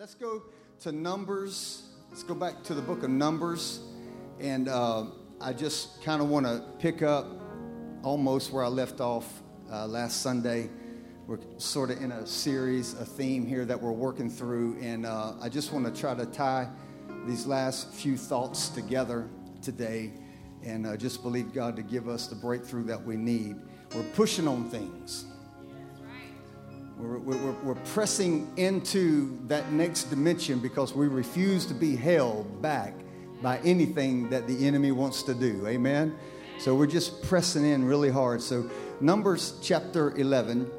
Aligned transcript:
let's 0.00 0.14
go 0.14 0.42
to 0.80 0.92
Numbers. 0.92 1.82
Let's 2.08 2.22
go 2.22 2.34
back 2.34 2.62
to 2.62 2.72
the 2.72 2.80
book 2.80 3.02
of 3.02 3.10
Numbers. 3.10 3.80
And 4.40 4.66
uh, 4.66 5.04
I 5.42 5.52
just 5.52 6.02
kind 6.02 6.22
of 6.22 6.30
want 6.30 6.46
to 6.46 6.64
pick 6.78 7.02
up 7.02 7.26
almost 8.02 8.50
where 8.50 8.64
I 8.64 8.68
left 8.68 9.02
off 9.02 9.42
uh, 9.70 9.86
last 9.86 10.22
Sunday. 10.22 10.70
We're 11.26 11.38
sort 11.58 11.90
of 11.90 12.00
in 12.00 12.12
a 12.12 12.26
series, 12.26 12.94
a 12.94 13.04
theme 13.04 13.46
here 13.46 13.66
that 13.66 13.78
we're 13.78 13.92
working 13.92 14.30
through. 14.30 14.78
And 14.80 15.04
uh, 15.04 15.34
I 15.38 15.50
just 15.50 15.70
want 15.70 15.84
to 15.84 16.00
try 16.00 16.14
to 16.14 16.24
tie 16.24 16.70
these 17.26 17.44
last 17.44 17.92
few 17.92 18.16
thoughts 18.16 18.70
together 18.70 19.28
today 19.60 20.14
and 20.64 20.86
uh, 20.86 20.96
just 20.96 21.22
believe 21.22 21.52
God 21.52 21.76
to 21.76 21.82
give 21.82 22.08
us 22.08 22.26
the 22.26 22.36
breakthrough 22.36 22.84
that 22.84 23.04
we 23.04 23.18
need. 23.18 23.56
We're 23.94 24.02
pushing 24.14 24.48
on 24.48 24.70
things. 24.70 25.26
We're, 27.00 27.18
we're, 27.18 27.52
we're, 27.62 27.74
pressing 27.76 28.52
into 28.58 29.38
that 29.46 29.72
next 29.72 30.04
dimension 30.04 30.58
because 30.58 30.94
we 30.94 31.08
refuse 31.08 31.64
to 31.66 31.74
be 31.74 31.96
held 31.96 32.60
back 32.60 32.94
by 33.40 33.58
anything 33.60 34.28
that 34.28 34.46
the 34.46 34.66
enemy 34.66 34.92
wants 34.92 35.22
to 35.22 35.34
do. 35.34 35.66
Amen? 35.66 36.14
So 36.58 36.74
we're 36.74 36.86
just 36.86 37.22
pressing 37.22 37.64
in 37.64 37.84
really 37.84 38.10
hard. 38.10 38.42
So, 38.42 38.68
Numbers 39.00 39.54
chapter 39.62 40.14
11, 40.14 40.70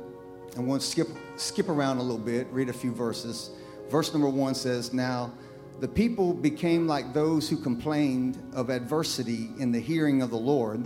and 0.56 0.68
we'll 0.68 0.80
skip, 0.80 1.08
skip 1.38 1.70
around 1.70 1.98
a 1.98 2.04
little 2.04 2.20
bit, 2.20 2.46
read 2.52 2.70
a 2.70 2.74
few 2.74 2.92
verses. 2.92 3.50
Verse 3.90 4.14
number 4.14 4.30
one 4.30 4.54
says, 4.54 4.94
Now 4.94 5.34
the 5.80 5.88
people 5.88 6.36
became 6.36 6.86
like 6.86 7.16
those 7.16 7.50
who 7.50 7.58
complained 7.58 8.38
of 8.54 8.70
adversity 8.70 9.50
in 9.58 9.72
the 9.72 9.80
hearing 9.80 10.22
of 10.22 10.30
the 10.30 10.38
Lord. 10.38 10.86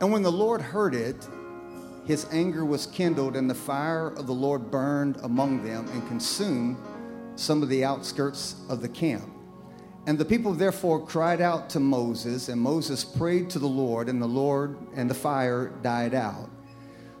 And 0.00 0.12
when 0.12 0.22
the 0.22 0.32
Lord 0.32 0.60
heard 0.60 0.94
it, 0.94 1.26
his 2.04 2.26
anger 2.32 2.64
was 2.64 2.86
kindled, 2.86 3.36
and 3.36 3.48
the 3.48 3.54
fire 3.54 4.08
of 4.08 4.26
the 4.26 4.34
Lord 4.34 4.70
burned 4.70 5.18
among 5.22 5.64
them 5.64 5.88
and 5.88 6.06
consumed 6.08 6.76
some 7.36 7.62
of 7.62 7.68
the 7.68 7.84
outskirts 7.84 8.56
of 8.68 8.82
the 8.82 8.88
camp. 8.88 9.28
And 10.06 10.18
the 10.18 10.24
people 10.24 10.52
therefore 10.52 11.06
cried 11.06 11.40
out 11.40 11.70
to 11.70 11.80
Moses, 11.80 12.48
and 12.48 12.60
Moses 12.60 13.04
prayed 13.04 13.48
to 13.50 13.60
the 13.60 13.68
Lord, 13.68 14.08
and 14.08 14.20
the 14.20 14.26
Lord 14.26 14.76
and 14.96 15.08
the 15.08 15.14
fire 15.14 15.72
died 15.82 16.12
out. 16.12 16.50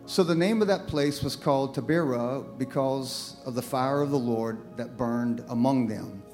So 0.04 0.24
the 0.24 0.34
name 0.34 0.60
of 0.60 0.68
that 0.68 0.88
place 0.88 1.22
was 1.22 1.36
called 1.36 1.76
Taberah 1.76 2.58
because 2.58 3.36
of 3.46 3.54
the 3.54 3.62
fire 3.62 4.02
of 4.02 4.10
the 4.10 4.18
Lord 4.18 4.76
that 4.76 4.96
burned 4.96 5.44
among 5.48 5.86
them. 5.86 6.24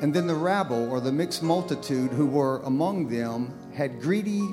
And 0.00 0.14
then 0.14 0.28
the 0.28 0.36
rabble, 0.36 0.88
or 0.88 1.00
the 1.00 1.10
mixed 1.10 1.42
multitude 1.42 2.12
who 2.12 2.26
were 2.26 2.60
among 2.60 3.08
them, 3.08 3.52
had 3.74 4.00
greedy 4.00 4.48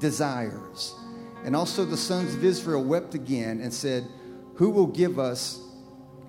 desires. 0.00 0.96
And 1.44 1.54
also 1.54 1.84
the 1.84 1.96
sons 1.96 2.34
of 2.34 2.44
Israel 2.44 2.84
wept 2.84 3.14
again 3.14 3.60
and 3.60 3.72
said, 3.72 4.06
Who 4.54 4.70
will 4.70 4.86
give 4.86 5.18
us 5.18 5.60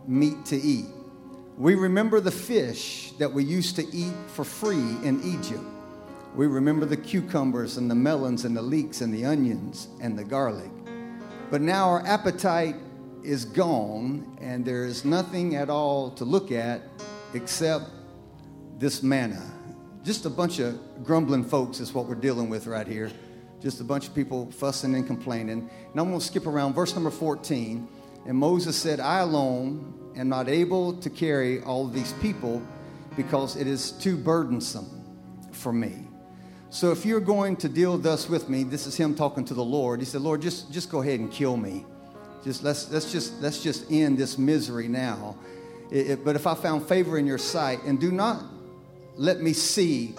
meat 0.07 0.45
to 0.45 0.55
eat? 0.55 0.85
We 1.57 1.75
remember 1.75 2.21
the 2.21 2.31
fish 2.31 3.11
that 3.19 3.33
we 3.33 3.43
used 3.43 3.75
to 3.75 3.87
eat 3.93 4.13
for 4.27 4.45
free 4.45 4.95
in 5.03 5.21
Egypt. 5.23 5.63
We 6.35 6.47
remember 6.47 6.85
the 6.85 6.95
cucumbers 6.95 7.77
and 7.77 7.91
the 7.91 7.95
melons 7.95 8.45
and 8.45 8.55
the 8.55 8.61
leeks 8.61 9.01
and 9.01 9.13
the 9.13 9.25
onions 9.25 9.89
and 9.99 10.17
the 10.17 10.23
garlic. 10.23 10.71
But 11.51 11.61
now 11.61 11.89
our 11.89 12.05
appetite 12.05 12.75
is 13.23 13.43
gone 13.43 14.37
and 14.39 14.63
there 14.63 14.85
is 14.85 15.03
nothing 15.03 15.55
at 15.55 15.69
all 15.69 16.11
to 16.11 16.23
look 16.23 16.51
at 16.51 16.81
except 17.33 17.89
this 18.77 19.03
manna. 19.03 19.43
Just 20.03 20.25
a 20.25 20.29
bunch 20.29 20.59
of 20.59 20.79
grumbling 21.03 21.43
folks 21.43 21.79
is 21.79 21.93
what 21.93 22.05
we're 22.05 22.15
dealing 22.15 22.49
with 22.49 22.67
right 22.67 22.87
here. 22.87 23.11
Just 23.61 23.81
a 23.81 23.83
bunch 23.83 24.07
of 24.07 24.15
people 24.15 24.49
fussing 24.51 24.95
and 24.95 25.05
complaining. 25.05 25.69
And 25.91 25.99
I'm 25.99 26.07
going 26.07 26.19
to 26.19 26.25
skip 26.25 26.47
around 26.47 26.73
verse 26.73 26.93
number 26.93 27.11
14. 27.11 27.87
And 28.25 28.37
Moses 28.37 28.75
said, 28.75 28.99
I 28.99 29.19
alone 29.19 30.11
am 30.15 30.29
not 30.29 30.47
able 30.47 30.93
to 30.93 31.09
carry 31.09 31.61
all 31.61 31.87
these 31.87 32.13
people 32.13 32.61
because 33.15 33.55
it 33.55 33.67
is 33.67 33.91
too 33.91 34.15
burdensome 34.15 34.87
for 35.51 35.73
me. 35.73 36.07
So 36.69 36.91
if 36.91 37.05
you're 37.05 37.19
going 37.19 37.55
to 37.57 37.69
deal 37.69 37.97
thus 37.97 38.29
with 38.29 38.47
me, 38.47 38.63
this 38.63 38.85
is 38.85 38.95
him 38.95 39.15
talking 39.15 39.43
to 39.45 39.53
the 39.53 39.63
Lord. 39.63 39.99
He 39.99 40.05
said, 40.05 40.21
Lord, 40.21 40.41
just, 40.41 40.71
just 40.71 40.89
go 40.89 41.01
ahead 41.01 41.19
and 41.19 41.31
kill 41.31 41.57
me. 41.57 41.85
Just 42.43 42.63
let's, 42.63 42.89
let's 42.91 43.11
just 43.11 43.41
let's 43.41 43.61
just 43.61 43.91
end 43.91 44.17
this 44.17 44.37
misery 44.37 44.87
now. 44.87 45.35
It, 45.91 46.11
it, 46.11 46.25
but 46.25 46.35
if 46.35 46.47
I 46.47 46.55
found 46.55 46.87
favor 46.87 47.17
in 47.17 47.25
your 47.25 47.37
sight, 47.37 47.83
and 47.83 47.99
do 47.99 48.11
not 48.11 48.43
let 49.15 49.41
me 49.41 49.51
see 49.51 50.15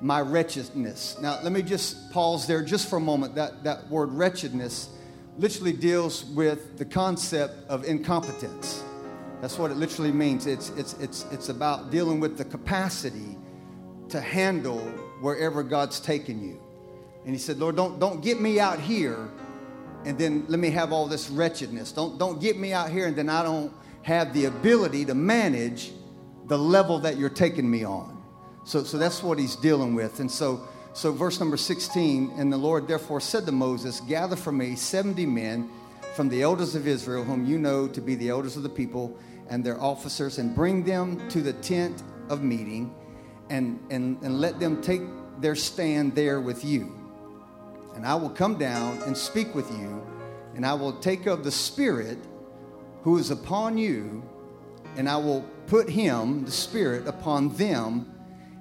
my 0.00 0.20
wretchedness. 0.20 1.18
Now, 1.20 1.38
let 1.42 1.52
me 1.52 1.62
just 1.62 2.10
pause 2.10 2.46
there 2.46 2.62
just 2.62 2.88
for 2.88 2.96
a 2.96 3.00
moment. 3.00 3.34
That, 3.34 3.64
that 3.64 3.88
word 3.88 4.12
wretchedness 4.12 4.88
literally 5.38 5.72
deals 5.72 6.24
with 6.24 6.78
the 6.78 6.84
concept 6.84 7.68
of 7.68 7.84
incompetence. 7.84 8.82
That's 9.40 9.58
what 9.58 9.70
it 9.70 9.76
literally 9.76 10.12
means. 10.12 10.46
It's, 10.46 10.70
it's, 10.70 10.94
it's, 10.94 11.24
it's 11.30 11.48
about 11.48 11.90
dealing 11.90 12.20
with 12.20 12.36
the 12.36 12.44
capacity 12.44 13.36
to 14.10 14.20
handle 14.20 14.80
wherever 15.20 15.62
God's 15.62 16.00
taken 16.00 16.42
you. 16.42 16.60
And 17.24 17.34
he 17.34 17.38
said, 17.38 17.58
Lord, 17.58 17.76
don't, 17.76 17.98
don't 17.98 18.22
get 18.22 18.40
me 18.40 18.60
out 18.60 18.80
here 18.80 19.30
and 20.04 20.18
then 20.18 20.44
let 20.48 20.58
me 20.58 20.70
have 20.70 20.92
all 20.92 21.06
this 21.06 21.28
wretchedness. 21.28 21.92
Don't, 21.92 22.18
don't 22.18 22.40
get 22.40 22.58
me 22.58 22.72
out 22.72 22.90
here 22.90 23.06
and 23.06 23.14
then 23.14 23.28
I 23.28 23.42
don't 23.42 23.72
have 24.02 24.32
the 24.32 24.46
ability 24.46 25.04
to 25.06 25.14
manage 25.14 25.92
the 26.46 26.58
level 26.58 26.98
that 27.00 27.18
you're 27.18 27.28
taking 27.28 27.70
me 27.70 27.84
on. 27.84 28.09
So, 28.70 28.84
so 28.84 28.98
that's 28.98 29.20
what 29.20 29.36
he's 29.36 29.56
dealing 29.56 29.96
with. 29.96 30.20
And 30.20 30.30
so, 30.30 30.60
so 30.92 31.10
verse 31.10 31.40
number 31.40 31.56
16, 31.56 32.34
and 32.36 32.52
the 32.52 32.56
Lord 32.56 32.86
therefore 32.86 33.20
said 33.20 33.44
to 33.46 33.50
Moses, 33.50 33.98
Gather 33.98 34.36
for 34.36 34.52
me 34.52 34.76
70 34.76 35.26
men 35.26 35.68
from 36.14 36.28
the 36.28 36.42
elders 36.42 36.76
of 36.76 36.86
Israel, 36.86 37.24
whom 37.24 37.44
you 37.44 37.58
know 37.58 37.88
to 37.88 38.00
be 38.00 38.14
the 38.14 38.28
elders 38.28 38.56
of 38.56 38.62
the 38.62 38.68
people 38.68 39.18
and 39.48 39.64
their 39.64 39.80
officers, 39.82 40.38
and 40.38 40.54
bring 40.54 40.84
them 40.84 41.28
to 41.30 41.42
the 41.42 41.52
tent 41.54 42.04
of 42.28 42.44
meeting, 42.44 42.94
and, 43.48 43.80
and, 43.90 44.22
and 44.22 44.40
let 44.40 44.60
them 44.60 44.80
take 44.80 45.02
their 45.40 45.56
stand 45.56 46.14
there 46.14 46.40
with 46.40 46.64
you. 46.64 46.96
And 47.96 48.06
I 48.06 48.14
will 48.14 48.30
come 48.30 48.56
down 48.56 49.02
and 49.02 49.16
speak 49.16 49.52
with 49.52 49.68
you, 49.72 50.06
and 50.54 50.64
I 50.64 50.74
will 50.74 50.92
take 50.92 51.26
of 51.26 51.42
the 51.42 51.50
Spirit 51.50 52.18
who 53.02 53.18
is 53.18 53.32
upon 53.32 53.78
you, 53.78 54.22
and 54.96 55.08
I 55.08 55.16
will 55.16 55.44
put 55.66 55.88
him, 55.90 56.44
the 56.44 56.52
Spirit, 56.52 57.08
upon 57.08 57.56
them 57.56 58.14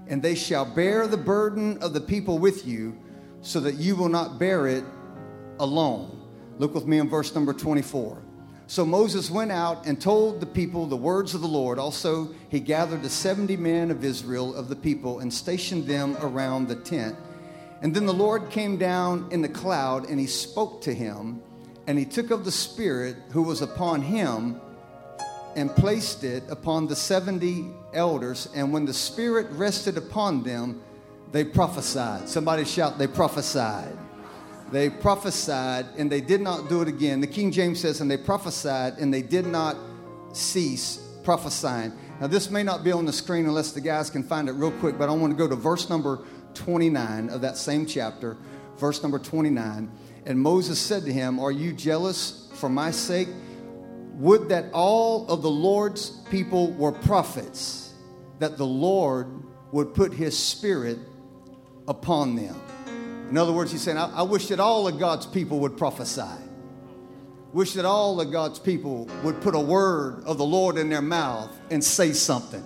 and 0.10 0.22
they 0.22 0.36
shall 0.36 0.66
bear 0.66 1.08
the 1.08 1.18
burden 1.18 1.78
of 1.82 1.94
the 1.94 2.02
people 2.02 2.40
with 2.40 2.68
you, 2.68 2.98
so 3.42 3.62
that 3.62 3.76
you 3.76 3.96
will 3.96 4.10
not 4.10 4.38
bear 4.38 4.68
it 4.68 4.84
alone. 5.60 6.20
Look 6.58 6.76
with 6.76 6.86
me 6.86 6.98
in 6.98 7.08
verse 7.08 7.34
number 7.34 7.54
24. 7.54 8.22
So 8.68 8.86
Moses 8.86 9.32
went 9.32 9.52
out 9.52 9.88
and 9.88 10.00
told 10.00 10.40
the 10.40 10.46
people 10.46 10.86
the 10.86 10.96
words 10.96 11.34
of 11.34 11.42
the 11.42 11.48
Lord. 11.48 11.80
Also, 11.80 12.30
he 12.50 12.60
gathered 12.60 13.02
the 13.02 13.10
70 13.10 13.58
men 13.58 13.90
of 13.90 14.04
Israel 14.04 14.54
of 14.54 14.68
the 14.68 14.76
people 14.76 15.20
and 15.20 15.34
stationed 15.34 15.88
them 15.88 16.18
around 16.22 16.68
the 16.68 16.76
tent. 16.76 17.16
And 17.82 17.96
then 17.96 18.06
the 18.06 18.14
Lord 18.14 18.52
came 18.52 18.78
down 18.78 19.28
in 19.32 19.42
the 19.42 19.50
cloud 19.50 20.10
and 20.10 20.20
he 20.20 20.28
spoke 20.28 20.82
to 20.82 20.94
him. 20.94 21.42
And 21.88 21.98
he 21.98 22.06
took 22.06 22.30
of 22.30 22.46
the 22.46 22.52
Spirit 22.52 23.16
who 23.32 23.42
was 23.42 23.62
upon 23.62 24.02
him 24.02 24.60
and 25.56 25.76
placed 25.76 26.24
it 26.24 26.44
upon 26.50 26.88
the 26.88 26.96
70 26.96 27.66
elders. 27.94 28.50
And 28.54 28.72
when 28.72 28.86
the 28.86 28.94
Spirit 28.94 29.48
rested 29.52 29.98
upon 29.98 30.44
them, 30.44 30.82
they 31.32 31.44
prophesied. 31.44 32.28
Somebody 32.28 32.66
shout, 32.66 32.98
they 32.98 33.08
prophesied. 33.08 33.98
They 34.72 34.90
prophesied 34.90 35.88
and 35.98 36.12
they 36.12 36.22
did 36.22 36.42
not 36.42 36.70
do 36.70 36.82
it 36.82 36.88
again. 36.88 37.22
The 37.22 37.28
King 37.28 37.52
James 37.52 37.80
says, 37.80 38.02
and 38.02 38.10
they 38.10 38.18
prophesied 38.18 38.98
and 39.00 39.14
they 39.14 39.22
did 39.22 39.46
not 39.46 39.76
cease 40.34 40.98
prophesying. 41.24 41.92
Now, 42.20 42.28
this 42.28 42.50
may 42.50 42.64
not 42.64 42.84
be 42.84 42.92
on 42.92 43.06
the 43.06 43.14
screen 43.14 43.46
unless 43.46 43.72
the 43.72 43.82
guys 43.82 44.10
can 44.10 44.24
find 44.24 44.50
it 44.50 44.54
real 44.54 44.72
quick, 44.72 44.98
but 44.98 45.10
I 45.10 45.14
want 45.14 45.32
to 45.32 45.38
go 45.38 45.48
to 45.48 45.56
verse 45.56 45.90
number 45.90 46.20
29 46.54 47.30
of 47.30 47.42
that 47.42 47.58
same 47.58 47.86
chapter, 47.86 48.38
verse 48.78 49.02
number 49.02 49.20
29. 49.20 49.92
And 50.26 50.40
Moses 50.40 50.80
said 50.80 51.06
to 51.06 51.14
him, 51.14 51.40
Are 51.40 51.52
you 51.52 51.72
jealous 51.72 52.50
for 52.54 52.70
my 52.70 52.92
sake? 52.92 53.30
Would 54.20 54.50
that 54.50 54.66
all 54.74 55.28
of 55.30 55.42
the 55.42 55.50
Lord's 55.50 56.10
people 56.30 56.74
were 56.74 56.92
prophets, 56.92 57.94
that 58.40 58.58
the 58.58 58.66
Lord 58.66 59.28
would 59.72 59.94
put 59.94 60.14
his 60.14 60.38
spirit 60.38 61.00
upon 61.88 62.36
them. 62.36 62.62
In 63.30 63.38
other 63.38 63.54
words, 63.54 63.72
he's 63.72 63.82
saying, 63.82 63.98
I, 63.98 64.12
I 64.18 64.22
wish 64.24 64.48
that 64.48 64.60
all 64.60 64.90
of 64.90 65.00
God's 65.00 65.26
people 65.26 65.60
would 65.62 65.78
prophesy. 65.78 66.22
Wish 67.54 67.74
that 67.74 67.86
all 67.86 68.20
of 68.20 68.30
God's 68.30 68.60
people 68.60 69.08
would 69.24 69.40
put 69.42 69.56
a 69.56 69.60
word 69.60 70.22
of 70.26 70.38
the 70.38 70.46
Lord 70.46 70.78
in 70.78 70.90
their 70.90 71.02
mouth 71.02 71.50
and 71.72 71.82
say 71.82 72.12
something. 72.12 72.64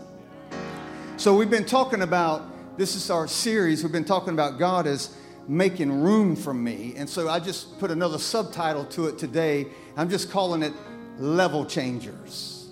So 1.18 1.36
we've 1.36 1.52
been 1.52 1.66
talking 1.66 2.02
about, 2.02 2.78
this 2.78 2.96
is 2.96 3.12
our 3.12 3.28
series, 3.28 3.84
we've 3.84 3.92
been 3.92 4.06
talking 4.06 4.34
about 4.34 4.58
God 4.58 4.88
as 4.88 5.16
making 5.48 6.02
room 6.02 6.36
for 6.36 6.54
me. 6.54 6.96
And 6.98 7.08
so 7.08 7.30
I 7.30 7.40
just 7.40 7.78
put 7.80 7.92
another 7.92 8.18
subtitle 8.18 8.86
to 8.86 9.08
it 9.08 9.20
today. 9.20 9.68
I'm 9.96 10.10
just 10.10 10.32
calling 10.32 10.64
it 10.64 10.74
level 11.20 11.66
changers. 11.66 12.70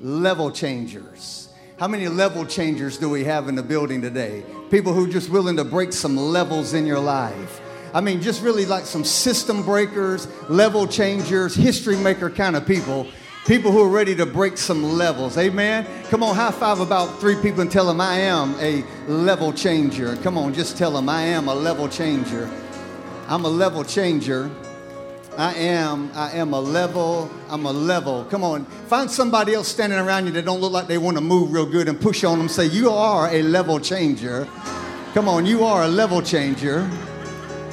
Level 0.00 0.50
changers. 0.50 1.48
How 1.78 1.88
many 1.88 2.08
level 2.08 2.44
changers 2.44 2.98
do 2.98 3.08
we 3.08 3.24
have 3.24 3.48
in 3.48 3.54
the 3.54 3.62
building 3.62 4.02
today? 4.02 4.44
People 4.70 4.92
who 4.92 5.06
are 5.06 5.12
just 5.12 5.30
willing 5.30 5.56
to 5.56 5.64
break 5.64 5.92
some 5.92 6.16
levels 6.16 6.74
in 6.74 6.86
your 6.86 7.00
life. 7.00 7.60
I 7.94 8.00
mean, 8.00 8.20
just 8.20 8.42
really 8.42 8.66
like 8.66 8.84
some 8.84 9.04
system 9.04 9.62
breakers, 9.62 10.28
level 10.50 10.86
changers, 10.86 11.54
history 11.54 11.96
maker 11.96 12.30
kind 12.30 12.56
of 12.56 12.66
people 12.66 13.06
People 13.48 13.72
who 13.72 13.82
are 13.82 13.88
ready 13.88 14.14
to 14.14 14.26
break 14.26 14.58
some 14.58 14.82
levels. 14.82 15.38
Amen. 15.38 15.86
Come 16.10 16.22
on, 16.22 16.34
high 16.34 16.50
five 16.50 16.80
about 16.80 17.18
three 17.18 17.34
people 17.34 17.62
and 17.62 17.72
tell 17.72 17.86
them 17.86 17.98
I 17.98 18.16
am 18.16 18.54
a 18.60 18.84
level 19.10 19.54
changer. 19.54 20.16
Come 20.16 20.36
on, 20.36 20.52
just 20.52 20.76
tell 20.76 20.90
them 20.90 21.08
I 21.08 21.22
am 21.22 21.48
a 21.48 21.54
level 21.54 21.88
changer. 21.88 22.46
I'm 23.26 23.46
a 23.46 23.48
level 23.48 23.84
changer. 23.84 24.50
I 25.38 25.54
am, 25.54 26.10
I 26.16 26.32
am 26.32 26.52
a 26.52 26.60
level, 26.60 27.30
I'm 27.48 27.64
a 27.64 27.72
level. 27.72 28.24
Come 28.24 28.42
on, 28.42 28.64
find 28.88 29.08
somebody 29.08 29.54
else 29.54 29.68
standing 29.68 29.96
around 29.96 30.26
you 30.26 30.32
that 30.32 30.44
don't 30.44 30.60
look 30.60 30.72
like 30.72 30.88
they 30.88 30.98
want 30.98 31.16
to 31.16 31.20
move 31.20 31.52
real 31.52 31.64
good 31.64 31.88
and 31.88 32.00
push 32.00 32.24
on 32.24 32.38
them. 32.38 32.48
Say, 32.48 32.66
You 32.66 32.90
are 32.90 33.28
a 33.32 33.42
level 33.42 33.78
changer. 33.78 34.48
Come 35.14 35.28
on, 35.28 35.46
you 35.46 35.62
are 35.62 35.84
a 35.84 35.88
level 35.88 36.20
changer. 36.22 36.90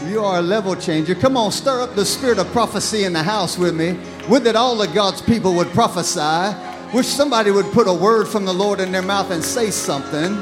You 0.06 0.24
are 0.24 0.38
a 0.38 0.42
level 0.44 0.76
changer. 0.76 1.16
Come 1.16 1.36
on, 1.36 1.52
stir 1.52 1.82
up 1.82 1.96
the 1.96 2.06
spirit 2.06 2.38
of 2.38 2.46
prophecy 2.52 3.04
in 3.04 3.14
the 3.14 3.24
house 3.24 3.58
with 3.58 3.76
me. 3.76 3.98
Would 4.30 4.44
that 4.44 4.56
all 4.56 4.80
of 4.80 4.94
God's 4.94 5.24
people 5.24 5.56
would 5.56 5.70
prophesy. 5.70 6.56
Wish 6.94 7.08
somebody 7.08 7.50
would 7.50 7.66
put 7.72 7.88
a 7.88 7.94
word 7.94 8.28
from 8.28 8.46
the 8.46 8.54
Lord 8.54 8.80
in 8.80 8.92
their 8.92 9.02
mouth 9.02 9.32
and 9.32 9.44
say 9.44 9.72
something. 9.72 10.38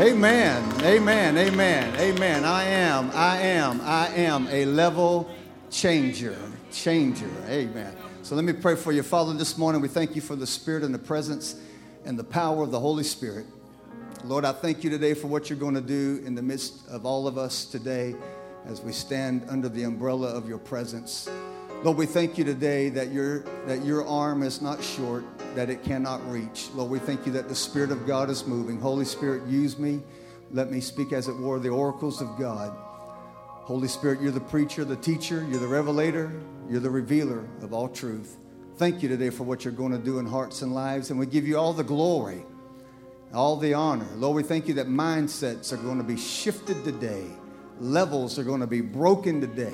Amen. 0.00 0.82
Amen. 0.82 1.38
Amen. 1.38 1.94
Amen. 1.94 2.44
I 2.44 2.64
am, 2.64 3.12
I 3.14 3.38
am, 3.38 3.80
I 3.82 4.08
am 4.08 4.48
a 4.50 4.64
level 4.64 5.30
changer. 5.70 6.36
Changer. 6.72 7.30
Amen. 7.48 7.94
So 8.22 8.34
let 8.34 8.44
me 8.44 8.52
pray 8.52 8.76
for 8.76 8.92
you. 8.92 9.02
Father, 9.02 9.32
this 9.34 9.56
morning 9.56 9.80
we 9.80 9.88
thank 9.88 10.14
you 10.14 10.20
for 10.20 10.36
the 10.36 10.46
spirit 10.46 10.82
and 10.82 10.92
the 10.92 10.98
presence 10.98 11.60
and 12.04 12.18
the 12.18 12.24
power 12.24 12.62
of 12.62 12.70
the 12.70 12.80
Holy 12.80 13.04
Spirit. 13.04 13.46
Lord, 14.24 14.44
I 14.44 14.52
thank 14.52 14.84
you 14.84 14.90
today 14.90 15.14
for 15.14 15.28
what 15.28 15.48
you're 15.48 15.58
going 15.58 15.74
to 15.74 15.80
do 15.80 16.22
in 16.26 16.34
the 16.34 16.42
midst 16.42 16.86
of 16.88 17.06
all 17.06 17.26
of 17.26 17.38
us 17.38 17.64
today 17.64 18.14
as 18.66 18.82
we 18.82 18.92
stand 18.92 19.46
under 19.48 19.68
the 19.68 19.84
umbrella 19.84 20.28
of 20.28 20.48
your 20.48 20.58
presence. 20.58 21.28
Lord, 21.82 21.96
we 21.96 22.04
thank 22.04 22.36
you 22.36 22.44
today 22.44 22.90
that 22.90 23.10
your, 23.10 23.40
that 23.66 23.82
your 23.84 24.06
arm 24.06 24.42
is 24.42 24.60
not 24.60 24.82
short, 24.82 25.24
that 25.54 25.70
it 25.70 25.82
cannot 25.82 26.20
reach. 26.30 26.68
Lord, 26.74 26.90
we 26.90 26.98
thank 26.98 27.24
you 27.24 27.32
that 27.32 27.48
the 27.48 27.54
Spirit 27.54 27.90
of 27.90 28.06
God 28.06 28.28
is 28.28 28.46
moving. 28.46 28.78
Holy 28.78 29.06
Spirit, 29.06 29.46
use 29.46 29.78
me. 29.78 30.02
Let 30.52 30.70
me 30.70 30.80
speak, 30.80 31.14
as 31.14 31.28
it 31.28 31.36
were, 31.36 31.58
the 31.58 31.70
oracles 31.70 32.20
of 32.20 32.38
God. 32.38 32.76
Holy 33.70 33.86
Spirit, 33.86 34.20
you're 34.20 34.32
the 34.32 34.40
preacher, 34.40 34.84
the 34.84 34.96
teacher, 34.96 35.46
you're 35.48 35.60
the 35.60 35.68
revelator, 35.68 36.32
you're 36.68 36.80
the 36.80 36.90
revealer 36.90 37.48
of 37.62 37.72
all 37.72 37.88
truth. 37.88 38.36
Thank 38.78 39.00
you 39.00 39.08
today 39.08 39.30
for 39.30 39.44
what 39.44 39.64
you're 39.64 39.72
going 39.72 39.92
to 39.92 39.98
do 39.98 40.18
in 40.18 40.26
hearts 40.26 40.62
and 40.62 40.74
lives, 40.74 41.10
and 41.10 41.20
we 41.20 41.26
give 41.26 41.46
you 41.46 41.56
all 41.56 41.72
the 41.72 41.84
glory, 41.84 42.42
all 43.32 43.56
the 43.56 43.74
honor. 43.74 44.08
Lord, 44.16 44.34
we 44.34 44.42
thank 44.42 44.66
you 44.66 44.74
that 44.74 44.88
mindsets 44.88 45.72
are 45.72 45.76
going 45.76 45.98
to 45.98 46.02
be 46.02 46.16
shifted 46.16 46.82
today 46.82 47.24
levels 47.78 48.40
are 48.40 48.44
going 48.44 48.60
to 48.60 48.66
be 48.66 48.80
broken 48.80 49.40
today 49.40 49.72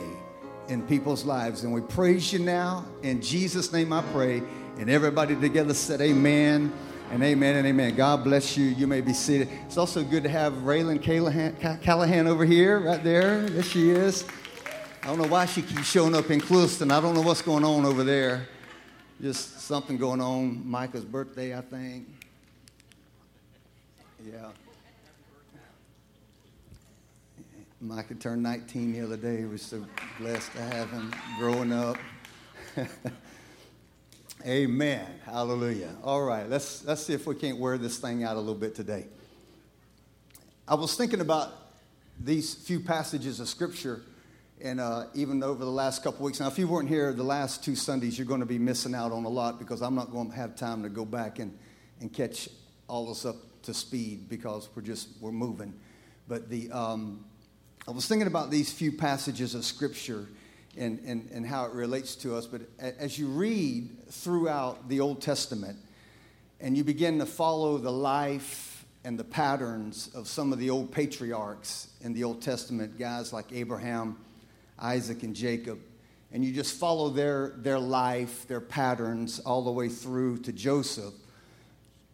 in 0.69 0.87
people's 0.87 1.25
lives. 1.25 1.64
And 1.64 1.72
we 1.72 1.81
praise 1.81 2.34
you 2.34 2.40
now. 2.40 2.84
In 3.02 3.22
Jesus' 3.22 3.72
name 3.72 3.94
I 3.94 4.02
pray. 4.12 4.43
And 4.78 4.90
everybody 4.90 5.34
together 5.37 5.72
said, 5.72 6.02
Amen 6.02 6.70
and 7.11 7.23
amen 7.23 7.56
and 7.56 7.67
amen. 7.67 7.94
God 7.94 8.25
bless 8.25 8.56
you. 8.56 8.64
You 8.67 8.87
may 8.87 9.00
be 9.00 9.12
seated. 9.12 9.49
It's 9.67 9.76
also 9.76 10.03
good 10.03 10.23
to 10.25 10.29
have 10.29 10.53
Raylan 10.55 11.03
Callahan, 11.03 11.56
Callahan 11.82 12.26
over 12.26 12.44
here, 12.44 12.81
right 12.81 13.03
there. 13.03 13.49
There 13.49 13.62
she 13.62 13.91
is. 13.91 14.25
I 15.03 15.06
don't 15.06 15.19
know 15.19 15.29
why 15.29 15.47
she 15.47 15.62
keeps 15.62 15.87
showing 15.87 16.14
up 16.14 16.31
in 16.31 16.41
Clewiston. 16.41 16.91
I 16.91 17.00
don't 17.00 17.14
know 17.14 17.23
what's 17.23 17.43
going 17.43 17.64
on 17.64 17.85
over 17.85 18.03
there. 18.03 18.49
Just 19.20 19.61
something 19.61 19.97
going 19.97 20.20
on. 20.20 20.69
Micah's 20.69 21.05
birthday, 21.05 21.56
I 21.56 21.61
think. 21.61 22.08
Yeah. 24.25 24.49
Micah 27.81 28.14
turned 28.14 28.43
19 28.43 28.93
the 28.94 29.00
other 29.03 29.17
day. 29.17 29.44
We're 29.44 29.58
so 29.58 29.85
blessed 30.19 30.50
to 30.53 30.62
have 30.62 30.91
him 30.91 31.14
growing 31.38 31.73
up. 31.73 31.99
Amen. 34.44 35.06
Hallelujah. 35.24 35.96
All 36.04 36.22
right, 36.22 36.48
let's, 36.48 36.84
let's 36.84 37.04
see 37.04 37.14
if 37.14 37.26
we 37.26 37.34
can't 37.34 37.58
wear 37.58 37.78
this 37.78 37.98
thing 37.98 38.22
out 38.22 38.36
a 38.36 38.38
little 38.38 38.54
bit 38.54 38.74
today. 38.74 39.06
I 40.68 40.74
was 40.74 40.94
thinking 40.94 41.20
about 41.20 41.52
these 42.20 42.54
few 42.54 42.80
passages 42.80 43.40
of 43.40 43.48
Scripture, 43.48 44.02
and 44.62 44.78
uh, 44.78 45.06
even 45.14 45.42
over 45.42 45.64
the 45.64 45.70
last 45.70 46.04
couple 46.04 46.24
weeks. 46.24 46.38
Now, 46.38 46.48
if 46.48 46.58
you 46.58 46.68
weren't 46.68 46.88
here 46.88 47.12
the 47.12 47.22
last 47.22 47.64
two 47.64 47.74
Sundays, 47.74 48.18
you're 48.18 48.26
going 48.26 48.40
to 48.40 48.46
be 48.46 48.58
missing 48.58 48.94
out 48.94 49.10
on 49.10 49.24
a 49.24 49.28
lot 49.28 49.58
because 49.58 49.82
I'm 49.82 49.94
not 49.94 50.12
going 50.12 50.30
to 50.30 50.36
have 50.36 50.54
time 50.54 50.82
to 50.82 50.88
go 50.88 51.04
back 51.04 51.38
and, 51.38 51.56
and 52.00 52.12
catch 52.12 52.48
all 52.88 53.06
this 53.06 53.24
up 53.24 53.36
to 53.62 53.74
speed 53.74 54.28
because 54.28 54.68
we're 54.76 54.82
just 54.82 55.08
we're 55.20 55.32
moving. 55.32 55.74
But 56.28 56.48
the 56.48 56.70
um, 56.70 57.24
I 57.88 57.90
was 57.90 58.06
thinking 58.06 58.26
about 58.26 58.50
these 58.50 58.72
few 58.72 58.92
passages 58.92 59.54
of 59.54 59.64
Scripture 59.64 60.28
and, 60.76 61.31
and, 61.32 61.46
how 61.46 61.64
it 61.64 61.73
relates 61.73 62.17
to 62.17 62.34
us, 62.34 62.46
but 62.46 62.62
as 62.78 63.19
you 63.19 63.28
read 63.28 63.90
throughout 64.11 64.88
the 64.88 65.00
Old 65.00 65.23
Testament 65.23 65.78
and 66.61 66.76
you 66.76 66.84
begin 66.84 67.19
to 67.19 67.26
follow 67.26 67.78
the 67.78 67.93
life 67.93 68.84
and 69.05 69.19
the 69.19 69.25
patterns 69.25 70.11
of 70.14 70.26
some 70.26 70.52
of 70.52 70.58
the 70.58 70.70
old 70.70 70.90
patriarchs 70.90 71.88
in 72.00 72.12
the 72.12 72.25
Old 72.25 72.43
Testament, 72.43 72.99
guys 72.99 73.32
like 73.32 73.52
Abraham, 73.52 74.17
Isaac, 74.78 75.23
and 75.23 75.34
Jacob, 75.34 75.78
and 76.32 76.44
you 76.44 76.52
just 76.52 76.76
follow 76.76 77.08
their, 77.08 77.55
their 77.58 77.79
life, 77.79 78.46
their 78.49 78.61
patterns, 78.61 79.38
all 79.40 79.62
the 79.62 79.70
way 79.70 79.88
through 79.88 80.38
to 80.38 80.52
Joseph, 80.52 81.14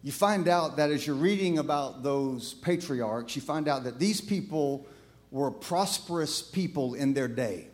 you 0.03 0.11
find 0.11 0.47
out 0.47 0.77
that 0.77 0.91
as 0.91 1.07
you're 1.07 1.15
reading 1.15 1.57
about 1.57 2.03
those 2.03 2.53
patriarchs, 2.55 3.35
you 3.35 3.41
find 3.41 3.67
out 3.67 3.85
that 3.85 3.99
these 3.99 4.21
people 4.21 4.85
were 5.31 5.49
prosperous 5.49 6.41
people 6.41 6.93
in 6.93 7.13
their 7.13 7.27
day. 7.27 7.69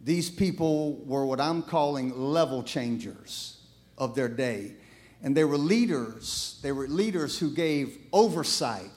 These 0.00 0.30
people 0.30 0.96
were 1.04 1.26
what 1.26 1.40
I'm 1.40 1.62
calling 1.62 2.16
level 2.16 2.62
changers 2.62 3.60
of 3.96 4.14
their 4.14 4.28
day. 4.28 4.72
And 5.22 5.36
they 5.36 5.44
were 5.44 5.58
leaders. 5.58 6.58
They 6.62 6.72
were 6.72 6.86
leaders 6.86 7.38
who 7.38 7.50
gave 7.50 7.98
oversight 8.12 8.90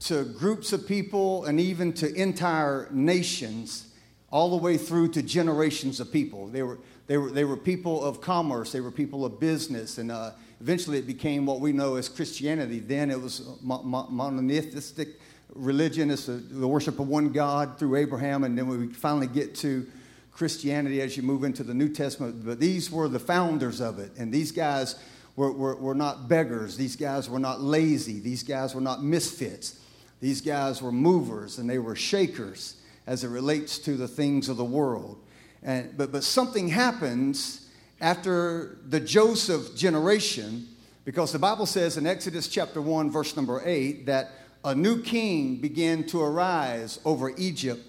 to 0.00 0.24
groups 0.24 0.72
of 0.72 0.86
people 0.86 1.44
and 1.44 1.60
even 1.60 1.92
to 1.94 2.12
entire 2.14 2.88
nations, 2.90 3.88
all 4.30 4.50
the 4.50 4.56
way 4.56 4.76
through 4.76 5.08
to 5.08 5.22
generations 5.22 6.00
of 6.00 6.12
people. 6.12 6.48
They 6.48 6.62
were, 6.62 6.78
they 7.06 7.18
were, 7.18 7.30
they 7.30 7.44
were 7.44 7.56
people 7.56 8.02
of 8.02 8.20
commerce, 8.20 8.72
they 8.72 8.80
were 8.80 8.90
people 8.90 9.24
of 9.24 9.38
business, 9.38 9.98
and 9.98 10.10
uh, 10.10 10.32
eventually 10.60 10.98
it 10.98 11.06
became 11.06 11.46
what 11.46 11.60
we 11.60 11.72
know 11.72 11.96
as 11.96 12.08
Christianity. 12.08 12.80
Then 12.80 13.10
it 13.10 13.20
was 13.20 13.46
monotheistic 13.62 15.20
religion 15.54 16.10
is 16.10 16.26
the, 16.26 16.32
the 16.32 16.66
worship 16.66 16.98
of 16.98 17.08
one 17.08 17.30
God 17.30 17.78
through 17.78 17.96
Abraham, 17.96 18.44
and 18.44 18.56
then 18.56 18.66
we 18.66 18.88
finally 18.88 19.26
get 19.26 19.54
to 19.56 19.86
Christianity 20.32 21.00
as 21.00 21.16
you 21.16 21.22
move 21.22 21.44
into 21.44 21.62
the 21.62 21.74
New 21.74 21.88
Testament. 21.88 22.44
But 22.44 22.58
these 22.58 22.90
were 22.90 23.08
the 23.08 23.18
founders 23.18 23.80
of 23.80 23.98
it, 23.98 24.12
and 24.18 24.32
these 24.32 24.52
guys 24.52 24.96
were, 25.36 25.52
were, 25.52 25.76
were 25.76 25.94
not 25.94 26.28
beggars. 26.28 26.76
These 26.76 26.96
guys 26.96 27.28
were 27.28 27.38
not 27.38 27.60
lazy. 27.60 28.20
These 28.20 28.42
guys 28.42 28.74
were 28.74 28.80
not 28.80 29.02
misfits. 29.02 29.78
These 30.20 30.40
guys 30.40 30.80
were 30.80 30.92
movers 30.92 31.58
and 31.58 31.68
they 31.68 31.78
were 31.78 31.96
shakers 31.96 32.76
as 33.06 33.24
it 33.24 33.28
relates 33.28 33.78
to 33.80 33.96
the 33.96 34.06
things 34.06 34.48
of 34.48 34.56
the 34.56 34.64
world. 34.64 35.20
And, 35.62 35.96
but, 35.96 36.12
but 36.12 36.22
something 36.22 36.68
happens 36.68 37.68
after 38.00 38.78
the 38.86 39.00
Joseph 39.00 39.76
generation, 39.76 40.68
because 41.04 41.32
the 41.32 41.38
Bible 41.38 41.66
says 41.66 41.96
in 41.96 42.06
Exodus 42.06 42.48
chapter 42.48 42.80
1, 42.80 43.10
verse 43.10 43.34
number 43.36 43.62
8, 43.64 44.06
that 44.06 44.30
a 44.64 44.74
new 44.74 45.02
king 45.02 45.56
began 45.56 46.04
to 46.04 46.20
arise 46.20 47.00
over 47.04 47.32
Egypt 47.36 47.84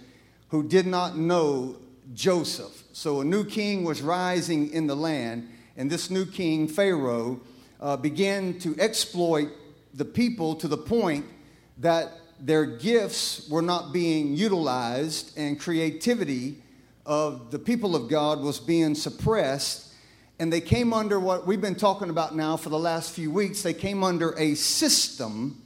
who 0.49 0.67
did 0.67 0.87
not 0.87 1.17
know 1.17 1.77
Joseph. 2.13 2.83
So 2.93 3.21
a 3.21 3.25
new 3.25 3.43
king 3.43 3.83
was 3.83 4.01
rising 4.01 4.71
in 4.71 4.87
the 4.87 4.95
land, 4.95 5.49
and 5.75 5.89
this 5.89 6.09
new 6.09 6.25
king, 6.25 6.67
Pharaoh, 6.67 7.41
uh, 7.79 7.97
began 7.97 8.59
to 8.59 8.75
exploit 8.79 9.49
the 9.93 10.05
people 10.05 10.55
to 10.55 10.67
the 10.67 10.77
point 10.77 11.25
that 11.79 12.11
their 12.39 12.65
gifts 12.65 13.47
were 13.49 13.61
not 13.61 13.93
being 13.93 14.35
utilized 14.35 15.37
and 15.37 15.59
creativity 15.59 16.57
of 17.05 17.51
the 17.51 17.59
people 17.59 17.95
of 17.95 18.09
God 18.09 18.41
was 18.41 18.59
being 18.59 18.95
suppressed. 18.95 19.93
And 20.39 20.51
they 20.51 20.61
came 20.61 20.93
under 20.93 21.19
what 21.19 21.45
we've 21.45 21.61
been 21.61 21.75
talking 21.75 22.09
about 22.09 22.35
now 22.35 22.57
for 22.57 22.69
the 22.69 22.79
last 22.79 23.11
few 23.11 23.31
weeks. 23.31 23.61
They 23.61 23.73
came 23.73 24.03
under 24.03 24.37
a 24.37 24.55
system 24.55 25.61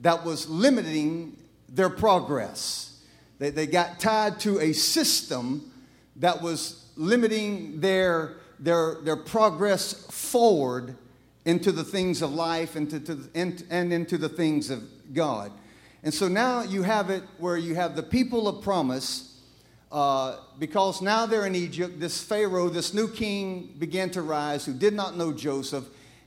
that 0.00 0.24
was 0.24 0.48
limiting 0.48 1.36
their 1.68 1.90
progress. 1.90 3.00
They, 3.38 3.50
they 3.50 3.66
got 3.66 3.98
tied 3.98 4.40
to 4.40 4.60
a 4.60 4.72
system 4.72 5.72
that 6.16 6.42
was 6.42 6.86
limiting 6.96 7.80
their, 7.80 8.36
their, 8.58 8.96
their 9.02 9.16
progress 9.16 10.06
forward 10.10 10.96
into 11.44 11.72
the 11.72 11.84
things 11.84 12.22
of 12.22 12.32
life 12.32 12.76
and, 12.76 12.88
to, 12.90 13.00
to, 13.00 13.18
and, 13.34 13.64
and 13.70 13.92
into 13.92 14.16
the 14.16 14.28
things 14.28 14.70
of 14.70 14.82
God. 15.12 15.52
And 16.02 16.12
so 16.12 16.28
now 16.28 16.62
you 16.62 16.82
have 16.82 17.10
it 17.10 17.22
where 17.38 17.56
you 17.56 17.74
have 17.74 17.96
the 17.96 18.02
people 18.02 18.46
of 18.48 18.62
promise, 18.62 19.40
uh, 19.90 20.36
because 20.58 21.00
now 21.02 21.26
they're 21.26 21.46
in 21.46 21.54
Egypt. 21.54 22.00
This 22.00 22.22
Pharaoh, 22.22 22.68
this 22.68 22.94
new 22.94 23.08
king, 23.08 23.74
began 23.78 24.10
to 24.10 24.22
rise 24.22 24.64
who 24.64 24.74
did 24.74 24.94
not 24.94 25.16
know 25.16 25.32
Joseph 25.32 25.84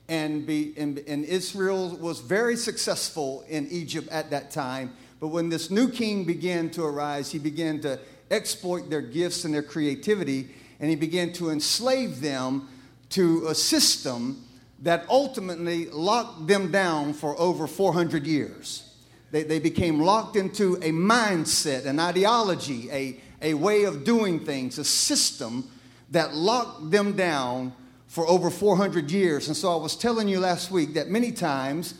and, 0.09 0.45
be, 0.45 0.73
and, 0.77 0.99
and 0.99 1.25
Israel 1.25 1.95
was 1.97 2.21
very 2.21 2.55
successful 2.55 3.43
in 3.49 3.67
Egypt 3.69 4.07
at 4.09 4.29
that 4.29 4.51
time. 4.51 4.93
But 5.19 5.29
when 5.29 5.49
this 5.49 5.69
new 5.69 5.89
king 5.89 6.23
began 6.23 6.69
to 6.71 6.83
arise, 6.83 7.31
he 7.31 7.39
began 7.39 7.81
to 7.81 7.99
exploit 8.31 8.89
their 8.89 9.01
gifts 9.01 9.45
and 9.45 9.53
their 9.53 9.63
creativity, 9.63 10.49
and 10.79 10.89
he 10.89 10.95
began 10.95 11.33
to 11.33 11.49
enslave 11.49 12.21
them 12.21 12.67
to 13.09 13.47
a 13.47 13.55
system 13.55 14.43
that 14.79 15.05
ultimately 15.09 15.87
locked 15.87 16.47
them 16.47 16.71
down 16.71 17.13
for 17.13 17.39
over 17.39 17.67
400 17.67 18.27
years. 18.27 18.93
They, 19.31 19.43
they 19.43 19.59
became 19.59 19.99
locked 19.99 20.35
into 20.35 20.75
a 20.75 20.91
mindset, 20.91 21.85
an 21.85 21.99
ideology, 21.99 22.89
a, 22.91 23.19
a 23.41 23.53
way 23.55 23.83
of 23.83 24.03
doing 24.03 24.39
things, 24.45 24.77
a 24.77 24.83
system 24.83 25.69
that 26.11 26.33
locked 26.33 26.91
them 26.91 27.13
down 27.13 27.73
for 28.07 28.27
over 28.27 28.49
400 28.49 29.11
years. 29.11 29.47
And 29.47 29.57
so 29.57 29.73
I 29.73 29.81
was 29.81 29.95
telling 29.95 30.27
you 30.27 30.39
last 30.39 30.71
week 30.71 30.93
that 30.93 31.09
many 31.09 31.31
times 31.31 31.95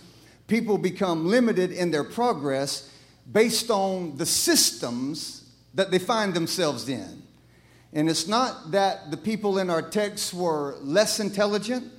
people 0.48 0.78
become 0.78 1.28
limited 1.28 1.72
in 1.72 1.92
their 1.92 2.06
progress 2.06 2.90
based 3.30 3.70
on 3.70 4.16
the 4.16 4.26
systems 4.26 5.37
that 5.74 5.92
they 5.92 6.00
find 6.00 6.34
themselves 6.34 6.90
in. 6.90 7.24
And 7.94 8.10
it's 8.10 8.28
not 8.28 8.72
that 8.72 9.12
the 9.12 9.18
people 9.18 9.60
in 9.60 9.70
our 9.70 9.82
text 9.82 10.34
were 10.34 10.78
less 10.82 11.20
intelligent 11.20 11.92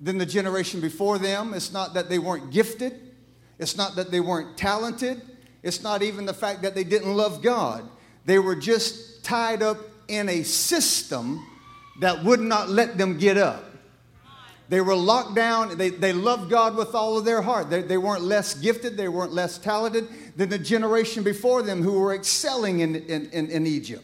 than 0.00 0.18
the 0.18 0.26
generation 0.26 0.80
before 0.80 1.18
them. 1.18 1.52
It's 1.54 1.72
not 1.72 1.94
that 1.94 2.08
they 2.08 2.18
weren't 2.18 2.50
gifted. 2.50 2.98
It's 3.58 3.76
not 3.76 3.96
that 3.96 4.10
they 4.10 4.20
weren't 4.20 4.56
talented. 4.56 5.20
It's 5.62 5.82
not 5.82 6.02
even 6.02 6.24
the 6.24 6.32
fact 6.32 6.62
that 6.62 6.74
they 6.74 6.84
didn't 6.84 7.14
love 7.14 7.42
God. 7.42 7.88
They 8.24 8.38
were 8.38 8.56
just 8.56 9.22
tied 9.22 9.62
up 9.62 9.78
in 10.08 10.28
a 10.28 10.42
system 10.42 11.44
that 12.00 12.24
would 12.24 12.40
not 12.40 12.70
let 12.70 12.96
them 12.96 13.18
get 13.18 13.36
up. 13.36 13.64
They 14.70 14.80
were 14.80 14.94
locked 14.94 15.34
down. 15.34 15.76
They, 15.76 15.90
they 15.90 16.12
loved 16.12 16.48
God 16.48 16.76
with 16.76 16.94
all 16.94 17.18
of 17.18 17.24
their 17.24 17.42
heart. 17.42 17.70
They, 17.70 17.82
they 17.82 17.98
weren't 17.98 18.22
less 18.22 18.54
gifted. 18.54 18.96
They 18.96 19.08
weren't 19.08 19.32
less 19.32 19.58
talented 19.58 20.08
than 20.40 20.48
the 20.48 20.58
generation 20.58 21.22
before 21.22 21.60
them 21.60 21.82
who 21.82 22.00
were 22.00 22.14
excelling 22.14 22.80
in, 22.80 22.96
in, 22.96 23.28
in, 23.28 23.50
in 23.50 23.66
Egypt. 23.66 24.02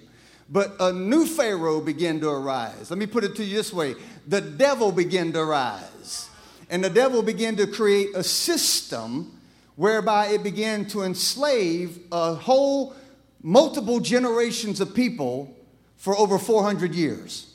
But 0.51 0.77
a 0.79 0.93
new 0.93 1.25
Pharaoh 1.25 1.81
began 1.81 2.21
to 2.21 2.29
arise. 2.29 2.91
Let 2.91 2.99
me 2.99 3.07
put 3.07 3.25
it 3.25 3.37
to 3.37 3.45
you 3.45 3.57
this 3.57 3.73
way 3.73 3.95
the 4.27 4.43
devil 4.43 4.93
began 4.93 5.33
to 5.33 5.43
rise. 5.43 6.29
And 6.69 6.85
the 6.85 6.91
devil 6.91 7.23
began 7.23 7.57
to 7.57 7.67
create 7.67 8.15
a 8.15 8.23
system 8.23 9.41
whereby 9.77 10.27
it 10.27 10.43
began 10.43 10.85
to 10.89 11.05
enslave 11.05 12.01
a 12.13 12.35
whole 12.35 12.95
multiple 13.43 13.99
generations 13.99 14.79
of 14.79 14.95
people 14.95 15.57
for 15.97 16.15
over 16.19 16.39
400 16.39 16.95
years. 16.95 17.51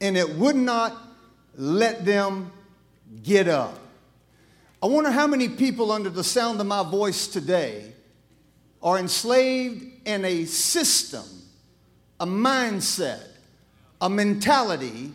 And 0.00 0.16
it 0.16 0.36
would 0.36 0.54
not 0.54 0.96
let 1.56 2.04
them 2.04 2.52
get 3.24 3.48
up. 3.48 3.76
I 4.82 4.86
wonder 4.86 5.10
how 5.10 5.26
many 5.26 5.46
people 5.50 5.92
under 5.92 6.08
the 6.08 6.24
sound 6.24 6.58
of 6.58 6.66
my 6.66 6.82
voice 6.82 7.26
today 7.26 7.92
are 8.82 8.98
enslaved 8.98 9.84
in 10.06 10.24
a 10.24 10.46
system, 10.46 11.24
a 12.18 12.24
mindset, 12.24 13.26
a 14.00 14.08
mentality 14.08 15.12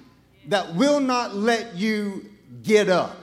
that 0.50 0.76
will 0.76 1.00
not 1.00 1.36
let 1.36 1.74
you 1.74 2.30
get 2.62 2.90
up, 2.90 3.18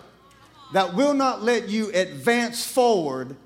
that 0.73 0.95
will 0.95 1.15
not 1.15 1.45
let 1.45 1.69
you 1.69 1.93
advance 1.93 2.67
forward 2.67 3.37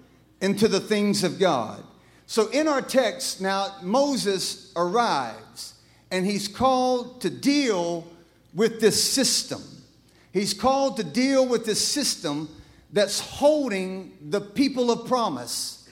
into 0.41 0.67
the 0.67 0.81
things 0.81 1.23
of 1.23 1.39
God. 1.39 1.85
So 2.25 2.49
in 2.49 2.67
our 2.67 2.81
text 2.81 3.43
now, 3.43 3.75
Moses 3.83 4.73
arrives 4.75 5.75
and 6.11 6.25
he's 6.25 6.49
called 6.49 7.21
to 7.21 7.29
deal 7.29 8.07
with 8.55 8.81
this 8.81 9.05
system. 9.05 9.61
He's 10.33 10.55
called 10.55 10.97
to 10.97 11.05
deal 11.05 11.47
with 11.47 11.67
this 11.67 11.87
system 11.87 12.49
that's 12.93 13.21
holding 13.21 14.17
the 14.31 14.41
people 14.41 14.91
of 14.91 15.07
promise 15.07 15.89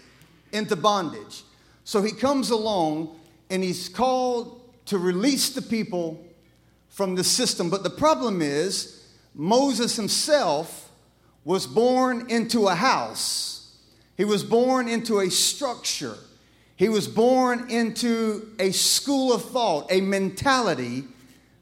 into 0.52 0.76
bondage. 0.76 1.42
So 1.84 2.02
he 2.02 2.12
comes 2.12 2.50
along 2.50 3.18
and 3.50 3.62
he's 3.62 3.88
called 3.88 4.60
to 4.86 4.98
release 4.98 5.50
the 5.50 5.62
people 5.62 6.24
from 6.88 7.14
the 7.14 7.24
system. 7.24 7.70
But 7.70 7.82
the 7.82 7.90
problem 7.90 8.40
is, 8.40 9.06
Moses 9.34 9.96
himself 9.96 10.90
was 11.44 11.66
born 11.66 12.30
into 12.30 12.68
a 12.68 12.74
house, 12.74 13.76
he 14.16 14.24
was 14.24 14.44
born 14.44 14.88
into 14.88 15.20
a 15.20 15.30
structure, 15.30 16.16
he 16.76 16.88
was 16.88 17.08
born 17.08 17.70
into 17.70 18.54
a 18.58 18.70
school 18.70 19.32
of 19.32 19.44
thought, 19.44 19.90
a 19.90 20.00
mentality 20.00 21.04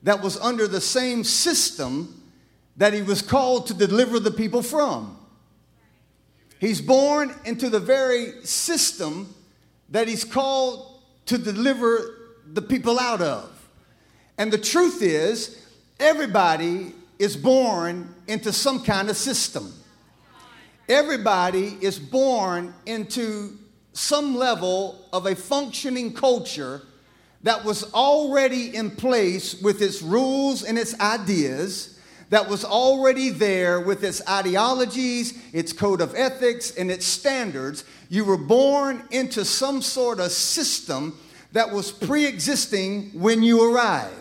that 0.03 0.23
was 0.23 0.39
under 0.39 0.69
the 0.69 0.81
same 0.81 1.25
system 1.25 2.23
that 2.77 2.93
he 2.93 3.03
was 3.03 3.23
called 3.23 3.67
to 3.67 3.75
deliver 3.75 4.21
the 4.21 4.31
people 4.31 4.62
from. 4.62 5.19
He's 6.62 6.81
born 6.81 7.35
into 7.45 7.69
the 7.69 7.81
very 7.81 8.45
system 8.45 9.35
that 9.88 10.07
he's 10.07 10.23
called 10.23 11.02
to 11.26 11.37
deliver 11.37 12.37
the 12.47 12.62
people 12.62 13.00
out 13.00 13.21
of. 13.21 13.50
And 14.38 14.52
the 14.52 14.59
truth 14.59 15.02
is, 15.02 15.61
everybody 15.99 16.95
is 17.19 17.37
born 17.37 18.14
into 18.28 18.52
some 18.52 18.85
kind 18.85 19.11
of 19.11 19.16
system. 19.16 19.75
Everybody 20.88 21.78
is 21.81 21.99
born 21.99 22.73
into 22.87 23.59
some 23.92 24.37
level 24.37 25.09
of 25.12 25.26
a 25.26 25.35
functioning 25.35 26.14
culture 26.14 26.83
that 27.42 27.64
was 27.64 27.92
already 27.92 28.73
in 28.76 28.92
place 28.92 29.61
with 29.61 29.83
its 29.83 30.00
rules 30.00 30.62
and 30.62 30.78
its 30.78 30.97
ideas, 31.00 31.92
that 32.33 32.49
was 32.49 32.65
already 32.65 33.29
there 33.29 33.79
with 33.79 34.03
its 34.03 34.27
ideologies, 34.27 35.39
its 35.53 35.71
code 35.71 36.01
of 36.01 36.15
ethics, 36.15 36.75
and 36.75 36.91
its 36.91 37.05
standards. 37.05 37.85
You 38.09 38.25
were 38.25 38.39
born 38.39 39.03
into 39.11 39.45
some 39.45 39.83
sort 39.83 40.19
of 40.19 40.33
system 40.33 41.19
that 41.53 41.71
was 41.71 41.93
pre 41.93 42.25
existing 42.25 43.11
when 43.11 43.43
you 43.43 43.71
arrived. 43.71 44.15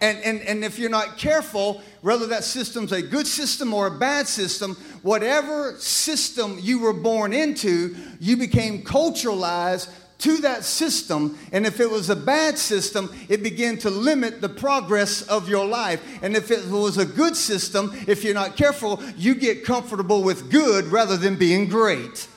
And, 0.00 0.16
and, 0.24 0.40
and 0.40 0.64
if 0.64 0.78
you're 0.78 0.88
not 0.88 1.18
careful, 1.18 1.82
whether 2.00 2.26
that 2.28 2.44
system's 2.44 2.92
a 2.92 3.02
good 3.02 3.26
system 3.26 3.74
or 3.74 3.88
a 3.88 3.98
bad 3.98 4.26
system, 4.26 4.74
whatever 5.02 5.76
system 5.76 6.58
you 6.62 6.78
were 6.78 6.94
born 6.94 7.34
into, 7.34 7.94
you 8.20 8.38
became 8.38 8.82
culturalized 8.82 9.90
to 10.18 10.38
that 10.38 10.64
system. 10.64 11.38
And 11.52 11.66
if 11.66 11.80
it 11.80 11.90
was 11.90 12.10
a 12.10 12.16
bad 12.16 12.58
system, 12.58 13.14
it 13.28 13.42
began 13.42 13.78
to 13.78 13.90
limit 13.90 14.40
the 14.40 14.48
progress 14.48 15.22
of 15.22 15.48
your 15.48 15.66
life. 15.66 16.02
And 16.22 16.36
if 16.36 16.50
it 16.50 16.66
was 16.66 16.98
a 16.98 17.04
good 17.04 17.36
system, 17.36 17.92
if 18.06 18.24
you're 18.24 18.34
not 18.34 18.56
careful, 18.56 19.02
you 19.16 19.34
get 19.34 19.64
comfortable 19.64 20.22
with 20.22 20.50
good 20.50 20.86
rather 20.86 21.16
than 21.16 21.36
being 21.36 21.68
great. 21.68 22.28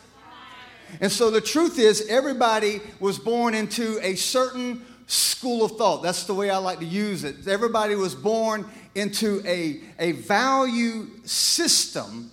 And 1.02 1.12
so 1.12 1.30
the 1.30 1.42
truth 1.42 1.78
is, 1.80 2.08
everybody 2.10 2.82
was 3.00 3.20
born 3.20 3.54
into 3.54 4.00
a 4.02 4.16
certain 4.16 4.86
school 5.06 5.64
of 5.64 5.72
thought. 5.74 6.02
That's 6.02 6.24
the 6.24 6.34
way 6.34 6.50
I 6.50 6.58
like 6.58 6.80
to 6.80 6.86
use 6.86 7.24
it. 7.24 7.48
Everybody 7.48 7.96
was 7.96 8.16
born 8.16 8.66
into 8.96 9.42
a, 9.46 9.82
a 10.00 10.14
value 10.14 11.08
system 11.24 12.32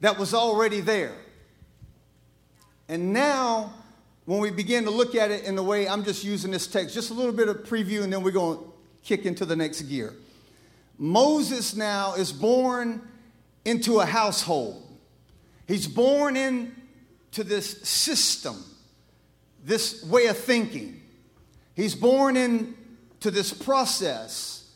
that 0.00 0.18
was 0.18 0.34
already 0.34 0.80
there. 0.80 1.14
And 2.88 3.12
now, 3.12 3.72
when 4.24 4.40
we 4.40 4.50
begin 4.50 4.84
to 4.84 4.90
look 4.90 5.14
at 5.14 5.30
it 5.30 5.44
in 5.44 5.56
the 5.56 5.62
way 5.62 5.88
I'm 5.88 6.04
just 6.04 6.22
using 6.22 6.50
this 6.50 6.66
text, 6.66 6.94
just 6.94 7.10
a 7.10 7.14
little 7.14 7.32
bit 7.32 7.48
of 7.48 7.64
preview, 7.64 8.02
and 8.02 8.12
then 8.12 8.22
we're 8.22 8.30
going 8.30 8.58
to 8.58 8.64
kick 9.02 9.26
into 9.26 9.44
the 9.44 9.56
next 9.56 9.82
gear. 9.82 10.14
Moses 10.98 11.74
now 11.74 12.14
is 12.14 12.32
born 12.32 13.02
into 13.64 14.00
a 14.00 14.06
household. 14.06 14.86
He's 15.66 15.88
born 15.88 16.36
into 16.36 17.44
this 17.44 17.82
system, 17.82 18.62
this 19.64 20.04
way 20.04 20.26
of 20.26 20.36
thinking. 20.36 21.00
He's 21.74 21.94
born 21.94 22.36
into 22.36 23.30
this 23.30 23.52
process 23.52 24.70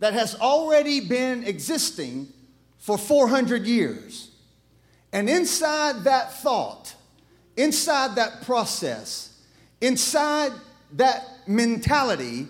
that 0.00 0.14
has 0.14 0.34
already 0.36 1.00
been 1.00 1.44
existing 1.44 2.32
for 2.78 2.96
400 2.96 3.66
years. 3.66 4.30
And 5.12 5.28
inside 5.28 6.04
that 6.04 6.32
thought, 6.34 6.94
inside 7.58 8.14
that 8.14 8.42
process, 8.42 9.36
inside 9.80 10.52
that 10.92 11.26
mentality 11.46 12.46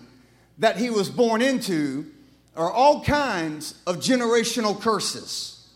that 0.59 0.77
he 0.77 0.91
was 0.91 1.09
born 1.09 1.43
into, 1.43 2.07
are 2.55 2.71
all 2.71 3.03
kinds 3.03 3.75
of 3.87 3.97
generational 3.97 4.79
curses. 4.81 5.69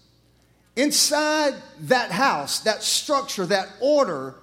Inside 0.76 1.54
that 1.80 2.10
house, 2.10 2.60
that 2.60 2.82
structure, 2.82 3.46
that 3.46 3.68
order 3.80 4.34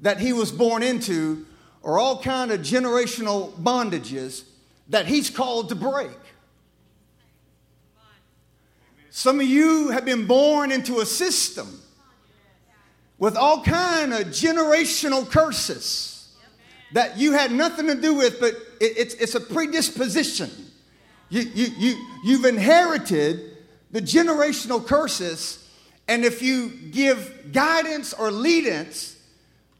that 0.00 0.18
he 0.18 0.32
was 0.32 0.50
born 0.50 0.82
into, 0.82 1.46
are 1.84 1.98
all 1.98 2.22
kind 2.22 2.50
of 2.52 2.60
generational 2.60 3.52
bondages 3.54 4.44
that 4.88 5.06
he's 5.06 5.28
called 5.28 5.68
to 5.68 5.74
break. 5.74 6.10
Some 9.10 9.40
of 9.40 9.46
you 9.46 9.90
have 9.90 10.04
been 10.04 10.26
born 10.26 10.72
into 10.72 11.00
a 11.00 11.06
system 11.06 11.81
with 13.22 13.36
all 13.36 13.62
kind 13.62 14.12
of 14.12 14.26
generational 14.26 15.28
curses 15.30 16.34
that 16.92 17.16
you 17.16 17.32
had 17.32 17.52
nothing 17.52 17.86
to 17.86 17.94
do 17.94 18.14
with, 18.14 18.40
but 18.40 18.52
it, 18.80 18.98
it's, 18.98 19.14
it's 19.14 19.34
a 19.36 19.40
predisposition. 19.40 20.50
You, 21.28 21.42
you, 21.54 21.66
you, 21.78 22.06
you've 22.24 22.44
inherited 22.44 23.56
the 23.92 24.02
generational 24.02 24.84
curses, 24.84 25.70
and 26.08 26.24
if 26.24 26.42
you 26.42 26.70
give 26.90 27.52
guidance 27.52 28.12
or 28.12 28.30
leadance 28.30 29.16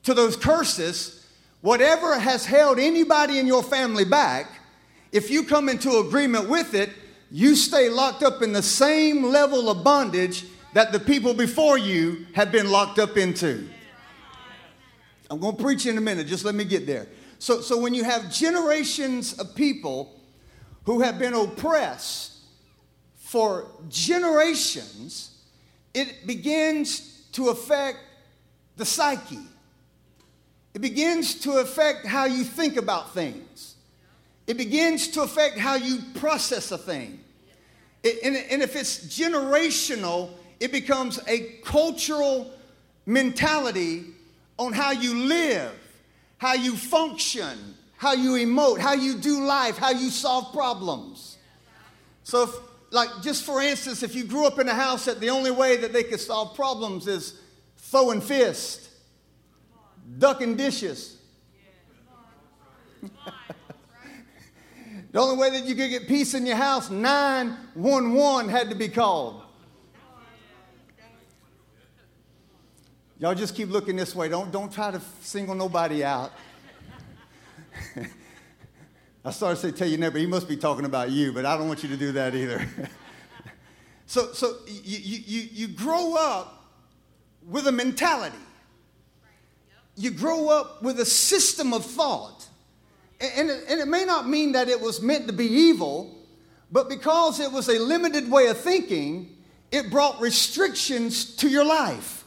to 0.04 0.14
those 0.14 0.36
curses, 0.36 1.22
Whatever 1.62 2.18
has 2.18 2.44
held 2.44 2.80
anybody 2.80 3.38
in 3.38 3.46
your 3.46 3.62
family 3.62 4.04
back, 4.04 4.50
if 5.12 5.30
you 5.30 5.44
come 5.44 5.68
into 5.68 5.98
agreement 5.98 6.48
with 6.48 6.74
it, 6.74 6.90
you 7.30 7.54
stay 7.54 7.88
locked 7.88 8.24
up 8.24 8.42
in 8.42 8.52
the 8.52 8.62
same 8.62 9.22
level 9.22 9.70
of 9.70 9.84
bondage 9.84 10.44
that 10.72 10.92
the 10.92 11.00
people 11.00 11.34
before 11.34 11.78
you 11.78 12.26
have 12.34 12.50
been 12.50 12.70
locked 12.70 12.98
up 12.98 13.16
into. 13.16 13.68
I'm 15.30 15.38
going 15.38 15.56
to 15.56 15.62
preach 15.62 15.86
in 15.86 15.96
a 15.98 16.00
minute, 16.00 16.26
just 16.26 16.44
let 16.44 16.54
me 16.54 16.64
get 16.64 16.86
there. 16.86 17.06
So, 17.38 17.60
so 17.60 17.78
when 17.78 17.94
you 17.94 18.04
have 18.04 18.32
generations 18.32 19.38
of 19.38 19.54
people 19.54 20.20
who 20.84 21.00
have 21.00 21.18
been 21.18 21.34
oppressed 21.34 22.38
for 23.16 23.66
generations, 23.88 25.38
it 25.94 26.26
begins 26.26 27.26
to 27.32 27.48
affect 27.48 27.98
the 28.76 28.84
psyche. 28.84 29.38
It 30.74 30.80
begins 30.80 31.34
to 31.40 31.58
affect 31.58 32.06
how 32.06 32.24
you 32.24 32.44
think 32.44 32.76
about 32.76 33.14
things. 33.14 33.76
It 34.46 34.56
begins 34.56 35.08
to 35.08 35.22
affect 35.22 35.58
how 35.58 35.74
you 35.74 35.98
process 36.14 36.72
a 36.72 36.78
thing. 36.78 37.20
It, 38.02 38.22
and, 38.24 38.36
and 38.36 38.62
if 38.62 38.74
it's 38.74 39.06
generational, 39.06 40.30
it 40.62 40.70
becomes 40.70 41.18
a 41.26 41.40
cultural 41.64 42.48
mentality 43.04 44.04
on 44.56 44.72
how 44.72 44.92
you 44.92 45.26
live, 45.26 45.72
how 46.38 46.54
you 46.54 46.76
function, 46.76 47.74
how 47.96 48.12
you 48.12 48.34
emote, 48.34 48.78
how 48.78 48.92
you 48.92 49.16
do 49.16 49.44
life, 49.44 49.76
how 49.76 49.90
you 49.90 50.08
solve 50.08 50.52
problems. 50.52 51.36
So, 52.22 52.44
if, 52.44 52.50
like, 52.90 53.08
just 53.22 53.44
for 53.44 53.60
instance, 53.60 54.04
if 54.04 54.14
you 54.14 54.22
grew 54.22 54.46
up 54.46 54.60
in 54.60 54.68
a 54.68 54.74
house 54.74 55.06
that 55.06 55.18
the 55.18 55.30
only 55.30 55.50
way 55.50 55.78
that 55.78 55.92
they 55.92 56.04
could 56.04 56.20
solve 56.20 56.54
problems 56.54 57.08
is 57.08 57.40
throwing 57.76 58.20
fists, 58.20 58.88
ducking 60.16 60.54
dishes. 60.54 61.16
the 65.10 65.18
only 65.18 65.36
way 65.36 65.50
that 65.50 65.64
you 65.64 65.74
could 65.74 65.90
get 65.90 66.06
peace 66.06 66.34
in 66.34 66.46
your 66.46 66.54
house, 66.54 66.88
911 66.88 68.48
had 68.48 68.70
to 68.70 68.76
be 68.76 68.88
called. 68.88 69.41
Y'all 73.22 73.36
just 73.36 73.54
keep 73.54 73.70
looking 73.70 73.94
this 73.94 74.16
way. 74.16 74.28
Don't, 74.28 74.50
don't 74.50 74.72
try 74.72 74.90
to 74.90 75.00
single 75.20 75.54
nobody 75.54 76.02
out. 76.02 76.32
I 79.24 79.30
started 79.30 79.60
to 79.60 79.68
say, 79.68 79.70
tell 79.70 79.86
your 79.86 80.00
neighbor, 80.00 80.18
he 80.18 80.26
must 80.26 80.48
be 80.48 80.56
talking 80.56 80.84
about 80.84 81.12
you, 81.12 81.32
but 81.32 81.46
I 81.46 81.56
don't 81.56 81.68
want 81.68 81.84
you 81.84 81.88
to 81.90 81.96
do 81.96 82.10
that 82.10 82.34
either. 82.34 82.66
so 84.06 84.32
so 84.32 84.56
you, 84.66 85.20
you, 85.24 85.48
you 85.52 85.68
grow 85.68 86.16
up 86.16 86.64
with 87.46 87.68
a 87.68 87.72
mentality, 87.72 88.34
you 89.94 90.10
grow 90.10 90.48
up 90.48 90.82
with 90.82 90.98
a 90.98 91.06
system 91.06 91.72
of 91.72 91.86
thought. 91.86 92.48
And 93.20 93.48
it, 93.50 93.64
and 93.68 93.78
it 93.78 93.86
may 93.86 94.04
not 94.04 94.28
mean 94.28 94.50
that 94.50 94.68
it 94.68 94.80
was 94.80 95.00
meant 95.00 95.28
to 95.28 95.32
be 95.32 95.46
evil, 95.46 96.26
but 96.72 96.88
because 96.88 97.38
it 97.38 97.52
was 97.52 97.68
a 97.68 97.78
limited 97.78 98.28
way 98.28 98.48
of 98.48 98.58
thinking, 98.58 99.36
it 99.70 99.92
brought 99.92 100.20
restrictions 100.20 101.36
to 101.36 101.48
your 101.48 101.64
life 101.64 102.21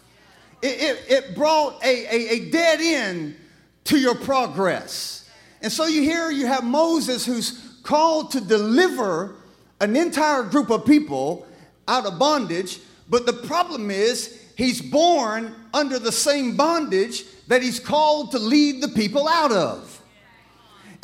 it, 0.61 0.67
it, 0.67 1.11
it 1.11 1.35
brought 1.35 1.83
a, 1.83 2.05
a, 2.05 2.29
a 2.35 2.49
dead 2.49 2.79
end 2.81 3.35
to 3.85 3.97
your 3.97 4.15
progress. 4.15 5.29
And 5.61 5.71
so 5.71 5.85
you 5.85 6.01
hear 6.01 6.29
you 6.31 6.47
have 6.47 6.63
Moses 6.63 7.25
who's 7.25 7.79
called 7.83 8.31
to 8.31 8.41
deliver 8.41 9.35
an 9.79 9.95
entire 9.95 10.43
group 10.43 10.69
of 10.69 10.85
people 10.85 11.45
out 11.87 12.05
of 12.05 12.17
bondage, 12.17 12.79
but 13.09 13.25
the 13.25 13.33
problem 13.33 13.91
is 13.91 14.43
he's 14.57 14.81
born 14.81 15.53
under 15.73 15.99
the 15.99 16.11
same 16.11 16.55
bondage 16.55 17.23
that 17.47 17.61
he's 17.61 17.79
called 17.79 18.31
to 18.31 18.39
lead 18.39 18.81
the 18.81 18.87
people 18.89 19.27
out 19.27 19.51
of. 19.51 20.01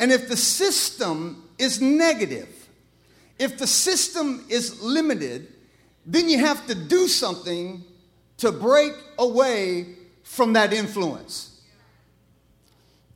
And 0.00 0.10
if 0.10 0.28
the 0.28 0.36
system 0.36 1.48
is 1.58 1.80
negative, 1.80 2.48
if 3.38 3.58
the 3.58 3.66
system 3.66 4.44
is 4.48 4.82
limited, 4.82 5.48
then 6.04 6.28
you 6.28 6.38
have 6.38 6.66
to 6.66 6.74
do 6.74 7.06
something 7.06 7.84
to 8.42 8.50
break 8.50 8.92
away 9.18 9.86
from 10.24 10.54
that 10.54 10.72
influence. 10.72 11.60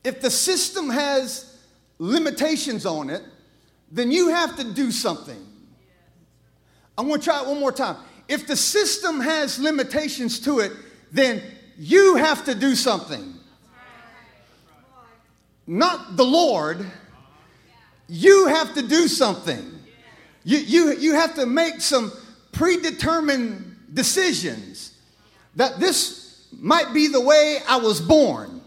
If 0.05 0.21
the 0.21 0.31
system 0.31 0.89
has 0.89 1.59
limitations 1.99 2.87
on 2.87 3.11
it, 3.11 3.23
then 3.91 4.13
you 4.13 4.29
have 4.29 4.57
to 4.57 4.73
do 4.73 4.93
something. 4.93 5.45
I'm 6.97 7.11
to 7.11 7.19
try 7.19 7.43
it 7.43 7.49
one 7.49 7.59
more 7.59 7.73
time. 7.73 7.97
If 8.29 8.47
the 8.47 8.55
system 8.55 9.19
has 9.19 9.59
limitations 9.59 10.39
to 10.41 10.61
it, 10.61 10.71
then 11.11 11.43
you 11.77 12.15
have 12.15 12.45
to 12.45 12.55
do 12.55 12.77
something. 12.77 13.35
Not 15.67 16.17
the 16.17 16.25
Lord. 16.25 16.87
You 18.07 18.47
have 18.47 18.75
to 18.75 18.83
do 18.83 19.09
something. 19.09 19.73
You, 20.45 20.59
you, 20.59 20.97
you 20.99 21.15
have 21.15 21.35
to 21.35 21.47
make 21.47 21.81
some 21.81 22.13
predetermined 22.53 23.77
decisions 23.93 24.93
that 25.57 25.81
this 25.81 26.47
might 26.59 26.95
be 26.95 27.09
the 27.09 27.21
way 27.21 27.59
I 27.69 27.77
was 27.77 28.01
born. 28.01 28.61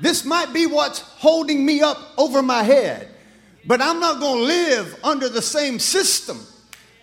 This 0.00 0.24
might 0.24 0.52
be 0.52 0.66
what's 0.66 1.00
holding 1.00 1.64
me 1.64 1.80
up 1.80 1.98
over 2.16 2.42
my 2.42 2.62
head. 2.62 3.08
But 3.64 3.80
I'm 3.80 4.00
not 4.00 4.20
going 4.20 4.38
to 4.38 4.44
live 4.44 4.98
under 5.04 5.28
the 5.28 5.42
same 5.42 5.78
system 5.78 6.40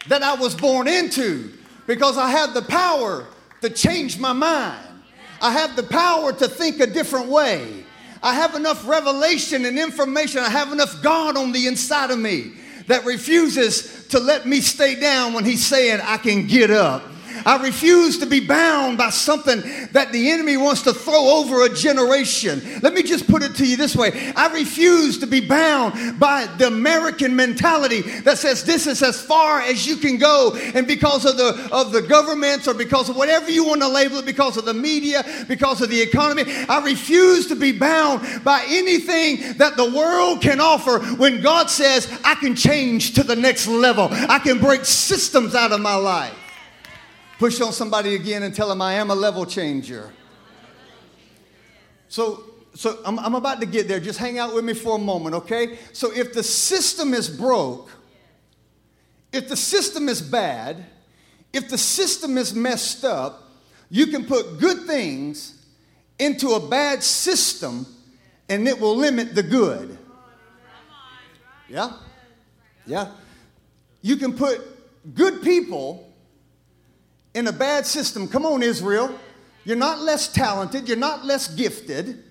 that 0.08 0.24
I 0.24 0.36
was 0.36 0.56
born 0.56 0.88
into 0.88 1.54
because 1.88 2.18
I 2.18 2.30
have 2.30 2.54
the 2.54 2.62
power 2.62 3.26
to 3.62 3.70
change 3.70 4.20
my 4.20 4.34
mind. 4.34 4.86
I 5.42 5.52
have 5.54 5.76
the 5.76 5.84
power 5.84 6.34
to 6.34 6.48
think 6.48 6.80
a 6.80 6.88
different 6.88 7.28
way. 7.28 7.86
I 8.22 8.34
have 8.34 8.56
enough 8.56 8.86
revelation 8.88 9.66
and 9.66 9.80
information. 9.80 10.42
I 10.42 10.50
have 10.50 10.74
enough 10.74 11.02
God 11.02 11.38
on 11.38 11.54
the 11.54 11.68
inside 11.68 12.12
of 12.12 12.20
me 12.20 12.54
that 12.88 13.06
refuses 13.06 14.08
to 14.10 14.20
let 14.20 14.46
me 14.46 14.60
stay 14.60 15.00
down 15.00 15.34
when 15.34 15.46
He's 15.46 15.66
saying 15.66 16.02
I 16.04 16.18
can 16.18 16.48
get 16.48 16.70
up. 16.70 17.04
I 17.46 17.62
refuse 17.64 18.18
to 18.20 18.26
be 18.26 18.40
bound 18.40 18.98
by 18.98 19.10
something 19.10 19.62
that 19.92 20.12
the 20.12 20.32
enemy 20.32 20.58
wants 20.58 20.82
to 20.84 20.94
throw 20.94 21.38
over 21.38 21.66
a 21.66 21.70
generation. 21.70 22.62
Let 22.82 22.94
me 22.94 23.04
just 23.04 23.28
put 23.28 23.44
it 23.44 23.56
to 23.56 23.66
you 23.66 23.78
this 23.78 23.96
way 23.96 24.32
I 24.36 24.54
refuse 24.54 25.18
to 25.20 25.28
be 25.28 25.42
bound 25.42 26.20
by 26.20 26.46
the 26.58 26.68
American 26.68 27.36
mentality 27.36 28.02
that 28.22 28.38
says 28.38 28.64
this 28.64 28.88
is 28.88 29.02
as 29.02 29.22
far 29.22 29.62
as 29.62 29.88
you 29.88 29.98
can 29.98 30.18
go. 30.18 30.56
And 30.74 30.88
because 30.88 31.26
of 31.26 31.38
the, 31.38 31.70
of 31.72 31.92
the 31.92 32.02
governments 32.02 32.68
or 32.68 32.74
because 32.74 33.10
of 33.10 33.16
whatever 33.16 33.50
you 33.52 33.66
want 33.66 33.82
to 33.82 33.88
label 33.88 34.18
it, 34.18 34.26
because 34.26 34.58
of 34.58 34.66
the 34.66 34.74
media, 34.74 35.24
because 35.48 35.82
of 35.82 35.90
the 35.90 36.02
economy, 36.02 36.44
I 36.68 36.84
refuse 36.84 37.48
to 37.48 37.56
be 37.56 37.72
bound 37.72 38.44
by 38.44 38.66
anything 38.68 39.58
that 39.58 39.78
the 39.78 39.90
world 39.92 40.42
can 40.42 40.60
offer 40.60 41.00
when 41.16 41.42
God 41.42 41.70
says 41.70 42.12
I 42.24 42.36
can 42.36 42.56
change 42.56 43.14
to 43.14 43.24
the 43.24 43.36
next 43.36 43.68
level. 43.68 44.10
I 44.12 44.40
can 44.40 44.60
break 44.60 44.86
systems 44.86 45.56
out 45.56 45.72
of 45.72 45.82
my 45.82 45.96
life. 45.96 46.49
Push 47.40 47.62
on 47.62 47.72
somebody 47.72 48.16
again 48.16 48.44
and 48.44 48.54
tell 48.54 48.68
them, 48.68 48.82
I 48.82 48.94
am 48.94 49.10
a 49.10 49.16
level 49.16 49.46
changer. 49.46 50.12
So, 52.10 52.44
so 52.76 53.00
I'm, 53.06 53.18
I'm 53.18 53.34
about 53.34 53.62
to 53.62 53.66
get 53.66 53.88
there. 53.88 54.02
Just 54.02 54.20
hang 54.20 54.38
out 54.38 54.54
with 54.54 54.66
me 54.66 54.74
for 54.74 54.98
a 54.98 55.00
moment, 55.00 55.34
okay? 55.36 55.80
So, 55.94 56.12
if 56.12 56.34
the 56.34 56.44
system 56.44 57.14
is 57.14 57.30
broke, 57.30 57.90
if 59.32 59.48
the 59.48 59.56
system 59.56 60.10
is 60.10 60.22
bad, 60.22 60.86
if 61.54 61.70
the 61.70 61.78
system 61.78 62.38
is 62.38 62.54
messed 62.54 63.06
up, 63.06 63.50
you 63.90 64.08
can 64.08 64.26
put 64.26 64.60
good 64.60 64.86
things 64.86 65.66
into 66.20 66.50
a 66.50 66.60
bad 66.60 67.02
system 67.02 67.86
and 68.50 68.68
it 68.68 68.80
will 68.80 68.98
limit 68.98 69.34
the 69.34 69.44
good. 69.44 69.98
Yeah? 71.70 71.94
Yeah. 72.86 73.12
You 74.02 74.18
can 74.18 74.34
put 74.34 74.60
good 75.16 75.42
people 75.42 76.09
in 77.34 77.48
a 77.48 77.52
bad 77.52 77.86
system. 77.86 78.28
Come 78.28 78.46
on, 78.46 78.64
Israel. 78.64 79.18
You're 79.66 79.78
not 79.78 80.00
less 80.00 80.32
talented, 80.32 80.88
you're 80.88 80.98
not 80.98 81.26
less 81.26 81.48
gifted. 81.48 82.24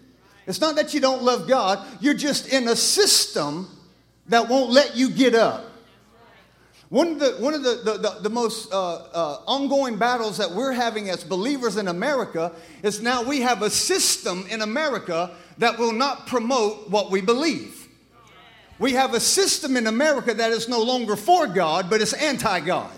It's 0.46 0.60
not 0.60 0.76
that 0.76 0.94
you 0.94 1.00
don't 1.00 1.22
love 1.22 1.46
God, 1.46 1.86
you're 2.00 2.14
just 2.14 2.48
in 2.48 2.66
a 2.68 2.76
system 2.76 3.68
that 4.28 4.48
won't 4.48 4.70
let 4.70 4.96
you 4.96 5.10
get 5.10 5.34
up. 5.34 5.64
One 6.88 7.08
of 7.08 7.20
the, 7.20 7.32
one 7.38 7.52
of 7.52 7.62
the, 7.62 7.82
the, 7.84 7.98
the, 7.98 8.16
the 8.22 8.30
most 8.30 8.72
uh, 8.72 8.94
uh, 8.94 9.42
ongoing 9.46 9.98
battles 9.98 10.38
that 10.38 10.50
we're 10.50 10.72
having 10.72 11.10
as 11.10 11.22
believers 11.22 11.76
in 11.76 11.86
America 11.88 12.52
is 12.82 13.02
now 13.02 13.22
we 13.22 13.42
have 13.42 13.60
a 13.60 13.68
system 13.68 14.46
in 14.48 14.62
America 14.62 15.32
that 15.58 15.78
will 15.78 15.92
not 15.92 16.26
promote 16.26 16.88
what 16.88 17.10
we 17.10 17.20
believe. 17.20 17.88
We 18.78 18.92
have 18.92 19.12
a 19.12 19.20
system 19.20 19.76
in 19.76 19.86
America 19.86 20.32
that 20.32 20.50
is 20.50 20.66
no 20.68 20.82
longer 20.82 21.14
for 21.16 21.46
God, 21.46 21.90
but 21.90 22.00
it's 22.00 22.14
anti 22.14 22.60
God. 22.60 22.97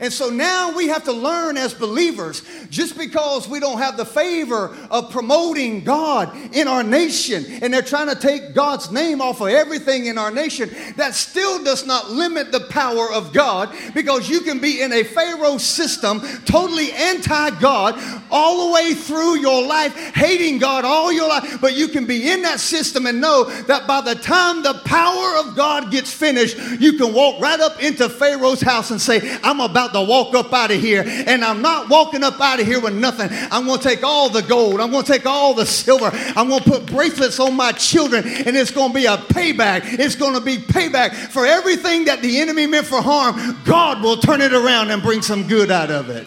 And 0.00 0.12
so 0.12 0.30
now 0.30 0.74
we 0.74 0.88
have 0.88 1.04
to 1.04 1.12
learn 1.12 1.56
as 1.56 1.74
believers, 1.74 2.42
just 2.70 2.98
because 2.98 3.48
we 3.48 3.60
don't 3.60 3.78
have 3.78 3.96
the 3.96 4.04
favor 4.04 4.76
of 4.90 5.10
promoting 5.10 5.84
God 5.84 6.36
in 6.54 6.66
our 6.66 6.82
nation, 6.82 7.44
and 7.62 7.72
they're 7.72 7.82
trying 7.82 8.08
to 8.08 8.20
take 8.20 8.54
God's 8.54 8.90
name 8.90 9.20
off 9.20 9.40
of 9.40 9.48
everything 9.48 10.06
in 10.06 10.18
our 10.18 10.30
nation, 10.30 10.70
that 10.96 11.14
still 11.14 11.62
does 11.62 11.86
not 11.86 12.10
limit 12.10 12.52
the 12.52 12.60
power 12.60 13.12
of 13.12 13.32
God 13.32 13.74
because 13.94 14.28
you 14.28 14.40
can 14.40 14.58
be 14.58 14.80
in 14.80 14.92
a 14.92 15.04
Pharaoh 15.04 15.58
system, 15.58 16.20
totally 16.44 16.90
anti 16.92 17.50
God, 17.60 18.00
all 18.30 18.68
the 18.68 18.74
way 18.74 18.94
through 18.94 19.38
your 19.38 19.66
life, 19.66 19.94
hating 20.14 20.58
God 20.58 20.84
all 20.84 21.12
your 21.12 21.28
life, 21.28 21.60
but 21.60 21.74
you 21.74 21.88
can 21.88 22.06
be 22.06 22.30
in 22.30 22.42
that 22.42 22.60
system 22.60 23.06
and 23.06 23.20
know 23.20 23.44
that 23.44 23.86
by 23.86 24.00
the 24.00 24.14
time 24.14 24.62
the 24.62 24.74
power 24.84 25.36
of 25.36 25.54
God 25.54 25.90
gets 25.90 26.12
finished, 26.12 26.56
you 26.80 26.94
can 26.94 27.12
walk 27.12 27.40
right 27.40 27.60
up 27.60 27.82
into 27.82 28.08
Pharaoh's 28.08 28.60
house 28.60 28.90
and 28.90 29.00
say, 29.00 29.38
I'm 29.42 29.60
about 29.60 29.81
to 29.88 30.02
walk 30.02 30.34
up 30.34 30.52
out 30.52 30.70
of 30.70 30.80
here. 30.80 31.04
And 31.06 31.44
I'm 31.44 31.62
not 31.62 31.88
walking 31.88 32.22
up 32.22 32.40
out 32.40 32.60
of 32.60 32.66
here 32.66 32.80
with 32.80 32.94
nothing. 32.94 33.28
I'm 33.50 33.66
going 33.66 33.80
to 33.80 33.88
take 33.88 34.02
all 34.04 34.28
the 34.28 34.42
gold. 34.42 34.80
I'm 34.80 34.90
going 34.90 35.04
to 35.04 35.12
take 35.12 35.26
all 35.26 35.54
the 35.54 35.66
silver. 35.66 36.10
I'm 36.12 36.48
going 36.48 36.62
to 36.62 36.70
put 36.70 36.86
bracelets 36.86 37.40
on 37.40 37.54
my 37.56 37.72
children. 37.72 38.24
And 38.26 38.56
it's 38.56 38.70
going 38.70 38.90
to 38.90 38.94
be 38.94 39.06
a 39.06 39.16
payback. 39.16 39.98
It's 39.98 40.14
going 40.14 40.34
to 40.34 40.40
be 40.40 40.58
payback 40.58 41.14
for 41.14 41.44
everything 41.44 42.04
that 42.06 42.22
the 42.22 42.40
enemy 42.40 42.66
meant 42.66 42.86
for 42.86 43.02
harm. 43.02 43.58
God 43.64 44.02
will 44.02 44.16
turn 44.16 44.40
it 44.40 44.52
around 44.52 44.90
and 44.90 45.02
bring 45.02 45.22
some 45.22 45.48
good 45.48 45.70
out 45.70 45.90
of 45.90 46.10
it. 46.10 46.26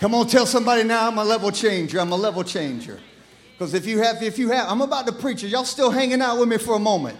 Come 0.00 0.14
on, 0.14 0.26
tell 0.28 0.46
somebody 0.46 0.82
now 0.82 1.08
I'm 1.08 1.18
a 1.18 1.24
level 1.24 1.50
changer. 1.50 2.00
I'm 2.00 2.12
a 2.12 2.16
level 2.16 2.42
changer. 2.42 2.98
Because 3.52 3.74
if 3.74 3.84
you 3.84 3.98
have, 3.98 4.22
if 4.22 4.38
you 4.38 4.48
have, 4.48 4.70
I'm 4.70 4.80
about 4.80 5.06
to 5.06 5.12
preach 5.12 5.44
it. 5.44 5.48
Y'all 5.48 5.66
still 5.66 5.90
hanging 5.90 6.22
out 6.22 6.38
with 6.38 6.48
me 6.48 6.56
for 6.56 6.76
a 6.76 6.78
moment. 6.78 7.18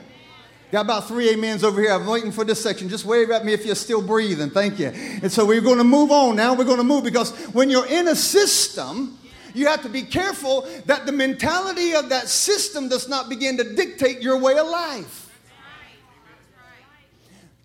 Got 0.70 0.82
about 0.82 1.08
three 1.08 1.32
amens 1.34 1.64
over 1.64 1.80
here. 1.80 1.92
I'm 1.92 2.06
waiting 2.06 2.30
for 2.30 2.44
this 2.44 2.62
section. 2.62 2.88
Just 2.88 3.04
wave 3.04 3.30
at 3.30 3.44
me 3.44 3.52
if 3.52 3.66
you're 3.66 3.74
still 3.74 4.00
breathing. 4.00 4.50
Thank 4.50 4.78
you. 4.78 4.86
And 4.86 5.30
so 5.30 5.44
we're 5.44 5.60
going 5.60 5.78
to 5.78 5.84
move 5.84 6.12
on 6.12 6.36
now. 6.36 6.54
We're 6.54 6.64
going 6.64 6.78
to 6.78 6.84
move 6.84 7.02
because 7.02 7.32
when 7.48 7.70
you're 7.70 7.86
in 7.86 8.06
a 8.06 8.14
system, 8.14 9.18
you 9.52 9.66
have 9.66 9.82
to 9.82 9.88
be 9.88 10.02
careful 10.02 10.68
that 10.86 11.06
the 11.06 11.12
mentality 11.12 11.94
of 11.94 12.08
that 12.10 12.28
system 12.28 12.88
does 12.88 13.08
not 13.08 13.28
begin 13.28 13.56
to 13.56 13.74
dictate 13.74 14.22
your 14.22 14.38
way 14.38 14.56
of 14.58 14.68
life. 14.68 15.26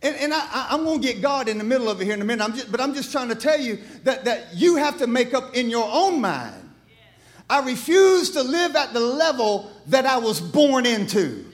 And, 0.02 0.16
and 0.18 0.34
I, 0.34 0.68
am 0.72 0.84
going 0.84 1.02
to 1.02 1.08
get 1.08 1.22
God 1.22 1.48
in 1.48 1.58
the 1.58 1.64
middle 1.64 1.90
of 1.90 2.02
it 2.02 2.06
here 2.06 2.14
in 2.14 2.22
a 2.22 2.26
minute. 2.26 2.44
I'm 2.44 2.54
just, 2.54 2.72
but 2.72 2.82
I'm 2.82 2.94
just 2.94 3.12
trying 3.12 3.30
to 3.30 3.36
tell 3.36 3.60
you 3.60 3.80
that, 4.04 4.26
that 4.26 4.54
you 4.54 4.78
have 4.78 4.98
to 5.00 5.08
make 5.08 5.34
up 5.34 5.56
in 5.56 5.70
your 5.70 5.88
own 5.92 6.22
mind. 6.22 6.62
I 7.50 7.64
refuse 7.64 8.32
to 8.32 8.42
live 8.42 8.76
at 8.76 8.94
the 8.94 9.00
level 9.00 9.72
that 9.88 10.06
I 10.06 10.18
was 10.18 10.42
born 10.42 10.86
into. 10.88 11.46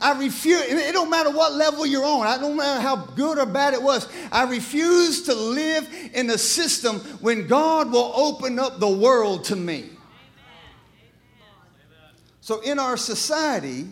I 0.00 0.18
refuse, 0.18 0.62
it 0.62 0.92
don't 0.92 1.10
matter 1.10 1.30
what 1.30 1.52
level 1.52 1.84
you're 1.84 2.04
on, 2.04 2.26
I 2.26 2.38
don't 2.38 2.56
matter 2.56 2.80
how 2.80 2.96
good 2.96 3.38
or 3.38 3.46
bad 3.46 3.74
it 3.74 3.82
was. 3.82 4.08
I 4.32 4.44
refuse 4.44 5.22
to 5.24 5.34
live 5.34 5.88
in 6.14 6.30
a 6.30 6.38
system 6.38 7.00
when 7.20 7.46
God 7.46 7.92
will 7.92 8.12
open 8.14 8.58
up 8.58 8.80
the 8.80 8.88
world 8.88 9.44
to 9.44 9.56
me. 9.56 9.90
So, 12.40 12.60
in 12.60 12.78
our 12.78 12.96
society, 12.96 13.86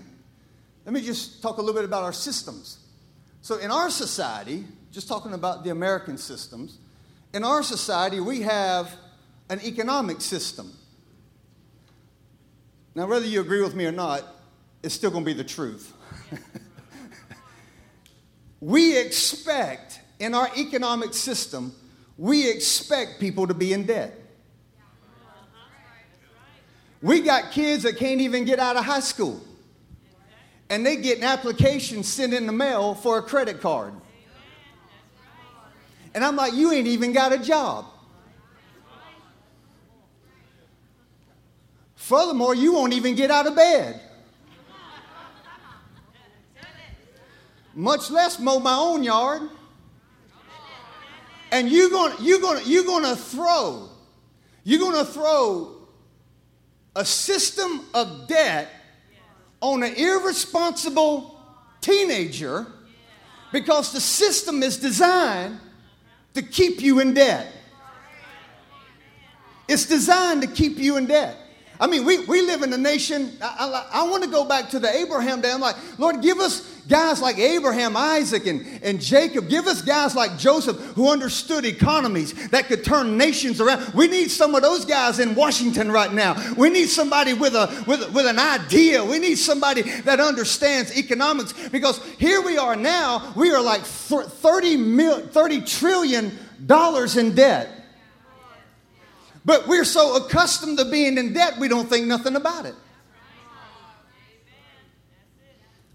let 0.84 0.92
me 0.92 1.02
just 1.02 1.42
talk 1.42 1.58
a 1.58 1.60
little 1.60 1.74
bit 1.74 1.84
about 1.84 2.02
our 2.02 2.14
systems. 2.14 2.78
So, 3.42 3.58
in 3.58 3.70
our 3.70 3.90
society, 3.90 4.64
just 4.90 5.06
talking 5.06 5.34
about 5.34 5.62
the 5.62 5.70
American 5.70 6.16
systems, 6.16 6.78
in 7.34 7.44
our 7.44 7.62
society, 7.62 8.20
we 8.20 8.42
have 8.42 8.94
an 9.50 9.60
economic 9.62 10.20
system. 10.20 10.72
Now, 12.94 13.06
whether 13.06 13.26
you 13.26 13.40
agree 13.40 13.62
with 13.62 13.74
me 13.74 13.86
or 13.86 13.92
not, 13.92 14.24
it's 14.82 14.94
still 14.94 15.10
going 15.10 15.24
to 15.24 15.26
be 15.26 15.34
the 15.34 15.44
truth. 15.44 15.92
we 18.60 18.96
expect, 18.98 20.00
in 20.18 20.34
our 20.34 20.50
economic 20.56 21.14
system, 21.14 21.74
we 22.16 22.50
expect 22.50 23.20
people 23.20 23.46
to 23.46 23.54
be 23.54 23.72
in 23.72 23.86
debt. 23.86 24.18
We 27.00 27.20
got 27.20 27.52
kids 27.52 27.84
that 27.84 27.96
can't 27.96 28.20
even 28.20 28.44
get 28.44 28.58
out 28.58 28.76
of 28.76 28.84
high 28.84 29.00
school. 29.00 29.40
And 30.70 30.84
they 30.84 30.96
get 30.96 31.18
an 31.18 31.24
application 31.24 32.02
sent 32.02 32.34
in 32.34 32.46
the 32.46 32.52
mail 32.52 32.94
for 32.94 33.18
a 33.18 33.22
credit 33.22 33.60
card. 33.60 33.94
And 36.14 36.24
I'm 36.24 36.36
like, 36.36 36.54
you 36.54 36.72
ain't 36.72 36.88
even 36.88 37.12
got 37.12 37.32
a 37.32 37.38
job. 37.38 37.86
Furthermore, 41.94 42.54
you 42.54 42.72
won't 42.72 42.92
even 42.94 43.14
get 43.14 43.30
out 43.30 43.46
of 43.46 43.54
bed. 43.54 44.00
Much 47.74 48.10
less 48.10 48.38
mow 48.38 48.58
my 48.58 48.74
own 48.74 49.02
yard. 49.02 49.42
And 51.50 51.70
you're 51.70 51.90
going 51.90 52.14
you're 52.20 52.40
going 52.40 52.62
you're 52.66 52.84
going 52.84 53.04
to 53.04 53.16
throw 53.16 53.88
you're 54.64 54.80
going 54.80 55.04
to 55.04 55.10
throw 55.10 55.76
a 56.94 57.04
system 57.04 57.86
of 57.94 58.28
debt 58.28 58.68
on 59.60 59.82
an 59.82 59.94
irresponsible 59.94 61.40
teenager 61.80 62.66
because 63.52 63.92
the 63.92 64.00
system 64.00 64.62
is 64.62 64.76
designed 64.76 65.58
to 66.34 66.42
keep 66.42 66.82
you 66.82 67.00
in 67.00 67.14
debt. 67.14 67.50
It's 69.68 69.86
designed 69.86 70.42
to 70.42 70.48
keep 70.48 70.78
you 70.78 70.96
in 70.96 71.06
debt. 71.06 71.36
I 71.80 71.86
mean, 71.86 72.04
we, 72.04 72.24
we 72.24 72.42
live 72.42 72.62
in 72.62 72.72
a 72.72 72.78
nation. 72.78 73.32
I, 73.40 73.86
I, 73.92 74.00
I 74.00 74.08
want 74.08 74.24
to 74.24 74.30
go 74.30 74.44
back 74.44 74.70
to 74.70 74.78
the 74.78 74.90
Abraham 74.90 75.40
day. 75.40 75.52
I'm 75.52 75.60
like, 75.60 75.76
Lord, 75.98 76.22
give 76.22 76.38
us 76.38 76.77
guys 76.88 77.20
like 77.20 77.38
Abraham, 77.38 77.96
Isaac, 77.96 78.46
and, 78.46 78.66
and 78.82 79.00
Jacob. 79.00 79.48
Give 79.48 79.66
us 79.66 79.82
guys 79.82 80.14
like 80.14 80.38
Joseph 80.38 80.76
who 80.94 81.10
understood 81.10 81.64
economies 81.64 82.48
that 82.48 82.66
could 82.66 82.84
turn 82.84 83.16
nations 83.16 83.60
around. 83.60 83.92
We 83.94 84.08
need 84.08 84.30
some 84.30 84.54
of 84.54 84.62
those 84.62 84.84
guys 84.84 85.18
in 85.18 85.34
Washington 85.34 85.92
right 85.92 86.12
now. 86.12 86.36
We 86.56 86.70
need 86.70 86.88
somebody 86.88 87.34
with, 87.34 87.54
a, 87.54 87.84
with, 87.86 88.12
with 88.12 88.26
an 88.26 88.38
idea. 88.38 89.04
We 89.04 89.18
need 89.18 89.36
somebody 89.36 89.82
that 89.82 90.18
understands 90.20 90.96
economics 90.96 91.52
because 91.68 92.02
here 92.18 92.40
we 92.42 92.56
are 92.56 92.76
now. 92.76 93.32
We 93.36 93.50
are 93.52 93.62
like 93.62 93.82
30, 93.82 94.76
mil, 94.76 95.26
30 95.26 95.60
trillion 95.62 96.38
dollars 96.64 97.16
in 97.16 97.34
debt. 97.34 97.70
But 99.44 99.66
we're 99.66 99.84
so 99.84 100.16
accustomed 100.16 100.78
to 100.78 100.84
being 100.84 101.16
in 101.16 101.32
debt, 101.32 101.58
we 101.58 101.68
don't 101.68 101.88
think 101.88 102.06
nothing 102.06 102.36
about 102.36 102.66
it. 102.66 102.74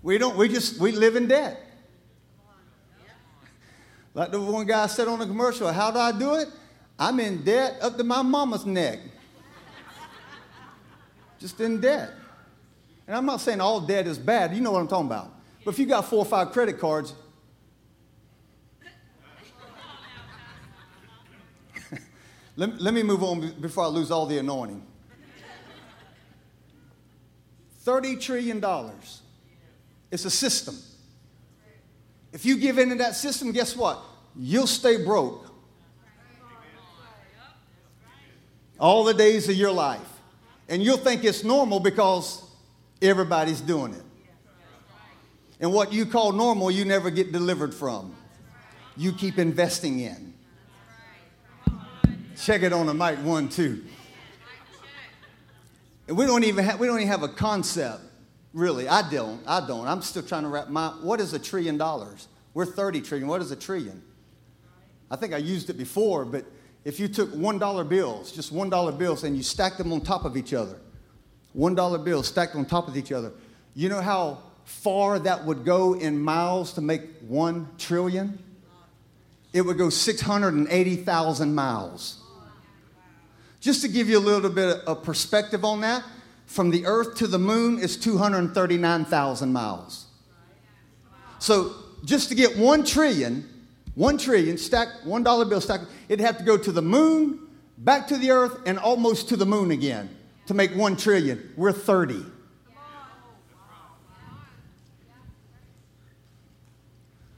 We 0.03 0.17
don't, 0.17 0.35
we 0.35 0.49
just, 0.49 0.79
we 0.79 0.91
live 0.91 1.15
in 1.15 1.27
debt. 1.27 1.59
Like 4.13 4.31
the 4.31 4.39
one 4.39 4.67
guy 4.67 4.85
said 4.87 5.07
on 5.07 5.17
the 5.19 5.25
commercial, 5.25 5.71
how 5.71 5.89
do 5.89 5.97
I 5.97 6.11
do 6.11 6.35
it? 6.35 6.49
I'm 6.99 7.19
in 7.19 7.43
debt 7.43 7.77
up 7.81 7.97
to 7.97 8.03
my 8.03 8.21
mama's 8.21 8.65
neck. 8.65 8.99
Just 11.39 11.59
in 11.59 11.81
debt. 11.81 12.11
And 13.07 13.15
I'm 13.15 13.25
not 13.25 13.41
saying 13.41 13.59
all 13.59 13.81
debt 13.81 14.05
is 14.05 14.19
bad. 14.19 14.53
You 14.53 14.61
know 14.61 14.71
what 14.71 14.79
I'm 14.79 14.87
talking 14.87 15.07
about. 15.07 15.33
But 15.65 15.73
if 15.73 15.79
you 15.79 15.85
got 15.85 16.05
four 16.05 16.19
or 16.19 16.25
five 16.25 16.51
credit 16.51 16.79
cards, 16.79 17.13
Let, 22.55 22.79
let 22.79 22.93
me 22.93 23.01
move 23.01 23.23
on 23.23 23.53
before 23.59 23.85
I 23.85 23.87
lose 23.87 24.11
all 24.11 24.25
the 24.25 24.37
anointing. 24.37 24.85
$30 27.83 28.21
trillion. 28.21 28.63
It's 30.13 30.25
a 30.25 30.29
system. 30.29 30.77
If 32.31 32.45
you 32.45 32.57
give 32.57 32.77
in 32.77 32.89
to 32.89 32.95
that 32.97 33.15
system, 33.15 33.51
guess 33.51 33.75
what? 33.75 33.99
You'll 34.35 34.67
stay 34.67 35.03
broke 35.03 35.49
all 38.79 39.05
the 39.05 39.15
days 39.15 39.49
of 39.49 39.55
your 39.55 39.71
life. 39.71 40.07
And 40.69 40.83
you'll 40.83 40.97
think 40.97 41.23
it's 41.23 41.43
normal 41.43 41.79
because 41.79 42.47
everybody's 43.01 43.59
doing 43.59 43.95
it. 43.95 44.03
And 45.59 45.73
what 45.73 45.91
you 45.91 46.05
call 46.05 46.31
normal, 46.31 46.69
you 46.69 46.85
never 46.85 47.09
get 47.09 47.31
delivered 47.31 47.73
from. 47.73 48.15
You 48.95 49.13
keep 49.13 49.39
investing 49.39 49.99
in. 49.99 50.35
Check 52.39 52.61
it 52.61 52.71
on 52.71 52.85
the 52.85 52.93
mic 52.93 53.17
one, 53.17 53.49
two. 53.49 53.83
And 56.07 56.15
we 56.15 56.27
don't 56.27 56.43
even 56.43 56.65
have, 56.65 56.79
we 56.79 56.85
don't 56.85 56.97
even 56.97 57.07
have 57.07 57.23
a 57.23 57.29
concept, 57.29 58.01
really. 58.53 58.87
I 58.87 59.09
don't. 59.09 59.41
I 59.45 59.65
don't. 59.65 59.87
I'm 59.87 60.01
still 60.01 60.23
trying 60.23 60.43
to 60.43 60.49
wrap 60.49 60.69
my 60.69 60.89
what 61.01 61.19
is 61.19 61.33
a 61.33 61.39
trillion 61.39 61.77
dollars? 61.77 62.27
We're 62.53 62.65
30 62.65 63.01
trillion. 63.01 63.27
What 63.27 63.41
is 63.41 63.51
a 63.51 63.55
trillion? 63.55 64.01
I 65.09 65.15
think 65.15 65.33
I 65.33 65.37
used 65.37 65.69
it 65.69 65.77
before, 65.77 66.25
but 66.25 66.45
if 66.85 66.99
you 66.99 67.07
took 67.07 67.31
one 67.33 67.59
dollar 67.59 67.83
bills, 67.83 68.31
just 68.31 68.51
one 68.51 68.69
dollar 68.69 68.91
bills, 68.91 69.23
and 69.23 69.35
you 69.35 69.43
stacked 69.43 69.77
them 69.77 69.91
on 69.93 70.01
top 70.01 70.25
of 70.25 70.37
each 70.37 70.53
other, 70.53 70.77
one 71.53 71.75
dollar 71.75 71.97
bills 71.97 72.27
stacked 72.27 72.55
on 72.55 72.65
top 72.65 72.87
of 72.87 72.97
each 72.97 73.11
other, 73.11 73.31
you 73.75 73.89
know 73.89 74.01
how 74.01 74.39
far 74.65 75.19
that 75.19 75.45
would 75.45 75.65
go 75.65 75.93
in 75.93 76.19
miles 76.19 76.73
to 76.73 76.81
make 76.81 77.01
one 77.27 77.67
trillion? 77.77 78.39
It 79.53 79.61
would 79.61 79.77
go 79.77 79.89
680,000 79.89 81.55
miles. 81.55 82.19
Just 83.59 83.81
to 83.83 83.87
give 83.87 84.09
you 84.09 84.17
a 84.17 84.19
little 84.19 84.49
bit 84.49 84.79
of 84.85 85.03
perspective 85.03 85.63
on 85.63 85.81
that, 85.81 86.03
from 86.53 86.69
the 86.69 86.85
earth 86.85 87.15
to 87.15 87.27
the 87.27 87.39
moon 87.39 87.79
is 87.79 87.97
239,000 87.97 89.51
miles. 89.51 90.05
So 91.39 91.73
just 92.05 92.29
to 92.29 92.35
get 92.35 92.57
one 92.57 92.83
trillion, 92.85 93.49
One 93.95 94.17
trillion, 94.17 94.57
stack, 94.57 94.87
one 95.03 95.21
dollar 95.21 95.45
bill 95.45 95.61
stack, 95.61 95.81
it'd 96.09 96.25
have 96.25 96.39
to 96.39 96.43
go 96.43 96.57
to 96.57 96.71
the 96.71 96.81
moon, 96.81 97.39
back 97.77 98.07
to 98.07 98.17
the 98.17 98.31
earth, 98.31 98.59
and 98.65 98.79
almost 98.79 99.29
to 99.29 99.37
the 99.37 99.45
moon 99.45 99.69
again 99.69 100.09
to 100.47 100.55
make 100.55 100.75
one 100.75 100.97
trillion. 100.97 101.53
We're 101.55 101.71
30. 101.71 102.25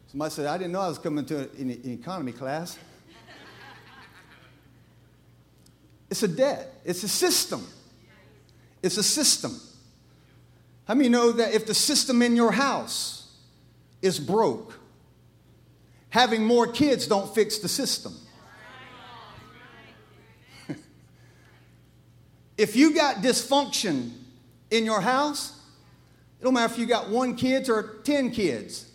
Somebody 0.08 0.32
said, 0.32 0.46
I 0.46 0.58
didn't 0.58 0.72
know 0.72 0.80
I 0.80 0.88
was 0.88 0.98
coming 0.98 1.26
to 1.26 1.50
an, 1.60 1.70
economy 1.86 2.32
class. 2.32 2.78
It's 6.10 6.24
a 6.24 6.28
debt, 6.28 6.72
it's 6.86 7.04
a 7.04 7.10
system. 7.10 7.66
It's 8.86 8.98
a 8.98 9.04
system. 9.04 9.60
How 10.88 10.94
many 10.94 11.10
know 11.10 11.32
that 11.32 11.56
if 11.56 11.66
the 11.66 11.74
system 11.74 12.22
in 12.22 12.36
your 12.36 12.52
house 12.52 13.34
is 14.00 14.20
broke, 14.20 14.78
having 16.10 16.46
more 16.46 16.68
kids 16.68 17.08
don't 17.08 17.34
fix 17.34 17.58
the 17.58 17.68
system? 17.68 18.16
if 22.60 22.76
you 22.76 22.94
got 22.94 23.24
dysfunction 23.24 24.12
in 24.70 24.86
your 24.86 25.02
house, 25.02 25.60
it 26.40 26.44
don't 26.44 26.54
matter 26.54 26.72
if 26.72 26.78
you 26.78 26.86
got 26.86 27.10
one 27.10 27.36
kids 27.36 27.72
or 27.72 28.02
10 28.04 28.30
kids. 28.30 28.92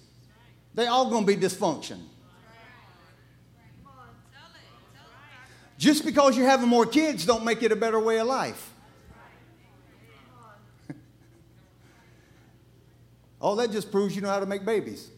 They 0.72 0.86
all 0.86 1.10
to 1.10 1.26
be 1.26 1.34
dysfunction. 1.34 1.98
Just 5.78 6.04
because 6.04 6.36
you're 6.36 6.46
having 6.46 6.68
more 6.68 6.86
kids 6.86 7.26
don't 7.26 7.44
make 7.44 7.64
it 7.64 7.72
a 7.72 7.76
better 7.76 7.98
way 7.98 8.20
of 8.20 8.28
life. 8.28 8.69
All 13.40 13.56
that 13.56 13.70
just 13.70 13.90
proves 13.90 14.14
you 14.14 14.22
know 14.22 14.28
how 14.28 14.40
to 14.40 14.46
make 14.46 14.64
babies. 14.64 15.08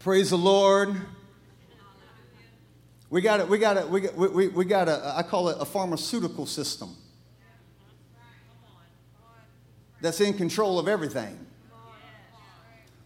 Praise 0.00 0.30
the 0.30 0.38
Lord. 0.38 0.94
We 3.10 3.20
got 3.20 3.40
it. 3.40 3.48
We 3.48 3.58
got 3.58 3.76
it. 3.76 3.88
We 3.88 4.00
got. 4.00 4.16
We, 4.16 4.28
we, 4.28 4.48
we 4.48 4.64
got 4.64 4.88
a. 4.88 5.14
I 5.16 5.22
call 5.22 5.48
it 5.48 5.56
a 5.60 5.64
pharmaceutical 5.64 6.46
system. 6.46 6.96
That's 10.00 10.20
in 10.20 10.34
control 10.34 10.78
of 10.78 10.88
everything. 10.88 11.38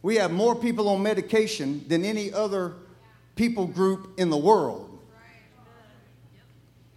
We 0.02 0.16
have 0.16 0.32
more 0.32 0.56
people 0.56 0.88
on 0.88 1.02
medication 1.02 1.84
than 1.88 2.04
any 2.04 2.32
other 2.32 2.74
people 3.36 3.66
group 3.66 4.18
in 4.18 4.30
the 4.30 4.36
world. 4.36 4.98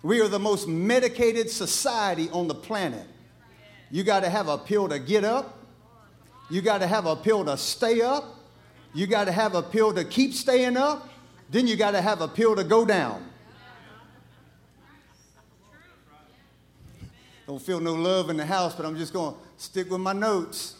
We 0.03 0.21
are 0.21 0.27
the 0.27 0.39
most 0.39 0.67
medicated 0.67 1.49
society 1.49 2.29
on 2.31 2.47
the 2.47 2.55
planet. 2.55 3.05
You 3.91 4.03
got 4.03 4.21
to 4.21 4.29
have 4.29 4.47
a 4.47 4.57
pill 4.57 4.89
to 4.89 4.97
get 4.97 5.23
up. 5.23 5.60
You 6.51 6.61
got 6.61 6.79
to 6.79 6.87
have 6.87 7.05
a 7.05 7.15
pill 7.15 7.45
to 7.45 7.55
stay 7.55 8.01
up. 8.01 8.25
You 8.93 9.07
got 9.07 9.25
to 9.25 9.31
have 9.31 9.55
a 9.55 9.63
pill 9.63 9.93
to 9.93 10.03
keep 10.03 10.33
staying 10.33 10.75
up. 10.75 11.07
Then 11.49 11.65
you 11.65 11.77
got 11.77 11.91
to 11.91 12.01
have 12.01 12.19
a 12.19 12.27
pill 12.27 12.57
to 12.57 12.65
go 12.65 12.85
down. 12.85 13.25
Don't 17.47 17.61
feel 17.61 17.79
no 17.79 17.93
love 17.93 18.29
in 18.29 18.35
the 18.35 18.45
house, 18.45 18.75
but 18.75 18.85
I'm 18.85 18.97
just 18.97 19.13
going 19.13 19.33
to 19.33 19.39
stick 19.55 19.89
with 19.89 20.01
my 20.01 20.11
notes. 20.11 20.75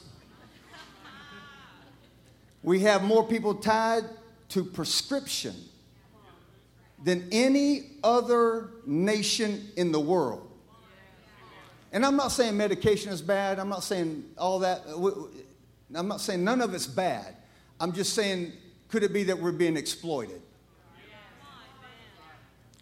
We 2.64 2.82
have 2.82 3.02
more 3.04 3.26
people 3.26 3.56
tied 3.56 4.04
to 4.50 4.66
prescription 4.66 5.56
than 7.02 7.30
any 7.32 7.92
other 8.04 8.72
nation 8.86 9.70
in 9.78 9.94
the 9.94 10.02
world. 10.02 10.50
And 11.94 12.06
I'm 12.06 12.18
not 12.18 12.34
saying 12.34 12.58
medication 12.58 13.12
is 13.14 13.22
bad. 13.22 13.58
I'm 13.58 13.70
not 13.70 13.84
saying 13.84 14.26
all 14.38 14.60
that. 14.60 14.82
I'm 15.96 16.08
not 16.08 16.22
saying 16.22 16.44
none 16.44 16.62
of 16.62 16.74
it's 16.74 16.88
bad. 16.88 17.36
I'm 17.80 17.92
just 17.94 18.14
saying, 18.14 18.54
could 18.90 19.04
it 19.04 19.14
be 19.14 19.24
that 19.24 19.40
we're 19.40 19.52
being 19.52 19.78
exploited? 19.78 20.42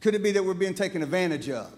Could 0.02 0.16
it 0.16 0.24
be 0.24 0.32
that 0.32 0.44
we're 0.44 0.54
being 0.54 0.74
taken 0.74 1.04
advantage 1.04 1.50
of? 1.50 1.74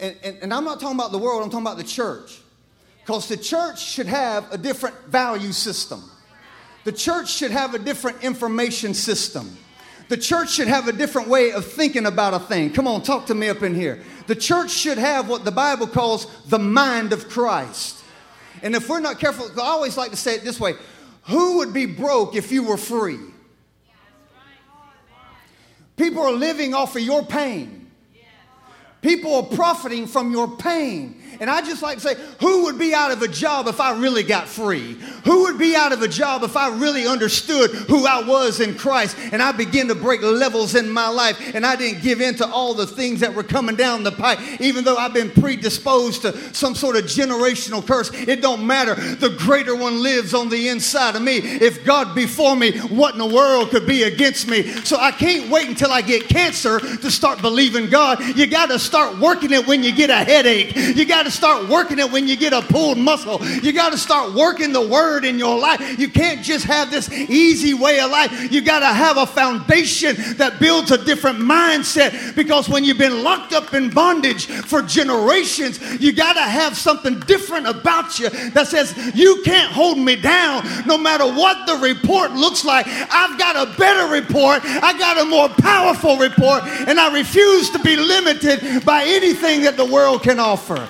And, 0.00 0.16
and, 0.22 0.38
and 0.42 0.54
I'm 0.54 0.64
not 0.64 0.80
talking 0.80 0.96
about 0.96 1.12
the 1.12 1.18
world, 1.18 1.42
I'm 1.42 1.50
talking 1.50 1.66
about 1.66 1.76
the 1.76 1.84
church. 1.84 2.40
Because 3.00 3.28
the 3.28 3.36
church 3.36 3.82
should 3.82 4.06
have 4.06 4.52
a 4.52 4.58
different 4.58 4.96
value 5.06 5.52
system. 5.52 6.02
The 6.84 6.92
church 6.92 7.32
should 7.32 7.50
have 7.50 7.74
a 7.74 7.78
different 7.78 8.22
information 8.22 8.94
system. 8.94 9.56
The 10.08 10.16
church 10.16 10.52
should 10.52 10.68
have 10.68 10.88
a 10.88 10.92
different 10.92 11.28
way 11.28 11.52
of 11.52 11.66
thinking 11.66 12.06
about 12.06 12.34
a 12.34 12.38
thing. 12.38 12.72
Come 12.72 12.86
on, 12.86 13.02
talk 13.02 13.26
to 13.26 13.34
me 13.34 13.48
up 13.48 13.62
in 13.62 13.74
here. 13.74 14.02
The 14.26 14.34
church 14.34 14.70
should 14.70 14.98
have 14.98 15.28
what 15.28 15.44
the 15.44 15.50
Bible 15.50 15.86
calls 15.86 16.26
the 16.46 16.58
mind 16.58 17.12
of 17.12 17.28
Christ. 17.28 18.02
And 18.62 18.74
if 18.74 18.88
we're 18.88 19.00
not 19.00 19.18
careful, 19.18 19.48
I 19.60 19.66
always 19.66 19.96
like 19.96 20.10
to 20.10 20.16
say 20.16 20.34
it 20.34 20.44
this 20.44 20.58
way 20.58 20.74
Who 21.24 21.58
would 21.58 21.72
be 21.72 21.86
broke 21.86 22.34
if 22.34 22.52
you 22.52 22.62
were 22.62 22.76
free? 22.76 23.18
People 25.96 26.22
are 26.22 26.32
living 26.32 26.74
off 26.74 26.94
of 26.94 27.02
your 27.02 27.24
pain. 27.24 27.90
People 29.00 29.34
are 29.36 29.42
profiting 29.42 30.06
from 30.06 30.32
your 30.32 30.56
pain. 30.56 31.20
And 31.40 31.48
I 31.48 31.60
just 31.60 31.82
like 31.82 31.98
to 31.98 32.00
say, 32.00 32.16
who 32.40 32.64
would 32.64 32.78
be 32.78 32.94
out 32.94 33.10
of 33.10 33.22
a 33.22 33.28
job 33.28 33.68
if 33.68 33.80
I 33.80 33.98
really 33.98 34.22
got 34.22 34.48
free? 34.48 34.94
Who 35.24 35.42
would 35.44 35.58
be 35.58 35.76
out 35.76 35.92
of 35.92 36.02
a 36.02 36.08
job 36.08 36.42
if 36.42 36.56
I 36.56 36.68
really 36.76 37.06
understood 37.06 37.70
who 37.70 38.06
I 38.06 38.22
was 38.22 38.60
in 38.60 38.76
Christ 38.76 39.16
and 39.32 39.42
I 39.42 39.52
began 39.52 39.88
to 39.88 39.94
break 39.94 40.22
levels 40.22 40.74
in 40.74 40.90
my 40.90 41.08
life 41.08 41.54
and 41.54 41.64
I 41.64 41.76
didn't 41.76 42.02
give 42.02 42.20
in 42.20 42.34
to 42.36 42.46
all 42.46 42.74
the 42.74 42.86
things 42.86 43.20
that 43.20 43.34
were 43.34 43.42
coming 43.42 43.76
down 43.76 44.02
the 44.02 44.12
pipe, 44.12 44.38
even 44.60 44.84
though 44.84 44.96
I've 44.96 45.14
been 45.14 45.30
predisposed 45.30 46.22
to 46.22 46.36
some 46.54 46.74
sort 46.74 46.96
of 46.96 47.04
generational 47.04 47.86
curse? 47.86 48.10
It 48.12 48.42
don't 48.42 48.66
matter. 48.66 48.94
The 48.94 49.30
greater 49.30 49.76
one 49.76 50.02
lives 50.02 50.34
on 50.34 50.48
the 50.48 50.68
inside 50.68 51.14
of 51.14 51.22
me. 51.22 51.36
If 51.38 51.84
God 51.84 52.14
before 52.14 52.56
me, 52.56 52.78
what 52.78 53.14
in 53.14 53.18
the 53.18 53.34
world 53.34 53.70
could 53.70 53.86
be 53.86 54.04
against 54.04 54.48
me? 54.48 54.62
So 54.84 54.96
I 54.98 55.12
can't 55.12 55.50
wait 55.50 55.68
until 55.68 55.92
I 55.92 56.02
get 56.02 56.28
cancer 56.28 56.80
to 56.80 57.10
start 57.10 57.40
believing 57.40 57.88
God. 57.88 58.22
You 58.36 58.46
got 58.46 58.66
to 58.70 58.78
start 58.78 59.18
working 59.18 59.52
it 59.52 59.66
when 59.66 59.82
you 59.82 59.94
get 59.94 60.10
a 60.10 60.24
headache. 60.24 60.74
You 60.74 61.04
got 61.04 61.17
to 61.24 61.30
start 61.30 61.68
working 61.68 61.98
it 61.98 62.10
when 62.10 62.28
you 62.28 62.36
get 62.36 62.52
a 62.52 62.62
pulled 62.62 62.98
muscle. 62.98 63.44
You 63.62 63.72
got 63.72 63.92
to 63.92 63.98
start 63.98 64.34
working 64.34 64.72
the 64.72 64.86
word 64.86 65.24
in 65.24 65.38
your 65.38 65.58
life. 65.58 65.98
You 65.98 66.08
can't 66.08 66.42
just 66.42 66.64
have 66.66 66.90
this 66.90 67.10
easy 67.12 67.74
way 67.74 68.00
of 68.00 68.10
life. 68.10 68.52
You 68.52 68.60
got 68.60 68.80
to 68.80 68.86
have 68.86 69.16
a 69.16 69.26
foundation 69.26 70.16
that 70.36 70.58
builds 70.60 70.90
a 70.90 71.02
different 71.04 71.38
mindset 71.38 72.34
because 72.34 72.68
when 72.68 72.84
you've 72.84 72.98
been 72.98 73.22
locked 73.22 73.52
up 73.52 73.74
in 73.74 73.90
bondage 73.90 74.46
for 74.46 74.82
generations, 74.82 75.80
you 76.00 76.12
got 76.12 76.34
to 76.34 76.42
have 76.42 76.76
something 76.76 77.20
different 77.20 77.66
about 77.66 78.18
you 78.18 78.30
that 78.50 78.68
says, 78.68 78.94
You 79.14 79.42
can't 79.44 79.72
hold 79.72 79.98
me 79.98 80.16
down 80.16 80.64
no 80.86 80.98
matter 80.98 81.24
what 81.24 81.66
the 81.66 81.76
report 81.76 82.32
looks 82.32 82.64
like. 82.64 82.86
I've 82.88 83.38
got 83.38 83.56
a 83.56 83.76
better 83.78 84.12
report, 84.12 84.64
I 84.64 84.96
got 84.98 85.18
a 85.20 85.24
more 85.24 85.48
powerful 85.48 86.16
report, 86.16 86.64
and 86.64 86.98
I 86.98 87.12
refuse 87.12 87.70
to 87.70 87.78
be 87.78 87.96
limited 87.96 88.84
by 88.84 89.04
anything 89.04 89.62
that 89.62 89.76
the 89.76 89.84
world 89.84 90.22
can 90.22 90.38
offer. 90.38 90.88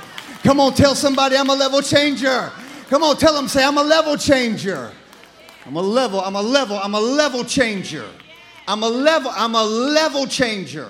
Come 0.49 0.61
on, 0.61 0.73
tell 0.73 0.95
somebody 0.95 1.37
I'm 1.37 1.51
a 1.51 1.55
level 1.55 1.83
changer. 1.83 2.51
Come 2.89 3.03
on, 3.03 3.19
tell 3.19 3.35
them, 3.35 3.49
say, 3.49 3.63
I'm 3.63 3.77
a 3.77 3.83
level 3.83 4.17
changer. 4.17 4.91
I'm 5.67 5.77
a 5.77 5.83
level, 5.83 6.23
I'm 6.23 6.37
a 6.37 6.41
level, 6.41 6.79
I'm 6.79 6.95
a 6.95 7.01
level 7.01 7.45
changer. 7.45 8.09
I'm 8.67 8.83
a 8.83 8.89
level, 8.89 9.31
I'm 9.37 9.55
a 9.55 9.63
level 9.63 10.27
changer. 10.27 10.89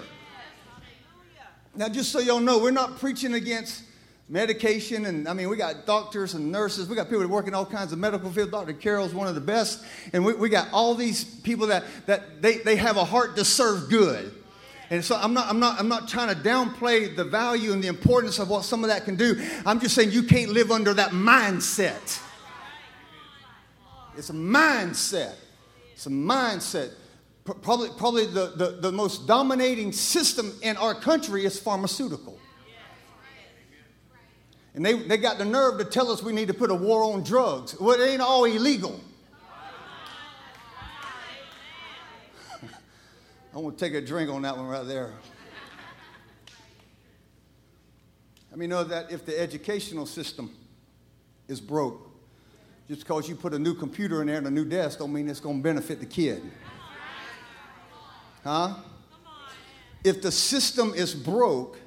Now, 1.75 1.88
just 1.88 2.12
so 2.12 2.21
y'all 2.21 2.38
know, 2.38 2.61
we're 2.61 2.71
not 2.71 3.01
preaching 3.01 3.35
against 3.35 3.83
medication 4.29 5.07
and 5.07 5.27
I 5.27 5.33
mean 5.33 5.49
we 5.49 5.57
got 5.57 5.87
doctors 5.87 6.35
and 6.35 6.53
nurses 6.53 6.87
we 6.87 6.94
got 6.94 7.07
people 7.07 7.21
that 7.21 7.29
work 7.29 7.49
in 7.49 7.55
all 7.55 7.64
kinds 7.64 7.94
of 7.94 7.99
medical 7.99 8.31
fields 8.31 8.53
Dr. 8.53 8.75
Carroll's 8.75 9.14
one 9.14 9.27
of 9.27 9.35
the 9.35 9.40
best 9.40 9.83
and 10.12 10.23
we, 10.23 10.35
we 10.35 10.51
got 10.51 10.68
all 10.71 10.94
these 10.94 11.25
people 11.25 11.68
that 11.68 11.85
that 12.05 12.42
they, 12.42 12.59
they 12.59 12.77
have 12.77 12.99
a 12.99 13.07
heart 13.07 13.37
to 13.37 13.44
serve 13.47 13.88
good 13.88 14.38
and 14.90 15.05
so 15.05 15.16
I'm 15.16 15.35
not, 15.35 15.48
I'm, 15.48 15.59
not, 15.59 15.79
I'm 15.79 15.88
not 15.88 16.09
trying 16.09 16.35
to 16.35 16.40
downplay 16.40 17.14
the 17.14 17.24
value 17.24 17.72
and 17.72 17.85
the 17.85 17.88
importance 17.88 18.38
of 18.38 18.48
what 18.48 18.64
some 18.64 18.85
of 18.85 18.88
that 18.88 19.05
can 19.05 19.16
do. 19.16 19.37
I'm 19.66 19.81
just 19.81 19.94
saying 19.94 20.12
you 20.12 20.22
can't 20.22 20.51
live 20.51 20.70
under 20.70 20.94
that 20.94 21.11
mindset. 21.11 22.22
It's 24.16 24.31
a 24.31 24.35
mindset. 24.35 25.35
It's 25.92 26.07
a 26.07 26.11
mindset. 26.11 26.92
Probably, 27.44 27.88
probably 27.96 28.27
the, 28.27 28.53
the, 28.57 28.79
the 28.81 28.92
most 28.92 29.27
dominating 29.27 29.92
system 29.92 30.53
in 30.62 30.77
our 30.77 30.94
country 30.94 31.44
is 31.44 31.59
pharmaceutical. 31.59 32.38
And 34.74 34.85
they, 34.85 34.94
they 34.94 35.16
got 35.16 35.38
the 35.38 35.44
nerve 35.44 35.79
to 35.79 35.85
tell 35.85 36.11
us 36.11 36.22
we 36.22 36.33
need 36.33 36.48
to 36.48 36.55
put 36.55 36.70
a 36.70 36.74
war 36.74 37.03
on 37.12 37.22
drugs. 37.22 37.79
Well, 37.81 38.01
it 38.01 38.07
ain't 38.07 38.20
all 38.20 38.44
illegal. 38.44 39.01
I 43.54 43.58
want 43.58 43.78
to 43.78 43.84
take 43.84 43.94
a 43.94 44.04
drink 44.04 44.30
on 44.30 44.42
that 44.42 44.56
one 44.56 44.66
right 44.66 44.87
there. 44.87 45.12
I 48.52 48.56
mean, 48.56 48.68
know 48.68 48.84
that 48.84 49.11
if 49.11 49.24
the 49.24 49.38
educational 49.38 50.04
system 50.04 50.50
is 51.48 51.61
broke, 51.61 52.11
just 52.88 53.00
because 53.00 53.28
you 53.28 53.34
put 53.34 53.54
a 53.54 53.58
new 53.58 53.74
computer 53.74 54.20
in 54.20 54.26
there 54.26 54.38
and 54.38 54.46
a 54.46 54.50
new 54.50 54.64
desk 54.64 54.98
don't 54.98 55.12
mean 55.12 55.28
it's 55.28 55.40
going 55.40 55.58
to 55.58 55.62
benefit 55.62 56.00
the 56.00 56.06
kid. 56.06 56.42
Huh? 58.44 58.74
If 60.04 60.22
the 60.22 60.32
system 60.32 60.92
is 60.94 61.14
broke, 61.14 61.78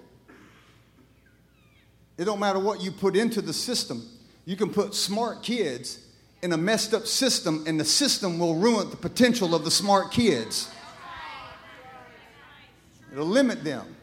it 2.18 2.26
don't 2.26 2.40
matter 2.40 2.60
what 2.60 2.82
you 2.82 2.92
put 2.92 3.16
into 3.16 3.42
the 3.42 3.54
system. 3.54 4.08
You 4.46 4.56
can 4.56 4.72
put 4.72 4.94
smart 4.94 5.44
kids 5.44 6.06
in 6.42 6.54
a 6.54 6.58
messed 6.58 6.94
up 6.94 7.06
system, 7.06 7.64
and 7.68 7.80
the 7.80 7.86
system 7.86 8.40
will 8.40 8.56
ruin 8.56 8.90
the 8.90 8.98
potential 8.98 9.54
of 9.54 9.64
the 9.64 9.72
smart 9.72 10.12
kids. 10.12 10.70
It'll 13.12 13.26
limit 13.26 13.64
them. 13.64 13.96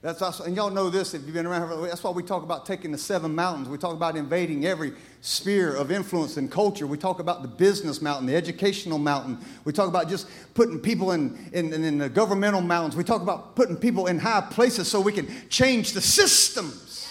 That's 0.00 0.22
also, 0.22 0.44
and 0.44 0.54
y'all 0.54 0.70
know 0.70 0.90
this 0.90 1.12
if 1.12 1.24
you've 1.24 1.34
been 1.34 1.44
around. 1.44 1.82
That's 1.82 2.04
why 2.04 2.10
we 2.10 2.22
talk 2.22 2.44
about 2.44 2.64
taking 2.64 2.92
the 2.92 2.98
seven 2.98 3.34
mountains. 3.34 3.68
We 3.68 3.78
talk 3.78 3.94
about 3.94 4.16
invading 4.16 4.64
every 4.64 4.92
sphere 5.22 5.74
of 5.74 5.90
influence 5.90 6.36
and 6.36 6.48
culture. 6.48 6.86
We 6.86 6.96
talk 6.96 7.18
about 7.18 7.42
the 7.42 7.48
business 7.48 8.00
mountain, 8.00 8.26
the 8.26 8.36
educational 8.36 8.98
mountain. 8.98 9.38
We 9.64 9.72
talk 9.72 9.88
about 9.88 10.08
just 10.08 10.28
putting 10.54 10.78
people 10.78 11.10
in, 11.12 11.50
in, 11.52 11.72
in 11.72 11.98
the 11.98 12.08
governmental 12.08 12.60
mountains. 12.60 12.94
We 12.94 13.02
talk 13.02 13.22
about 13.22 13.56
putting 13.56 13.76
people 13.76 14.06
in 14.06 14.20
high 14.20 14.42
places 14.42 14.86
so 14.88 15.00
we 15.00 15.12
can 15.12 15.26
change 15.48 15.92
the 15.94 16.00
systems 16.00 17.08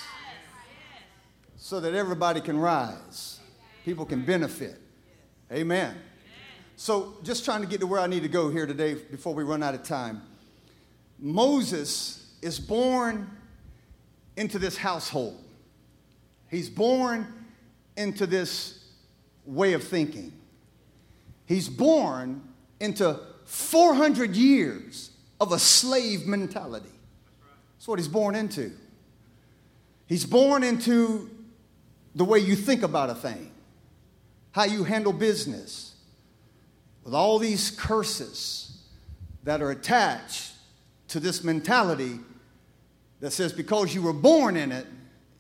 so 1.57 1.81
that 1.81 1.93
everybody 1.93 2.39
can 2.39 2.57
rise, 2.57 3.39
people 3.83 4.05
can 4.05 4.23
benefit. 4.23 4.79
Amen. 5.51 5.93
So, 6.77 7.15
just 7.23 7.43
trying 7.43 7.61
to 7.61 7.67
get 7.67 7.81
to 7.81 7.87
where 7.87 7.99
I 7.99 8.07
need 8.07 8.23
to 8.23 8.29
go 8.29 8.49
here 8.49 8.65
today 8.65 8.93
before 8.93 9.33
we 9.33 9.43
run 9.43 9.61
out 9.61 9.73
of 9.73 9.83
time. 9.83 10.21
Moses 11.19 12.33
is 12.41 12.59
born 12.59 13.29
into 14.35 14.59
this 14.59 14.77
household. 14.77 15.43
He's 16.49 16.69
born 16.69 17.27
into 17.95 18.27
this 18.27 18.85
way 19.45 19.73
of 19.73 19.83
thinking. 19.83 20.31
He's 21.45 21.69
born 21.69 22.41
into 22.79 23.19
400 23.45 24.35
years 24.35 25.11
of 25.39 25.51
a 25.51 25.59
slave 25.59 26.27
mentality. 26.27 26.91
That's 27.75 27.87
what 27.87 27.99
he's 27.99 28.07
born 28.07 28.35
into. 28.35 28.71
He's 30.07 30.25
born 30.25 30.63
into 30.63 31.29
the 32.15 32.25
way 32.25 32.39
you 32.39 32.55
think 32.55 32.83
about 32.83 33.09
a 33.09 33.15
thing, 33.15 33.51
how 34.51 34.63
you 34.63 34.83
handle 34.83 35.13
business, 35.13 35.95
with 37.03 37.13
all 37.13 37.39
these 37.39 37.71
curses 37.71 38.81
that 39.43 39.61
are 39.61 39.71
attached 39.71 40.51
to 41.09 41.19
this 41.19 41.43
mentality 41.43 42.19
that 43.19 43.31
says 43.31 43.53
because 43.53 43.93
you 43.95 44.01
were 44.01 44.13
born 44.13 44.57
in 44.57 44.71
it, 44.71 44.85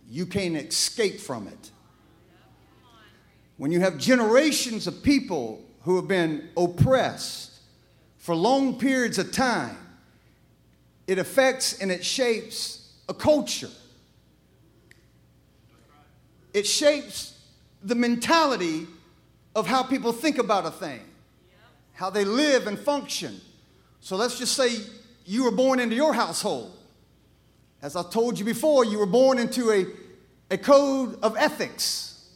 you 0.09 0.25
can't 0.25 0.55
escape 0.55 1.19
from 1.19 1.47
it. 1.47 1.71
When 3.57 3.71
you 3.71 3.79
have 3.79 3.97
generations 3.97 4.87
of 4.87 5.03
people 5.03 5.63
who 5.81 5.95
have 5.95 6.07
been 6.07 6.49
oppressed 6.55 7.59
for 8.17 8.35
long 8.35 8.77
periods 8.77 9.17
of 9.17 9.31
time, 9.31 9.77
it 11.07 11.17
affects 11.17 11.79
and 11.79 11.91
it 11.91 12.03
shapes 12.03 12.93
a 13.09 13.13
culture. 13.13 13.69
It 16.53 16.67
shapes 16.67 17.39
the 17.83 17.95
mentality 17.95 18.87
of 19.55 19.67
how 19.67 19.83
people 19.83 20.11
think 20.11 20.37
about 20.37 20.65
a 20.65 20.71
thing, 20.71 21.01
how 21.93 22.09
they 22.09 22.25
live 22.25 22.67
and 22.67 22.77
function. 22.77 23.39
So 24.01 24.15
let's 24.15 24.37
just 24.37 24.55
say 24.55 24.77
you 25.27 25.43
were 25.43 25.51
born 25.51 25.81
into 25.81 25.93
your 25.93 26.13
household. 26.13 26.71
As 27.81 27.97
I 27.97 28.03
told 28.03 28.39
you 28.39 28.45
before, 28.45 28.85
you 28.85 28.97
were 28.97 29.05
born 29.05 29.37
into 29.37 29.71
a, 29.71 29.85
a 30.49 30.57
code 30.57 31.19
of 31.21 31.35
ethics. 31.37 32.29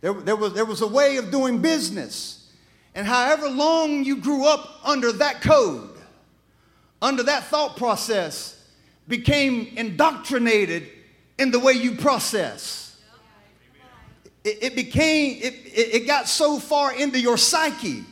There, 0.00 0.12
there, 0.12 0.36
was, 0.36 0.52
there 0.54 0.64
was 0.64 0.80
a 0.80 0.86
way 0.86 1.16
of 1.16 1.32
doing 1.32 1.60
business. 1.60 2.52
And 2.94 3.06
however 3.06 3.48
long 3.48 4.04
you 4.04 4.18
grew 4.18 4.46
up 4.46 4.80
under 4.84 5.10
that 5.12 5.42
code, 5.42 5.90
under 7.02 7.24
that 7.24 7.44
thought 7.44 7.76
process, 7.76 8.64
became 9.08 9.72
indoctrinated 9.76 10.88
in 11.38 11.50
the 11.50 11.58
way 11.58 11.72
you 11.72 11.96
process. 11.96 13.00
It, 14.44 14.62
it 14.62 14.76
became, 14.76 15.38
it, 15.42 15.54
it 15.64 16.06
got 16.06 16.28
so 16.28 16.60
far 16.60 16.94
into 16.94 17.18
your 17.20 17.36
psyche. 17.36 18.04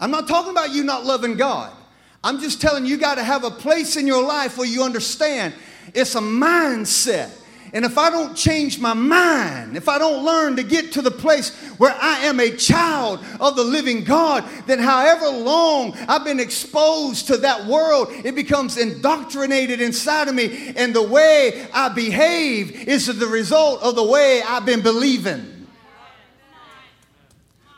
I'm 0.00 0.10
not 0.10 0.26
talking 0.26 0.52
about 0.52 0.70
you 0.70 0.84
not 0.84 1.04
loving 1.04 1.36
God. 1.36 1.76
I'm 2.24 2.40
just 2.40 2.60
telling 2.60 2.84
you, 2.84 2.92
you 2.92 2.98
got 2.98 3.16
to 3.16 3.24
have 3.24 3.44
a 3.44 3.50
place 3.50 3.96
in 3.96 4.06
your 4.06 4.22
life 4.22 4.56
where 4.56 4.66
you 4.66 4.82
understand 4.82 5.54
it's 5.94 6.14
a 6.14 6.20
mindset. 6.20 7.30
And 7.74 7.86
if 7.86 7.96
I 7.96 8.10
don't 8.10 8.36
change 8.36 8.78
my 8.78 8.92
mind, 8.92 9.78
if 9.78 9.88
I 9.88 9.98
don't 9.98 10.24
learn 10.24 10.56
to 10.56 10.62
get 10.62 10.92
to 10.92 11.02
the 11.02 11.10
place 11.10 11.56
where 11.78 11.94
I 11.98 12.18
am 12.20 12.38
a 12.38 12.50
child 12.50 13.24
of 13.40 13.56
the 13.56 13.64
living 13.64 14.04
God, 14.04 14.44
then 14.66 14.78
however 14.78 15.26
long 15.28 15.94
I've 16.06 16.22
been 16.22 16.38
exposed 16.38 17.28
to 17.28 17.38
that 17.38 17.64
world, 17.64 18.08
it 18.10 18.34
becomes 18.34 18.76
indoctrinated 18.76 19.80
inside 19.80 20.28
of 20.28 20.34
me. 20.34 20.74
And 20.76 20.94
the 20.94 21.02
way 21.02 21.66
I 21.72 21.88
behave 21.88 22.86
is 22.86 23.06
the 23.06 23.26
result 23.26 23.82
of 23.82 23.96
the 23.96 24.04
way 24.04 24.42
I've 24.42 24.66
been 24.66 24.82
believing. 24.82 25.66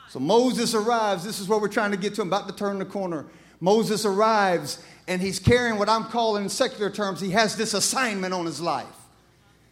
So 0.08 0.18
Moses 0.18 0.74
arrives. 0.74 1.24
This 1.24 1.38
is 1.38 1.48
where 1.48 1.60
we're 1.60 1.68
trying 1.68 1.92
to 1.92 1.96
get 1.96 2.14
to. 2.16 2.22
I'm 2.22 2.28
about 2.28 2.48
to 2.48 2.54
turn 2.54 2.80
the 2.80 2.84
corner. 2.84 3.26
Moses 3.64 4.04
arrives 4.04 4.78
and 5.08 5.22
he's 5.22 5.38
carrying 5.38 5.78
what 5.78 5.88
I'm 5.88 6.04
calling 6.04 6.44
in 6.44 6.50
secular 6.50 6.90
terms, 6.90 7.18
he 7.18 7.30
has 7.30 7.56
this 7.56 7.72
assignment 7.72 8.34
on 8.34 8.44
his 8.44 8.60
life. 8.60 8.86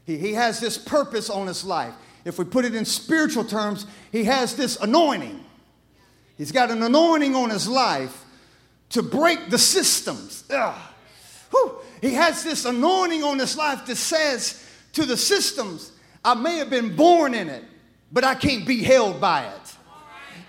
He, 0.07 0.17
he 0.17 0.33
has 0.33 0.61
this 0.61 0.79
purpose 0.79 1.29
on 1.29 1.47
his 1.47 1.63
life. 1.63 1.93
If 2.25 2.39
we 2.39 2.47
put 2.47 2.65
it 2.65 2.75
in 2.75 2.87
spiritual 2.87 3.45
terms, 3.45 3.87
he 4.11 4.25
has 4.25 4.57
this 4.57 4.77
anointing. 4.81 5.45
He's 6.39 6.53
got 6.53 6.71
an 6.71 6.83
anointing 6.83 7.37
on 7.37 7.51
his 7.51 7.69
life 7.69 8.25
to 8.91 9.03
break 9.03 9.51
the 9.51 9.59
systems. 9.59 10.45
He 12.01 12.15
has 12.15 12.43
this 12.43 12.65
anointing 12.65 13.23
on 13.23 13.39
his 13.39 13.59
life 13.59 13.85
that 13.85 13.97
says 13.97 14.67
to 14.95 15.05
the 15.05 15.19
systems, 15.19 15.93
I 16.25 16.33
may 16.33 16.57
have 16.57 16.71
been 16.71 16.97
born 16.97 17.35
in 17.35 17.51
it, 17.51 17.65
but 18.11 18.25
I 18.25 18.37
can't 18.37 18.67
be 18.67 18.83
held 18.83 19.21
by 19.21 19.45
it 19.45 19.77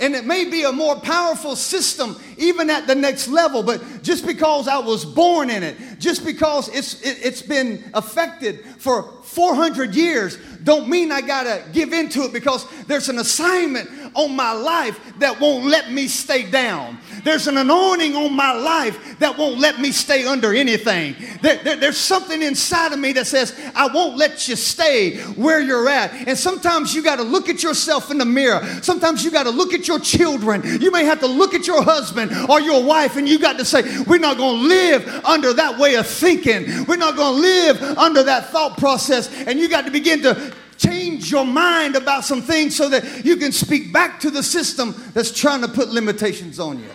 and 0.04 0.16
it 0.16 0.26
may 0.26 0.44
be 0.44 0.64
a 0.64 0.72
more 0.72 0.98
powerful 0.98 1.56
system 1.56 2.20
even 2.38 2.70
at 2.70 2.88
the 2.88 2.94
next 2.94 3.30
level 3.30 3.64
but 3.64 3.82
just 4.04 4.28
because 4.28 4.68
i 4.68 4.78
was 4.78 5.06
born 5.06 5.50
in 5.50 5.64
it 5.64 5.78
just 5.98 6.26
because 6.26 6.68
it's 6.70 7.02
it, 7.02 7.20
has 7.20 7.42
been 7.42 7.82
affected 7.94 8.66
for 8.78 9.14
400 9.24 9.96
years 9.96 10.38
don't 10.64 10.90
mean 10.90 11.10
i 11.12 11.22
gotta 11.22 11.64
give 11.72 11.94
into 11.94 12.24
it 12.24 12.34
because 12.34 12.68
there's 12.84 13.08
an 13.08 13.18
assignment 13.20 13.90
on 14.14 14.36
my 14.36 14.52
life 14.52 15.00
that 15.20 15.40
won't 15.40 15.66
let 15.66 15.90
me 15.92 16.08
stay 16.08 16.44
down 16.50 16.98
there's 17.24 17.48
an 17.48 17.58
anointing 17.58 18.16
on 18.16 18.34
my 18.34 18.52
life 18.52 19.20
that 19.20 19.38
won't 19.38 19.60
let 19.60 19.80
me 19.80 19.92
stay 19.92 20.26
under 20.26 20.54
anything. 20.54 21.16
There, 21.42 21.58
there, 21.64 21.76
there's 21.78 21.98
something 21.98 22.42
inside 22.42 22.92
of 22.92 23.00
me 23.00 23.14
that 23.14 23.28
says, 23.28 23.58
I 23.76 23.88
won't 23.88 24.18
let 24.18 24.48
you 24.48 24.56
stay 24.56 25.18
where 25.34 25.62
you're 25.62 25.88
at. 25.90 26.28
And 26.28 26.38
sometimes 26.38 26.94
you 26.94 27.04
got 27.04 27.18
to 27.18 27.24
look 27.24 27.50
at 27.50 27.64
yourself 27.64 28.12
in 28.12 28.18
the 28.18 28.26
mirror. 28.26 28.64
Sometimes 28.82 29.24
you 29.24 29.32
got 29.32 29.44
to 29.44 29.50
look 29.50 29.74
at 29.74 29.88
your 29.88 30.00
children. 30.00 30.82
You 30.82 30.92
may 30.92 31.06
have 31.06 31.20
to 31.22 31.28
look 31.28 31.54
at 31.54 31.68
your 31.68 31.82
husband 31.84 32.32
or 32.50 32.60
your 32.62 32.84
wife, 32.84 33.16
and 33.16 33.28
you 33.28 33.40
got 33.40 33.58
to 33.58 33.66
say, 33.66 33.82
We're 34.04 34.20
not 34.20 34.38
going 34.38 34.62
to 34.62 34.68
live 34.68 35.26
under 35.26 35.54
that 35.54 35.78
way 35.78 35.96
of 35.96 36.08
thinking. 36.08 36.86
We're 36.86 36.98
not 36.98 37.16
going 37.16 37.36
to 37.36 37.42
live 37.42 37.82
under 37.98 38.24
that 38.24 38.50
thought 38.50 38.78
process. 38.78 39.32
And 39.46 39.60
you 39.60 39.70
got 39.70 39.86
to 39.86 39.92
begin 39.92 40.22
to 40.24 40.54
change 40.78 41.32
your 41.32 41.46
mind 41.46 41.96
about 41.96 42.26
some 42.26 42.42
things 42.42 42.76
so 42.76 42.90
that 42.90 43.24
you 43.26 43.38
can 43.38 43.52
speak 43.52 43.94
back 43.94 44.20
to 44.20 44.30
the 44.30 44.44
system 44.44 44.96
that's 45.14 45.32
trying 45.32 45.62
to 45.62 45.68
put 45.68 45.90
limitations 45.90 46.60
on 46.60 46.80
you. 46.80 46.90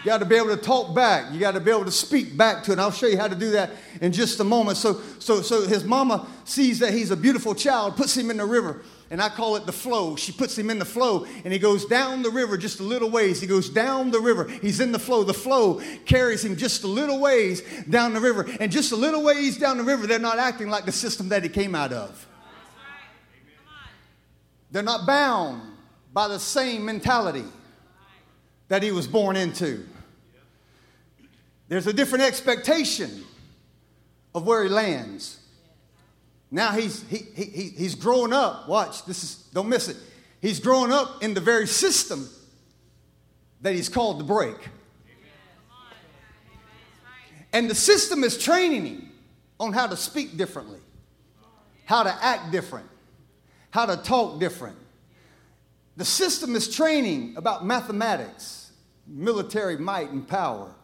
You 0.00 0.06
got 0.06 0.18
to 0.18 0.24
be 0.24 0.36
able 0.36 0.48
to 0.48 0.56
talk 0.56 0.94
back. 0.94 1.30
You 1.30 1.38
got 1.38 1.52
to 1.52 1.60
be 1.60 1.70
able 1.70 1.84
to 1.84 1.92
speak 1.92 2.34
back 2.34 2.64
to 2.64 2.70
it. 2.70 2.74
And 2.74 2.80
I'll 2.80 2.90
show 2.90 3.06
you 3.06 3.18
how 3.18 3.28
to 3.28 3.34
do 3.34 3.50
that 3.50 3.70
in 4.00 4.12
just 4.12 4.40
a 4.40 4.44
moment. 4.44 4.78
So, 4.78 5.00
so, 5.18 5.42
so 5.42 5.66
his 5.66 5.84
mama 5.84 6.26
sees 6.44 6.78
that 6.78 6.94
he's 6.94 7.10
a 7.10 7.16
beautiful 7.16 7.54
child, 7.54 7.96
puts 7.96 8.16
him 8.16 8.30
in 8.30 8.38
the 8.38 8.46
river, 8.46 8.80
and 9.10 9.20
I 9.20 9.28
call 9.28 9.56
it 9.56 9.66
the 9.66 9.72
flow. 9.72 10.16
She 10.16 10.32
puts 10.32 10.56
him 10.56 10.70
in 10.70 10.78
the 10.78 10.86
flow, 10.86 11.26
and 11.44 11.52
he 11.52 11.58
goes 11.58 11.84
down 11.84 12.22
the 12.22 12.30
river 12.30 12.56
just 12.56 12.80
a 12.80 12.82
little 12.82 13.10
ways. 13.10 13.42
He 13.42 13.46
goes 13.46 13.68
down 13.68 14.10
the 14.10 14.20
river. 14.20 14.48
He's 14.48 14.80
in 14.80 14.90
the 14.90 14.98
flow. 14.98 15.22
The 15.22 15.34
flow 15.34 15.82
carries 16.06 16.42
him 16.42 16.56
just 16.56 16.82
a 16.82 16.88
little 16.88 17.20
ways 17.20 17.62
down 17.90 18.14
the 18.14 18.20
river, 18.20 18.48
and 18.58 18.72
just 18.72 18.92
a 18.92 18.96
little 18.96 19.22
ways 19.22 19.58
down 19.58 19.76
the 19.76 19.84
river, 19.84 20.06
they're 20.06 20.18
not 20.18 20.38
acting 20.38 20.70
like 20.70 20.86
the 20.86 20.92
system 20.92 21.28
that 21.28 21.42
he 21.42 21.50
came 21.50 21.74
out 21.74 21.92
of. 21.92 22.26
They're 24.70 24.82
not 24.82 25.06
bound 25.06 25.60
by 26.12 26.28
the 26.28 26.38
same 26.38 26.86
mentality 26.86 27.44
that 28.68 28.84
he 28.84 28.92
was 28.92 29.08
born 29.08 29.36
into. 29.36 29.84
There's 31.70 31.86
a 31.86 31.92
different 31.92 32.24
expectation 32.24 33.24
of 34.34 34.44
where 34.44 34.64
he 34.64 34.68
lands. 34.68 35.38
Now 36.50 36.72
he's, 36.72 37.08
he, 37.08 37.18
he, 37.32 37.68
he's 37.68 37.94
growing 37.94 38.32
up. 38.32 38.68
Watch, 38.68 39.04
this 39.04 39.22
is, 39.22 39.36
don't 39.54 39.68
miss 39.68 39.88
it. 39.88 39.96
He's 40.42 40.58
growing 40.58 40.90
up 40.90 41.22
in 41.22 41.32
the 41.32 41.40
very 41.40 41.68
system 41.68 42.28
that 43.60 43.72
he's 43.72 43.88
called 43.88 44.18
to 44.18 44.24
break. 44.24 44.56
And 47.52 47.70
the 47.70 47.74
system 47.76 48.24
is 48.24 48.36
training 48.36 48.86
him 48.86 49.12
on 49.60 49.72
how 49.72 49.86
to 49.86 49.96
speak 49.96 50.36
differently, 50.36 50.80
how 51.84 52.02
to 52.02 52.12
act 52.20 52.50
different, 52.50 52.88
how 53.70 53.86
to 53.86 53.96
talk 53.96 54.40
different. 54.40 54.76
The 55.96 56.04
system 56.04 56.56
is 56.56 56.74
training 56.74 57.34
about 57.36 57.64
mathematics 57.64 58.72
military 59.06 59.76
might 59.76 60.10
and 60.10 60.26
power, 60.26 60.74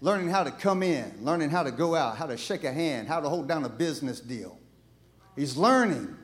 learning 0.00 0.28
how 0.28 0.44
to 0.44 0.50
come 0.50 0.82
in, 0.82 1.12
learning 1.22 1.50
how 1.50 1.62
to 1.62 1.70
go 1.70 1.94
out, 1.94 2.16
how 2.16 2.26
to 2.26 2.36
shake 2.36 2.64
a 2.64 2.72
hand, 2.72 3.08
how 3.08 3.20
to 3.20 3.28
hold 3.28 3.48
down 3.48 3.64
a 3.64 3.68
business 3.68 4.20
deal. 4.20 4.58
He's 5.34 5.56
learning 5.56 6.14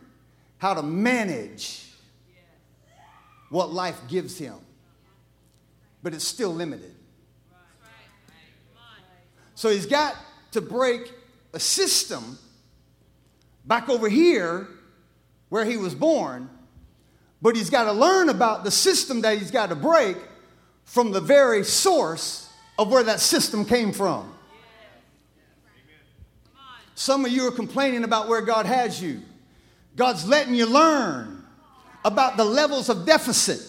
how 0.59 0.75
to 0.75 0.83
manage 0.83 1.87
what 3.51 3.73
life 3.73 4.01
gives 4.09 4.39
him, 4.39 4.55
but 6.03 6.15
it's 6.15 6.27
still 6.27 6.55
limited. 6.55 6.95
So 9.55 9.71
he's 9.71 9.87
got 9.87 10.17
to 10.53 10.61
break 10.61 11.13
a 11.53 11.61
system 11.61 12.39
back 13.65 13.89
over 13.89 14.09
here 14.09 14.67
where 15.51 15.65
he 15.65 15.77
was 15.77 15.95
born, 15.95 16.49
but 17.41 17.57
he's 17.57 17.71
got 17.71 17.85
to 17.85 17.93
learn 17.93 18.29
about 18.29 18.65
the 18.65 18.71
system 18.71 19.21
that 19.21 19.39
he's 19.39 19.51
got 19.51 19.69
to 19.69 19.77
break 19.77 20.17
from 20.85 21.13
the 21.13 21.21
very 21.21 21.65
source 21.65 22.49
of 22.79 22.91
where 22.91 23.05
that 23.05 23.21
system 23.21 23.65
came 23.65 23.93
from. 23.93 24.33
Some 26.95 27.25
of 27.25 27.33
you 27.33 27.47
are 27.49 27.53
complaining 27.53 28.05
about 28.05 28.29
where 28.29 28.43
God 28.43 28.67
has 28.67 29.03
you. 29.03 29.23
God's 29.97 30.27
letting 30.27 30.55
you 30.55 30.67
learn 30.67 31.45
about 32.05 32.37
the 32.37 32.45
levels 32.45 32.89
of 32.89 33.07
deficit 33.07 33.61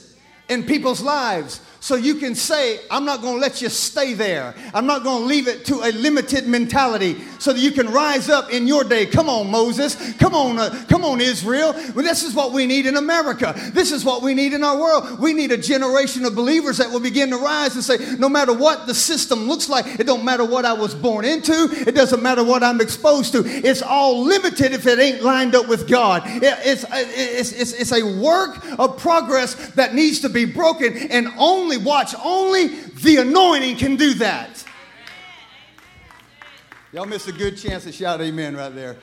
in 0.50 0.64
people's 0.64 1.02
lives 1.02 1.62
so 1.84 1.96
you 1.96 2.16
can 2.16 2.34
say, 2.34 2.80
I'm 2.90 3.04
not 3.04 3.22
going 3.22 3.34
to 3.34 3.42
let 3.42 3.62
you 3.62 3.68
stay 3.68 4.14
there. 4.14 4.56
I'm 4.74 4.86
not 4.86 5.04
going 5.04 5.24
to 5.24 5.26
leave 5.26 5.50
it 5.50 5.66
to 5.66 5.82
a 5.84 5.92
limited 5.92 6.48
mentality 6.48 7.18
so 7.40 7.52
that 7.52 7.60
you 7.60 7.72
can 7.72 7.90
rise 7.92 8.30
up 8.30 8.50
in 8.54 8.68
your 8.68 8.86
day. 8.86 9.06
Come 9.06 9.28
on, 9.28 9.52
Moses. 9.52 10.14
Come 10.14 10.34
on, 10.34 10.60
uh, 10.60 10.86
come 10.88 11.04
on, 11.04 11.20
Israel. 11.20 11.74
Well, 11.94 12.06
this 12.06 12.24
is 12.24 12.34
what 12.34 12.54
we 12.54 12.66
need 12.68 12.86
in 12.86 12.96
America. 12.96 13.54
This 13.74 13.92
is 13.92 14.06
what 14.06 14.22
we 14.22 14.34
need 14.34 14.54
in 14.54 14.64
our 14.64 14.78
world. 14.78 15.20
We 15.20 15.34
need 15.34 15.52
a 15.52 15.58
generation 15.58 16.24
of 16.24 16.36
believers 16.36 16.78
that 16.78 16.90
will 16.90 17.02
begin 17.02 17.32
to 17.32 17.38
rise 17.38 17.76
and 17.76 17.84
say, 17.84 18.16
no 18.18 18.30
matter 18.30 18.54
what 18.54 18.88
the 18.88 18.96
system 18.96 19.50
looks 19.50 19.68
like, 19.68 19.86
it 20.00 20.08
don't 20.08 20.24
matter 20.24 20.46
what 20.46 20.64
I 20.64 20.72
was 20.72 20.96
born 20.96 21.26
into, 21.26 21.68
it 21.86 21.96
doesn't 21.96 22.24
matter 22.24 22.46
what 22.46 22.64
I'm 22.64 22.80
exposed 22.80 23.34
to. 23.34 23.44
It's 23.46 23.82
all 23.82 24.24
limited 24.24 24.72
if 24.72 24.88
it 24.88 25.00
ain't 25.00 25.22
lined 25.22 25.54
up 25.54 25.68
with 25.68 25.90
God. 25.90 26.24
It, 26.28 26.44
it's, 26.44 26.86
it's, 26.90 27.52
it's, 27.52 27.74
it's 27.74 27.92
a 27.92 28.22
work 28.22 28.64
of 28.80 28.98
progress 28.98 29.56
that 29.72 29.94
needs 29.94 30.22
to 30.22 30.30
be 30.30 30.46
broken, 30.46 30.96
and 30.96 31.28
only 31.38 31.73
watch, 31.78 32.14
only 32.24 32.68
the 32.68 33.18
anointing 33.18 33.78
can 33.78 33.96
do 33.96 34.14
that. 34.16 34.64
Y'all 36.92 37.06
missed 37.06 37.28
a 37.28 37.32
good 37.32 37.58
chance 37.58 37.84
to 37.86 37.92
shout 37.92 38.22
amen 38.22 38.56
right 38.56 38.74
there. 38.74 38.98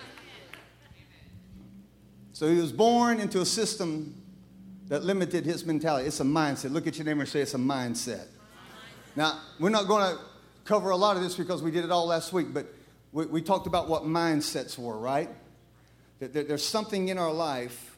So 2.33 2.49
he 2.49 2.59
was 2.59 2.73
born 2.73 3.21
into 3.21 3.41
a 3.41 3.45
system 3.45 4.15
that 4.89 5.05
limited 5.05 5.45
his 5.45 5.67
mentality. 5.67 6.07
It's 6.07 6.21
a 6.21 6.25
mindset. 6.25 6.73
Look 6.73 6.87
at 6.87 6.97
your 6.97 7.05
neighbor 7.05 7.21
and 7.21 7.29
say 7.29 7.41
it's 7.41 7.55
a 7.55 7.59
mindset. 7.59 8.27
Now, 9.17 9.41
we're 9.59 9.71
not 9.71 9.89
going 9.89 10.17
to 10.17 10.23
cover 10.65 10.91
a 10.91 10.97
lot 10.97 11.17
of 11.17 11.23
this 11.23 11.35
because 11.35 11.63
we 11.63 11.71
did 11.71 11.85
it 11.85 11.91
all 11.91 12.07
last 12.07 12.33
week, 12.33 12.55
but 12.55 12.67
we, 13.13 13.27
we 13.27 13.43
talked 13.43 13.67
about 13.67 13.89
what 13.89 14.05
mindsets 14.05 14.79
were, 14.79 14.97
right? 14.97 15.29
That 16.21 16.33
there's 16.33 16.65
something 16.65 17.09
in 17.09 17.19
our 17.19 17.33
life, 17.33 17.97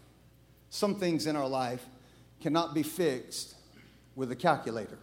some 0.70 0.94
things 0.94 1.26
in 1.26 1.36
our 1.36 1.48
life 1.48 1.84
cannot 2.40 2.74
be 2.74 2.82
fixed 2.82 3.51
with 4.16 4.30
a 4.30 4.36
calculator. 4.36 4.98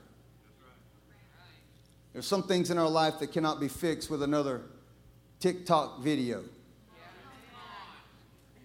There's 2.14 2.28
some 2.28 2.43
things 2.43 2.72
in 2.72 2.78
our 2.78 2.89
life 2.89 3.20
that 3.20 3.32
cannot 3.32 3.60
be 3.60 3.68
fixed 3.68 4.10
with 4.10 4.24
another 4.24 4.62
TikTok 5.39 6.01
video. 6.01 6.43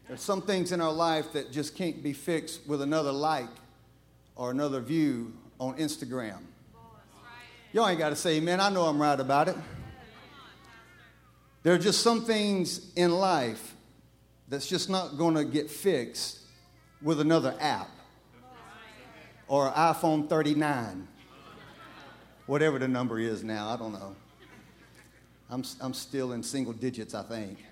There's 0.08 0.20
some 0.20 0.42
things 0.42 0.72
in 0.72 0.80
our 0.80 0.92
life 0.92 1.32
that 1.32 1.50
just 1.50 1.76
can't 1.76 2.02
be 2.02 2.12
fixed 2.12 2.66
with 2.66 2.82
another 2.82 3.12
like 3.12 3.48
or 4.36 4.50
another 4.50 4.80
view 4.80 5.32
on 5.58 5.76
Instagram. 5.76 6.38
Y'all 7.72 7.88
ain't 7.88 7.98
got 7.98 8.10
to 8.10 8.16
say 8.16 8.36
amen. 8.36 8.60
I 8.60 8.68
know 8.68 8.82
I'm 8.82 9.00
right 9.00 9.18
about 9.18 9.48
it. 9.48 9.56
There 11.62 11.72
are 11.74 11.78
just 11.78 12.02
some 12.02 12.24
things 12.24 12.92
in 12.94 13.10
life 13.10 13.74
that's 14.48 14.66
just 14.66 14.90
not 14.90 15.16
going 15.16 15.34
to 15.34 15.44
get 15.44 15.70
fixed 15.70 16.40
with 17.00 17.20
another 17.20 17.54
app 17.58 17.88
or 19.48 19.70
iPhone 19.72 20.28
39, 20.28 21.06
whatever 22.46 22.78
the 22.78 22.88
number 22.88 23.18
is 23.18 23.44
now. 23.44 23.68
I 23.68 23.76
don't 23.76 23.92
know. 23.92 24.16
I'm, 25.50 25.64
I'm 25.80 25.94
still 25.94 26.32
in 26.32 26.42
single 26.42 26.72
digits, 26.72 27.14
I 27.14 27.22
think. 27.22 27.64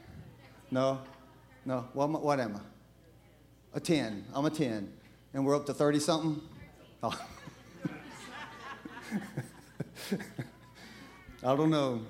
No? 0.70 1.00
No? 1.64 1.88
What 1.92 2.04
am 2.04 2.16
I? 2.16 2.18
What 2.18 2.40
am 2.40 2.56
I? 2.56 2.60
A 3.74 3.80
10. 3.80 4.26
I'm 4.34 4.44
a 4.44 4.50
10. 4.50 4.92
And 5.34 5.46
we're 5.46 5.56
up 5.56 5.66
to 5.66 5.74
30 5.74 5.98
something? 5.98 6.40
Oh. 7.02 7.18
I 11.42 11.56
don't 11.56 11.70
know. 11.70 12.02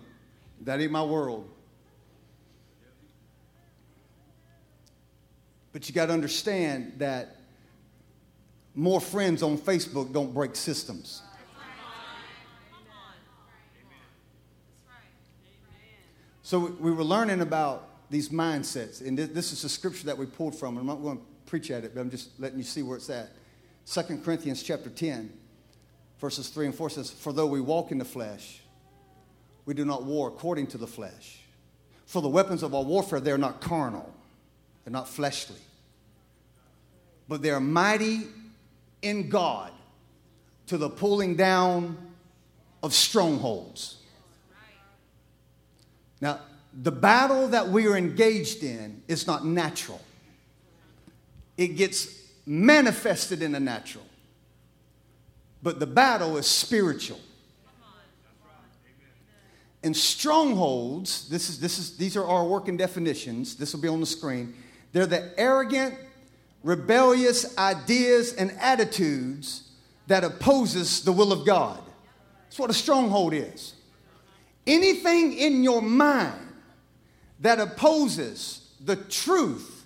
That 0.62 0.80
ain't 0.80 0.92
my 0.92 1.02
world. 1.02 1.48
But 5.72 5.88
you 5.88 5.94
got 5.94 6.06
to 6.06 6.12
understand 6.12 6.94
that 6.98 7.36
more 8.74 9.00
friends 9.00 9.42
on 9.42 9.58
Facebook 9.58 10.12
don't 10.12 10.32
break 10.32 10.56
systems. 10.56 11.22
So 16.42 16.58
we 16.80 16.90
were 16.90 17.04
learning 17.04 17.40
about 17.40 17.88
these 18.10 18.28
mindsets, 18.28 19.06
and 19.06 19.16
this 19.16 19.52
is 19.52 19.64
a 19.64 19.68
scripture 19.68 20.06
that 20.06 20.18
we 20.18 20.26
pulled 20.26 20.54
from. 20.54 20.76
I'm 20.76 20.86
not 20.86 20.96
going 20.96 21.16
to 21.16 21.24
preach 21.46 21.70
at 21.70 21.84
it, 21.84 21.94
but 21.94 22.00
I'm 22.00 22.10
just 22.10 22.38
letting 22.38 22.58
you 22.58 22.64
see 22.64 22.82
where 22.82 22.96
it's 22.96 23.08
at. 23.08 23.30
2 23.86 24.18
Corinthians 24.18 24.62
chapter 24.62 24.90
10, 24.90 25.32
verses 26.18 26.48
3 26.48 26.66
and 26.66 26.74
4 26.74 26.90
says, 26.90 27.10
For 27.10 27.32
though 27.32 27.46
we 27.46 27.60
walk 27.60 27.90
in 27.90 27.98
the 27.98 28.04
flesh, 28.04 28.60
we 29.64 29.72
do 29.72 29.84
not 29.84 30.04
war 30.04 30.28
according 30.28 30.66
to 30.68 30.78
the 30.78 30.86
flesh. 30.86 31.40
For 32.04 32.20
the 32.20 32.28
weapons 32.28 32.62
of 32.62 32.74
our 32.74 32.82
warfare, 32.82 33.20
they're 33.20 33.38
not 33.38 33.60
carnal, 33.62 34.12
they're 34.84 34.92
not 34.92 35.08
fleshly, 35.08 35.60
but 37.28 37.40
they're 37.40 37.60
mighty 37.60 38.26
in 39.02 39.28
God 39.28 39.70
to 40.66 40.78
the 40.78 40.88
pulling 40.88 41.36
down 41.36 41.96
of 42.82 42.94
strongholds. 42.94 43.98
Now, 46.20 46.40
the 46.72 46.92
battle 46.92 47.48
that 47.48 47.68
we 47.68 47.86
are 47.86 47.96
engaged 47.96 48.62
in 48.62 49.02
is 49.08 49.26
not 49.26 49.44
natural, 49.44 50.00
it 51.56 51.76
gets 51.76 52.08
manifested 52.46 53.42
in 53.42 53.52
the 53.52 53.60
natural. 53.60 54.04
But 55.62 55.78
the 55.78 55.86
battle 55.86 56.38
is 56.38 56.46
spiritual. 56.46 57.20
And 59.84 59.96
strongholds, 59.96 61.28
this 61.28 61.48
is, 61.48 61.58
this 61.58 61.78
is, 61.78 61.96
these 61.96 62.16
are 62.16 62.24
our 62.24 62.44
working 62.44 62.76
definitions. 62.76 63.56
This 63.56 63.74
will 63.74 63.80
be 63.80 63.88
on 63.88 64.00
the 64.00 64.06
screen. 64.06 64.54
They're 64.92 65.06
the 65.06 65.32
arrogant, 65.36 65.94
rebellious 66.62 67.56
ideas 67.58 68.34
and 68.34 68.52
attitudes 68.60 69.70
that 70.06 70.24
opposes 70.24 71.02
the 71.02 71.12
will 71.12 71.32
of 71.32 71.46
God. 71.46 71.80
That's 72.44 72.58
what 72.58 72.70
a 72.70 72.74
stronghold 72.74 73.34
is. 73.34 73.74
Anything 74.66 75.32
in 75.32 75.64
your 75.64 75.82
mind 75.82 76.52
that 77.40 77.58
opposes 77.58 78.70
the 78.80 78.96
truth 78.96 79.84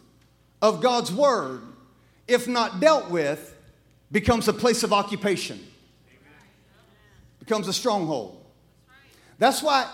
of 0.61 0.83
God's 0.83 1.13
word, 1.13 1.63
if 2.29 2.49
not 2.49 2.81
dealt 2.81 3.11
with, 3.11 3.55
becomes 4.13 4.49
a 4.49 4.53
place 4.53 4.83
of 4.83 4.93
occupation, 4.93 5.59
becomes 7.39 7.69
a 7.69 7.73
stronghold. 7.73 8.45
That's 9.39 9.63
why, 9.63 9.91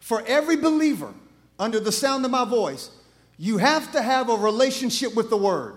for 0.00 0.22
every 0.26 0.56
believer 0.56 1.12
under 1.58 1.80
the 1.80 1.92
sound 1.92 2.24
of 2.24 2.30
my 2.30 2.44
voice, 2.44 2.90
you 3.38 3.58
have 3.58 3.92
to 3.92 4.02
have 4.02 4.28
a 4.28 4.36
relationship 4.36 5.14
with 5.14 5.30
the 5.30 5.36
word. 5.36 5.74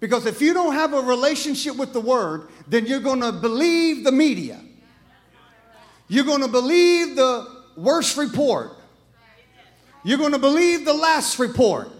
Because 0.00 0.24
if 0.24 0.40
you 0.40 0.54
don't 0.54 0.72
have 0.72 0.94
a 0.94 1.02
relationship 1.02 1.76
with 1.76 1.92
the 1.92 2.00
word, 2.00 2.48
then 2.66 2.86
you're 2.86 3.00
going 3.00 3.20
to 3.20 3.32
believe 3.32 4.02
the 4.02 4.12
media. 4.12 4.60
You're 6.08 6.24
going 6.24 6.40
to 6.40 6.48
believe 6.48 7.16
the 7.16 7.46
worst 7.76 8.16
report. 8.16 8.72
You're 10.02 10.18
going 10.18 10.32
to 10.32 10.38
believe 10.38 10.84
the 10.84 10.94
last 10.94 11.38
report. 11.38 11.92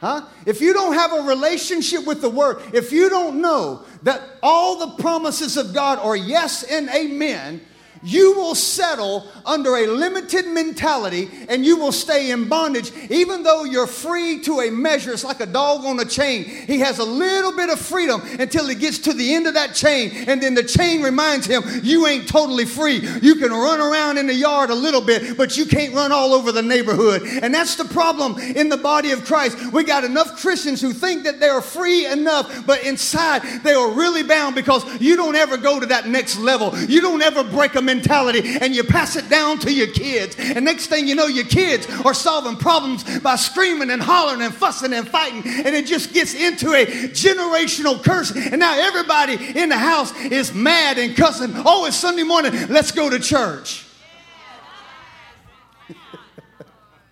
Huh? 0.00 0.26
If 0.46 0.60
you 0.60 0.72
don't 0.72 0.94
have 0.94 1.12
a 1.12 1.22
relationship 1.22 2.06
with 2.06 2.20
the 2.20 2.30
Word, 2.30 2.62
if 2.72 2.92
you 2.92 3.08
don't 3.10 3.40
know 3.40 3.82
that 4.04 4.22
all 4.42 4.78
the 4.86 5.02
promises 5.02 5.56
of 5.56 5.74
God 5.74 5.98
are 5.98 6.16
yes 6.16 6.62
and 6.62 6.88
amen, 6.90 7.60
you 8.02 8.34
will 8.36 8.54
settle 8.54 9.26
under 9.44 9.76
a 9.76 9.86
limited 9.86 10.46
mentality 10.46 11.28
and 11.48 11.64
you 11.64 11.76
will 11.76 11.92
stay 11.92 12.30
in 12.30 12.48
bondage, 12.48 12.92
even 13.10 13.42
though 13.42 13.64
you're 13.64 13.86
free 13.86 14.40
to 14.42 14.60
a 14.60 14.70
measure. 14.70 15.12
It's 15.12 15.24
like 15.24 15.40
a 15.40 15.46
dog 15.46 15.84
on 15.84 15.98
a 16.00 16.04
chain. 16.04 16.44
He 16.44 16.78
has 16.80 16.98
a 16.98 17.04
little 17.04 17.54
bit 17.56 17.70
of 17.70 17.78
freedom 17.78 18.22
until 18.38 18.68
he 18.68 18.74
gets 18.74 18.98
to 19.00 19.12
the 19.12 19.34
end 19.34 19.46
of 19.46 19.54
that 19.54 19.74
chain, 19.74 20.10
and 20.28 20.42
then 20.42 20.54
the 20.54 20.62
chain 20.62 21.02
reminds 21.02 21.46
him, 21.46 21.62
You 21.82 22.06
ain't 22.06 22.28
totally 22.28 22.64
free. 22.64 22.98
You 23.22 23.36
can 23.36 23.50
run 23.50 23.80
around 23.80 24.18
in 24.18 24.26
the 24.26 24.34
yard 24.34 24.70
a 24.70 24.74
little 24.74 25.00
bit, 25.00 25.36
but 25.36 25.56
you 25.56 25.66
can't 25.66 25.94
run 25.94 26.12
all 26.12 26.32
over 26.34 26.52
the 26.52 26.62
neighborhood. 26.62 27.22
And 27.22 27.54
that's 27.54 27.76
the 27.76 27.84
problem 27.84 28.38
in 28.38 28.68
the 28.68 28.76
body 28.76 29.12
of 29.12 29.24
Christ. 29.24 29.72
We 29.72 29.84
got 29.84 30.04
enough 30.04 30.40
Christians 30.40 30.80
who 30.80 30.92
think 30.92 31.24
that 31.24 31.40
they 31.40 31.48
are 31.48 31.62
free 31.62 32.06
enough, 32.06 32.66
but 32.66 32.82
inside 32.84 33.42
they 33.62 33.74
are 33.74 33.90
really 33.90 34.22
bound 34.22 34.54
because 34.54 34.84
you 35.00 35.16
don't 35.16 35.36
ever 35.36 35.56
go 35.56 35.80
to 35.80 35.86
that 35.86 36.06
next 36.06 36.38
level. 36.38 36.76
You 36.78 37.00
don't 37.00 37.22
ever 37.22 37.44
break 37.44 37.74
a 37.74 37.82
mentality 37.88 38.42
and 38.60 38.74
you 38.74 38.84
pass 38.84 39.16
it 39.16 39.28
down 39.30 39.58
to 39.60 39.72
your 39.72 39.86
kids. 39.88 40.36
And 40.38 40.64
next 40.64 40.88
thing 40.88 41.08
you 41.08 41.14
know, 41.14 41.26
your 41.26 41.46
kids 41.46 41.88
are 42.04 42.12
solving 42.12 42.56
problems 42.56 43.20
by 43.20 43.36
screaming 43.36 43.90
and 43.90 44.02
hollering 44.02 44.42
and 44.42 44.54
fussing 44.54 44.92
and 44.92 45.08
fighting. 45.08 45.42
And 45.46 45.74
it 45.74 45.86
just 45.86 46.12
gets 46.12 46.34
into 46.34 46.74
a 46.74 46.84
generational 46.86 48.02
curse. 48.02 48.30
And 48.30 48.58
now 48.60 48.78
everybody 48.78 49.58
in 49.58 49.70
the 49.70 49.78
house 49.78 50.14
is 50.26 50.52
mad 50.52 50.98
and 50.98 51.16
cussing. 51.16 51.52
Oh, 51.54 51.86
it's 51.86 51.96
Sunday 51.96 52.24
morning. 52.24 52.52
Let's 52.68 52.92
go 52.92 53.08
to 53.08 53.18
church. 53.18 53.86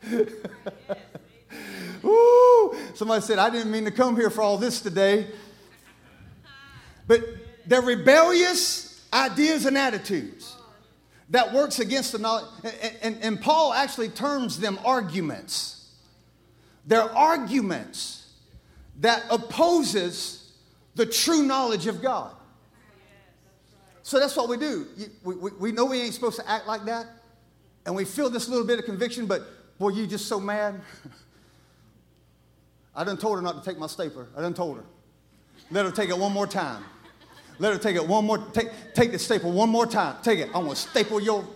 Woo! 2.02 2.76
Somebody 2.94 3.22
said, 3.22 3.38
I 3.38 3.48
didn't 3.50 3.72
mean 3.72 3.86
to 3.86 3.90
come 3.90 4.14
here 4.14 4.30
for 4.30 4.42
all 4.42 4.58
this 4.58 4.80
today. 4.80 5.26
But 7.06 7.24
they're 7.66 7.82
rebellious 7.82 9.04
ideas 9.12 9.66
and 9.66 9.78
attitudes 9.78 10.55
that 11.30 11.52
works 11.52 11.78
against 11.78 12.12
the 12.12 12.18
knowledge. 12.18 12.46
And, 12.64 12.96
and, 13.02 13.18
and 13.22 13.40
Paul 13.40 13.72
actually 13.72 14.08
terms 14.08 14.58
them 14.58 14.78
arguments. 14.84 15.90
They're 16.86 17.02
arguments 17.02 18.32
that 19.00 19.24
opposes 19.30 20.52
the 20.94 21.06
true 21.06 21.42
knowledge 21.42 21.86
of 21.86 22.00
God. 22.00 22.32
So 24.02 24.20
that's 24.20 24.36
what 24.36 24.48
we 24.48 24.56
do. 24.56 24.86
We, 25.24 25.34
we, 25.34 25.50
we 25.58 25.72
know 25.72 25.84
we 25.84 26.00
ain't 26.00 26.14
supposed 26.14 26.38
to 26.38 26.48
act 26.48 26.66
like 26.66 26.84
that. 26.84 27.06
And 27.84 27.94
we 27.94 28.04
feel 28.04 28.30
this 28.30 28.48
little 28.48 28.66
bit 28.66 28.78
of 28.78 28.84
conviction, 28.84 29.26
but 29.26 29.42
boy, 29.78 29.90
you 29.90 30.06
just 30.06 30.26
so 30.26 30.38
mad. 30.38 30.80
I 32.94 33.04
done 33.04 33.16
told 33.16 33.36
her 33.36 33.42
not 33.42 33.62
to 33.62 33.68
take 33.68 33.78
my 33.78 33.88
stapler. 33.88 34.28
I 34.36 34.40
done 34.40 34.54
told 34.54 34.78
her. 34.78 34.84
Let 35.70 35.84
her 35.84 35.92
take 35.92 36.08
it 36.08 36.16
one 36.16 36.32
more 36.32 36.46
time. 36.46 36.84
Let 37.58 37.72
her 37.72 37.78
take 37.78 37.96
it 37.96 38.06
one 38.06 38.24
more. 38.24 38.38
Take, 38.38 38.68
take 38.94 39.12
the 39.12 39.18
staple 39.18 39.52
one 39.52 39.70
more 39.70 39.86
time. 39.86 40.16
Take 40.22 40.40
it. 40.40 40.50
I 40.54 40.58
want 40.58 40.70
to 40.70 40.76
staple 40.76 41.20
your. 41.20 41.46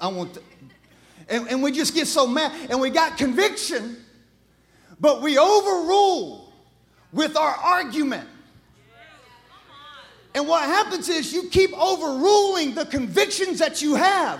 I 0.00 0.08
want. 0.08 0.34
To, 0.34 0.42
and, 1.28 1.48
and 1.48 1.62
we 1.62 1.72
just 1.72 1.94
get 1.94 2.06
so 2.06 2.26
mad, 2.26 2.52
and 2.70 2.80
we 2.80 2.90
got 2.90 3.16
conviction, 3.16 4.04
but 5.00 5.22
we 5.22 5.38
overrule 5.38 6.52
with 7.12 7.36
our 7.36 7.54
argument. 7.54 8.28
And 10.34 10.46
what 10.46 10.64
happens 10.64 11.08
is 11.08 11.32
you 11.32 11.48
keep 11.48 11.72
overruling 11.72 12.74
the 12.74 12.84
convictions 12.84 13.58
that 13.58 13.80
you 13.80 13.94
have. 13.94 14.38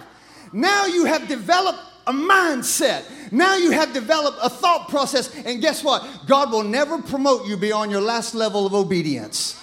Now 0.52 0.84
you 0.84 1.06
have 1.06 1.26
developed 1.26 1.78
a 2.06 2.12
mindset. 2.12 3.32
Now 3.32 3.56
you 3.56 3.70
have 3.70 3.94
developed 3.94 4.38
a 4.42 4.50
thought 4.50 4.90
process. 4.90 5.34
And 5.44 5.60
guess 5.60 5.82
what? 5.82 6.06
God 6.26 6.52
will 6.52 6.62
never 6.62 7.00
promote 7.00 7.46
you 7.46 7.56
beyond 7.56 7.90
your 7.90 8.02
last 8.02 8.34
level 8.34 8.66
of 8.66 8.74
obedience. 8.74 9.60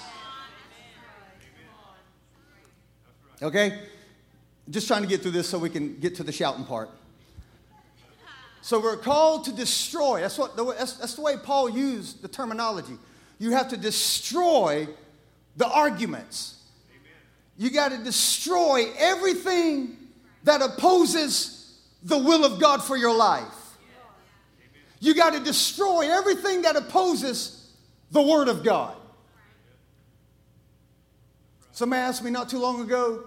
Okay? 3.41 3.79
Just 4.69 4.87
trying 4.87 5.01
to 5.01 5.07
get 5.07 5.21
through 5.21 5.31
this 5.31 5.49
so 5.49 5.57
we 5.57 5.69
can 5.69 5.97
get 5.99 6.15
to 6.15 6.23
the 6.23 6.31
shouting 6.31 6.65
part. 6.65 6.89
So 8.61 8.79
we're 8.79 8.95
called 8.95 9.45
to 9.45 9.51
destroy. 9.51 10.21
That's, 10.21 10.37
what 10.37 10.55
that's, 10.55 10.93
that's 10.93 11.15
the 11.15 11.21
way 11.21 11.35
Paul 11.35 11.69
used 11.69 12.21
the 12.21 12.29
terminology. 12.29 12.97
You 13.37 13.51
have 13.51 13.67
to 13.69 13.77
destroy 13.77 14.87
the 15.57 15.67
arguments. 15.67 16.61
You 17.57 17.69
got 17.69 17.91
to 17.91 17.97
destroy 17.97 18.87
everything 18.97 19.97
that 20.43 20.61
opposes 20.61 21.77
the 22.03 22.17
will 22.17 22.45
of 22.45 22.59
God 22.59 22.83
for 22.83 22.95
your 22.95 23.15
life. 23.15 23.77
You 24.99 25.13
got 25.13 25.33
to 25.33 25.39
destroy 25.41 26.09
everything 26.09 26.61
that 26.61 26.77
opposes 26.77 27.69
the 28.11 28.21
Word 28.21 28.47
of 28.47 28.63
God. 28.63 28.95
Somebody 31.73 32.01
asked 32.01 32.23
me 32.23 32.29
not 32.31 32.49
too 32.49 32.59
long 32.59 32.81
ago, 32.81 33.23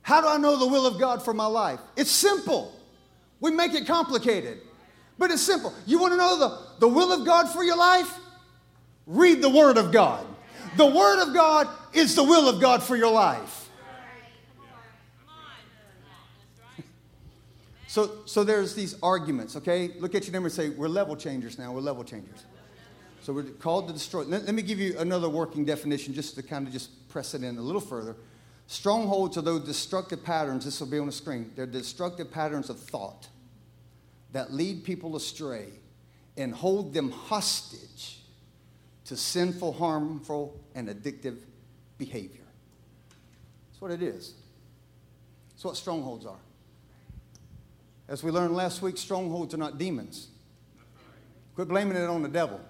how 0.00 0.20
do 0.22 0.28
I 0.28 0.38
know 0.38 0.58
the 0.58 0.66
will 0.66 0.86
of 0.86 0.98
God 0.98 1.22
for 1.22 1.34
my 1.34 1.46
life? 1.46 1.78
It's 1.94 2.10
simple. 2.10 2.74
We 3.38 3.50
make 3.50 3.74
it 3.74 3.86
complicated, 3.86 4.58
but 5.18 5.30
it's 5.30 5.42
simple. 5.42 5.72
You 5.86 5.98
want 6.00 6.14
to 6.14 6.16
know 6.16 6.38
the, 6.38 6.58
the 6.80 6.88
will 6.88 7.12
of 7.12 7.26
God 7.26 7.50
for 7.50 7.62
your 7.62 7.76
life? 7.76 8.18
Read 9.06 9.42
the 9.42 9.50
Word 9.50 9.76
of 9.76 9.92
God. 9.92 10.26
The 10.76 10.86
Word 10.86 11.22
of 11.22 11.34
God 11.34 11.68
is 11.92 12.14
the 12.14 12.24
will 12.24 12.48
of 12.48 12.60
God 12.60 12.82
for 12.82 12.96
your 12.96 13.12
life. 13.12 13.68
So, 17.88 18.10
so 18.24 18.42
there's 18.42 18.74
these 18.74 18.94
arguments, 19.02 19.56
okay? 19.56 19.92
Look 19.98 20.14
at 20.14 20.24
your 20.24 20.32
neighbor 20.32 20.46
and 20.46 20.52
say, 20.52 20.70
We're 20.70 20.88
level 20.88 21.16
changers 21.16 21.58
now. 21.58 21.72
We're 21.72 21.80
level 21.80 22.04
changers. 22.04 22.44
So 23.26 23.32
we're 23.32 23.42
called 23.42 23.88
to 23.88 23.92
destroy. 23.92 24.22
Let, 24.22 24.44
let 24.44 24.54
me 24.54 24.62
give 24.62 24.78
you 24.78 24.96
another 25.00 25.28
working 25.28 25.64
definition 25.64 26.14
just 26.14 26.36
to 26.36 26.44
kind 26.44 26.64
of 26.64 26.72
just 26.72 27.08
press 27.08 27.34
it 27.34 27.42
in 27.42 27.58
a 27.58 27.60
little 27.60 27.80
further. 27.80 28.14
Strongholds 28.68 29.36
are 29.36 29.42
those 29.42 29.64
destructive 29.64 30.22
patterns, 30.22 30.64
this 30.64 30.78
will 30.78 30.86
be 30.86 31.00
on 31.00 31.06
the 31.06 31.12
screen. 31.12 31.50
They're 31.56 31.66
destructive 31.66 32.30
patterns 32.30 32.70
of 32.70 32.78
thought 32.78 33.26
that 34.30 34.52
lead 34.52 34.84
people 34.84 35.16
astray 35.16 35.70
and 36.36 36.54
hold 36.54 36.94
them 36.94 37.10
hostage 37.10 38.20
to 39.06 39.16
sinful, 39.16 39.72
harmful, 39.72 40.60
and 40.76 40.88
addictive 40.88 41.38
behavior. 41.98 42.44
That's 43.70 43.80
what 43.80 43.90
it 43.90 44.02
is. 44.02 44.34
That's 45.50 45.64
what 45.64 45.76
strongholds 45.76 46.26
are. 46.26 46.38
As 48.06 48.22
we 48.22 48.30
learned 48.30 48.54
last 48.54 48.82
week, 48.82 48.96
strongholds 48.96 49.52
are 49.52 49.58
not 49.58 49.78
demons. 49.78 50.28
Quit 51.56 51.66
blaming 51.66 51.96
it 51.96 52.08
on 52.08 52.22
the 52.22 52.28
devil. 52.28 52.60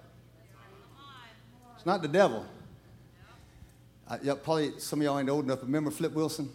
Not 1.87 2.01
the 2.01 2.09
devil. 2.09 2.45
I, 4.09 4.19
yeah, 4.21 4.33
probably 4.43 4.77
some 4.77 4.99
of 4.99 5.05
y'all 5.05 5.19
ain't 5.19 5.29
old 5.29 5.45
enough. 5.45 5.61
Remember 5.61 5.89
Flip 5.89 6.11
Wilson? 6.11 6.49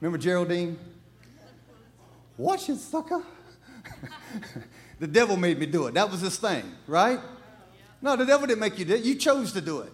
Remember 0.00 0.16
Geraldine? 0.16 0.78
Watch 2.38 2.70
it, 2.70 2.76
sucker. 2.76 3.22
the 4.98 5.06
devil 5.06 5.36
made 5.36 5.58
me 5.58 5.66
do 5.66 5.88
it. 5.88 5.92
That 5.92 6.10
was 6.10 6.22
his 6.22 6.38
thing, 6.38 6.64
right? 6.86 7.20
No, 8.00 8.16
the 8.16 8.24
devil 8.24 8.46
didn't 8.46 8.60
make 8.60 8.78
you 8.78 8.86
do 8.86 8.94
it. 8.94 9.04
You 9.04 9.16
chose 9.16 9.52
to 9.52 9.60
do 9.60 9.80
it. 9.80 9.92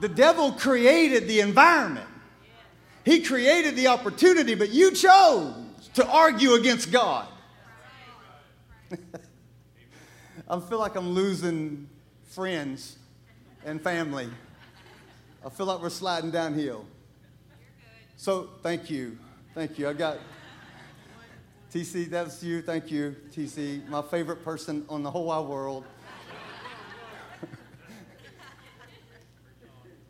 The 0.00 0.08
devil 0.08 0.52
created 0.52 1.26
the 1.26 1.40
environment. 1.40 2.06
He 3.04 3.20
created 3.20 3.74
the 3.74 3.88
opportunity, 3.88 4.54
but 4.54 4.70
you 4.70 4.92
chose 4.92 5.56
to 5.94 6.06
argue 6.06 6.52
against 6.52 6.92
God. 6.92 7.26
I 10.48 10.60
feel 10.60 10.78
like 10.78 10.94
I'm 10.94 11.10
losing 11.10 11.88
friends 12.36 12.98
and 13.64 13.80
family. 13.80 14.28
I 15.42 15.48
feel 15.48 15.64
like 15.64 15.80
we're 15.80 15.88
sliding 15.88 16.30
downhill. 16.30 16.84
So 18.18 18.50
thank 18.62 18.90
you. 18.90 19.16
Thank 19.54 19.78
you. 19.78 19.88
I 19.88 19.94
got 19.94 20.18
TC, 21.72 22.10
that's 22.10 22.42
you. 22.42 22.60
Thank 22.60 22.90
you, 22.90 23.16
TC. 23.34 23.88
My 23.88 24.02
favorite 24.02 24.44
person 24.44 24.84
on 24.90 25.02
the 25.02 25.10
whole 25.10 25.24
wide 25.24 25.46
world. 25.46 25.84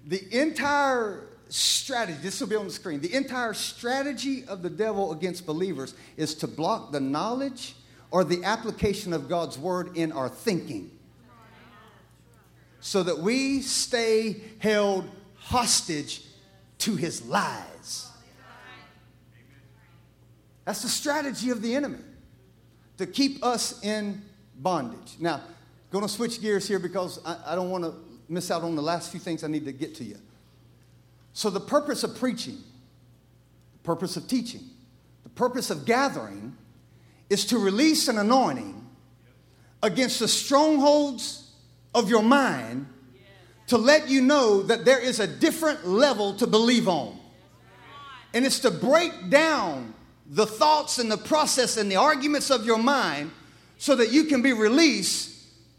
the 0.08 0.26
entire 0.36 1.28
strategy, 1.48 2.18
this 2.22 2.40
will 2.40 2.48
be 2.48 2.56
on 2.56 2.66
the 2.66 2.72
screen, 2.72 2.98
the 2.98 3.14
entire 3.14 3.54
strategy 3.54 4.44
of 4.46 4.62
the 4.62 4.70
devil 4.70 5.12
against 5.12 5.46
believers 5.46 5.94
is 6.16 6.34
to 6.34 6.48
block 6.48 6.90
the 6.90 6.98
knowledge 6.98 7.76
or 8.10 8.24
the 8.24 8.42
application 8.42 9.12
of 9.12 9.28
God's 9.28 9.56
word 9.56 9.96
in 9.96 10.10
our 10.10 10.28
thinking 10.28 10.90
so 12.86 13.02
that 13.02 13.18
we 13.18 13.62
stay 13.62 14.36
held 14.60 15.10
hostage 15.34 16.22
to 16.78 16.94
his 16.94 17.26
lies. 17.26 18.08
That's 20.64 20.82
the 20.82 20.88
strategy 20.88 21.50
of 21.50 21.62
the 21.62 21.74
enemy 21.74 21.98
to 22.98 23.06
keep 23.08 23.44
us 23.44 23.82
in 23.82 24.22
bondage. 24.56 25.16
Now, 25.18 25.40
going 25.90 26.04
to 26.04 26.08
switch 26.08 26.40
gears 26.40 26.68
here 26.68 26.78
because 26.78 27.18
I, 27.26 27.36
I 27.46 27.54
don't 27.56 27.70
want 27.70 27.82
to 27.82 27.92
miss 28.28 28.52
out 28.52 28.62
on 28.62 28.76
the 28.76 28.82
last 28.82 29.10
few 29.10 29.18
things 29.18 29.42
I 29.42 29.48
need 29.48 29.64
to 29.64 29.72
get 29.72 29.96
to 29.96 30.04
you. 30.04 30.18
So, 31.32 31.50
the 31.50 31.58
purpose 31.58 32.04
of 32.04 32.16
preaching, 32.16 32.58
the 33.72 33.82
purpose 33.82 34.16
of 34.16 34.28
teaching, 34.28 34.62
the 35.24 35.30
purpose 35.30 35.70
of 35.70 35.86
gathering 35.86 36.56
is 37.30 37.46
to 37.46 37.58
release 37.58 38.06
an 38.06 38.18
anointing 38.18 38.86
against 39.82 40.20
the 40.20 40.28
strongholds 40.28 41.45
of 41.96 42.10
your 42.10 42.22
mind 42.22 42.86
to 43.68 43.78
let 43.78 44.08
you 44.08 44.20
know 44.20 44.62
that 44.62 44.84
there 44.84 45.00
is 45.00 45.18
a 45.18 45.26
different 45.26 45.88
level 45.88 46.34
to 46.34 46.46
believe 46.46 46.86
on. 46.86 47.18
And 48.34 48.44
it's 48.44 48.60
to 48.60 48.70
break 48.70 49.30
down 49.30 49.94
the 50.28 50.46
thoughts 50.46 50.98
and 50.98 51.10
the 51.10 51.16
process 51.16 51.78
and 51.78 51.90
the 51.90 51.96
arguments 51.96 52.50
of 52.50 52.66
your 52.66 52.78
mind 52.78 53.30
so 53.78 53.96
that 53.96 54.12
you 54.12 54.24
can 54.24 54.42
be 54.42 54.52
released 54.52 55.34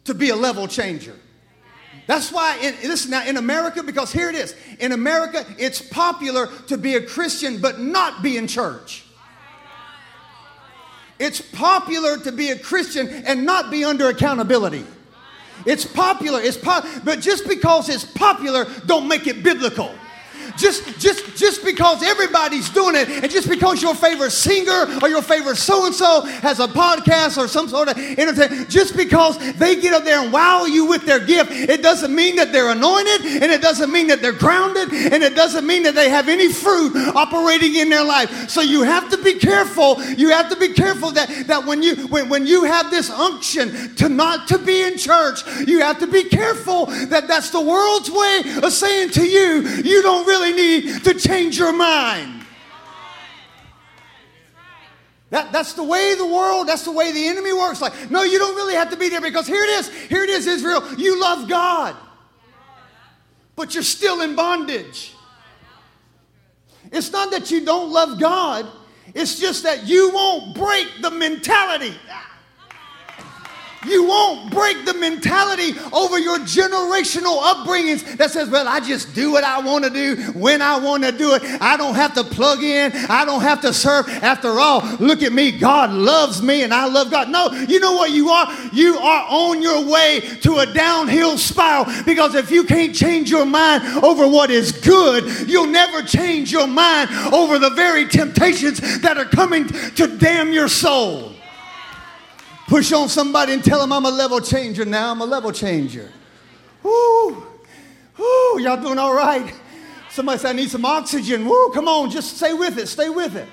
to 0.06 0.16
be 0.16 0.30
a 0.30 0.36
level 0.36 0.68
changer. 0.68 1.16
That's 2.08 2.32
why, 2.32 2.58
in, 2.62 2.74
listen 2.90 3.12
now, 3.12 3.26
in 3.26 3.38
America, 3.38 3.84
because 3.84 4.12
here 4.12 4.30
it 4.30 4.36
is. 4.36 4.56
In 4.80 4.94
America, 4.94 5.46
it's 5.60 5.82
popular 5.82 6.48
to 6.68 6.78
be 6.78 6.96
a 6.96 7.06
Christian 7.06 7.62
but 7.62 7.80
not 7.80 8.24
be 8.24 8.38
in 8.38 8.48
church. 8.48 9.06
It's 11.20 11.42
popular 11.42 12.18
to 12.20 12.32
be 12.32 12.50
a 12.50 12.58
Christian 12.58 13.08
and 13.08 13.46
not 13.46 13.70
be 13.70 13.84
under 13.84 14.10
accountability. 14.10 14.86
It's 15.66 15.86
popular. 15.86 16.42
It's 16.42 16.58
pop- 16.58 16.86
but 17.04 17.20
just 17.22 17.48
because 17.48 17.90
it's 17.90 18.04
popular 18.06 18.66
don't 18.86 19.08
make 19.08 19.28
it 19.28 19.44
biblical. 19.44 19.94
Just 20.58 21.00
just 21.00 21.36
just 21.36 21.64
because 21.64 22.04
everybody's 22.04 22.70
doing 22.70 22.96
it, 22.96 23.10
and 23.10 23.32
just 23.32 23.50
because 23.50 23.82
your 23.82 23.96
favorite 23.96 24.32
singer 24.32 24.88
or 25.02 25.10
your 25.10 25.22
favorite 25.22 25.58
so 25.58 25.86
and 25.86 25.96
so 25.96 26.22
has 26.22 26.60
a 26.60 26.68
podcast 26.68 27.38
or 27.38 27.48
some 27.48 27.68
sort 27.68 27.88
of 27.90 27.98
entertainment, 27.98 28.70
just 28.70 28.96
because 28.96 29.38
they 29.54 29.80
get 29.80 29.94
up 29.94 30.04
there 30.04 30.22
and 30.22 30.34
wow 30.34 30.66
you 30.66 30.86
with 30.86 31.06
their 31.06 31.20
gift, 31.20 31.52
it 31.52 31.82
doesn't 31.82 32.14
mean 32.14 32.36
that 32.36 32.52
they're 32.52 32.72
anointed, 32.72 33.26
and 33.42 33.52
it 33.52 33.62
doesn't 33.62 33.92
mean 33.92 34.08
that 34.08 34.22
they're 34.22 34.32
grounded, 34.34 34.92
and 34.94 35.24
it 35.24 35.36
doesn't 35.36 35.66
mean 35.66 35.84
that 35.84 35.96
they 35.96 36.10
have 36.10 36.28
any 36.28 36.52
fruit 36.52 36.96
operating 37.16 37.76
in 37.76 37.90
their 37.90 38.04
life. 38.04 38.50
So 38.50 38.62
you 38.62 38.84
have 38.84 39.10
to 39.12 39.18
be 39.18 39.36
careful. 39.36 40.02
You 40.04 40.30
have 40.30 40.50
to 40.50 40.56
be 40.56 40.74
careful 40.74 41.12
that 41.12 41.30
that 41.48 41.66
when 41.66 41.84
you 41.84 42.08
when, 42.08 42.30
when 42.30 42.46
you 42.46 42.64
have 42.64 42.90
this 42.90 43.10
unction 43.10 43.96
to 43.96 44.10
not 44.10 44.48
to 44.50 44.58
be 44.58 44.84
in 44.84 44.98
church, 44.98 45.42
you 45.68 45.80
have 45.80 46.00
to 46.00 46.08
be 46.08 46.24
careful 46.24 46.88
that 46.88 47.28
that's 47.28 47.50
the 47.52 47.62
world's 47.62 48.10
way 48.10 48.44
of 48.64 48.72
saying 48.74 49.10
to 49.12 49.26
you, 49.26 49.62
you 49.84 50.02
don't 50.02 50.26
really 50.26 50.47
need 50.52 51.04
to 51.04 51.14
change 51.14 51.58
your 51.58 51.74
mind. 51.74 52.44
That, 55.30 55.52
that's 55.52 55.74
the 55.74 55.84
way 55.84 56.16
the 56.16 56.26
world, 56.26 56.68
that's 56.68 56.84
the 56.84 56.92
way 56.92 57.12
the 57.12 57.28
enemy 57.28 57.52
works. 57.52 57.82
Like, 57.82 58.10
no, 58.10 58.24
you 58.24 58.40
don't 58.40 58.56
really 58.56 58.76
have 58.76 58.90
to 58.92 58.98
be 58.98 59.10
there 59.10 59.20
because 59.20 59.46
here 59.46 59.62
it 59.62 59.70
is. 59.72 59.90
Here 59.90 60.24
it 60.24 60.30
is, 60.30 60.48
Israel. 60.48 60.84
You 60.98 61.20
love 61.20 61.50
God, 61.50 61.96
but 63.56 63.74
you're 63.74 63.84
still 63.84 64.22
in 64.22 64.36
bondage. 64.36 65.14
It's 66.92 67.12
not 67.12 67.32
that 67.32 67.52
you 67.52 67.66
don't 67.66 67.92
love 67.92 68.20
God, 68.20 68.68
it's 69.14 69.40
just 69.40 69.64
that 69.64 69.86
you 69.86 70.12
won't 70.14 70.56
break 70.56 70.88
the 71.02 71.12
mentality. 71.12 71.94
You 73.88 74.08
won't 74.08 74.52
break 74.52 74.86
the 74.86 74.94
mentality 74.94 75.74
over 75.92 76.20
your 76.20 76.40
generational 76.40 77.42
upbringings 77.42 78.18
that 78.18 78.32
says, 78.32 78.50
well, 78.50 78.68
I 78.68 78.80
just 78.80 79.14
do 79.14 79.32
what 79.32 79.44
I 79.44 79.60
want 79.60 79.86
to 79.86 79.90
do 79.90 80.16
when 80.34 80.62
I 80.62 80.78
want 80.80 81.04
to 81.04 81.12
do 81.12 81.34
it. 81.34 81.44
I 81.62 81.78
don't 81.78 81.96
have 81.96 82.14
to 82.16 82.24
plug 82.24 82.64
in. 82.64 82.92
I 83.10 83.26
don't 83.26 83.42
have 83.42 83.62
to 83.62 83.74
serve. 83.74 84.08
After 84.10 84.60
all, 84.60 84.82
look 85.00 85.24
at 85.24 85.32
me. 85.32 85.52
God 85.52 85.92
loves 85.92 86.42
me 86.42 86.64
and 86.64 86.74
I 86.74 86.88
love 86.88 87.12
God. 87.12 87.30
No, 87.30 87.52
you 87.52 87.80
know 87.80 87.94
what 87.94 88.12
you 88.12 88.30
are? 88.30 88.54
You 88.74 88.98
are 88.98 89.26
on 89.30 89.62
your 89.62 89.90
way 89.90 90.22
to 90.42 90.58
a 90.58 90.66
downhill 90.66 91.38
spiral 91.38 91.86
because 92.06 92.36
if 92.36 92.52
you 92.52 92.64
can't 92.64 92.94
change 92.94 93.30
your 93.30 93.46
mind 93.46 93.84
over 94.04 94.28
what 94.28 94.50
is 94.52 94.72
good, 94.72 95.48
you'll 95.50 95.68
never 95.68 96.02
change 96.02 96.52
your 96.52 96.68
mind 96.68 97.10
over 97.34 97.60
the 97.60 97.70
very 97.70 98.06
temptations 98.08 99.02
that 99.02 99.18
are 99.18 99.26
coming 99.26 99.68
to 99.68 100.18
damn 100.18 100.52
your 100.52 100.68
soul. 100.68 101.37
Push 102.68 102.92
on 102.92 103.08
somebody 103.08 103.54
and 103.54 103.64
tell 103.64 103.80
them 103.80 103.94
I'm 103.94 104.06
a 104.06 104.12
level 104.12 104.42
changer 104.42 104.84
now. 104.84 105.12
I'm 105.12 105.22
a 105.22 105.26
level 105.26 105.54
changer. 105.54 106.12
Woo! 106.84 107.32
Woo! 108.18 108.60
Y'all 108.60 108.82
doing 108.82 109.00
all 109.00 109.16
right? 109.16 109.54
Somebody 110.10 110.40
said, 110.40 110.50
I 110.50 110.54
need 110.54 110.70
some 110.70 110.84
oxygen. 110.84 111.46
Woo! 111.46 111.72
Come 111.74 111.88
on, 111.88 112.12
just 112.12 112.36
stay 112.36 112.54
with 112.54 112.78
it. 112.78 112.88
Stay 112.88 113.08
with 113.08 113.38
it. 113.38 113.48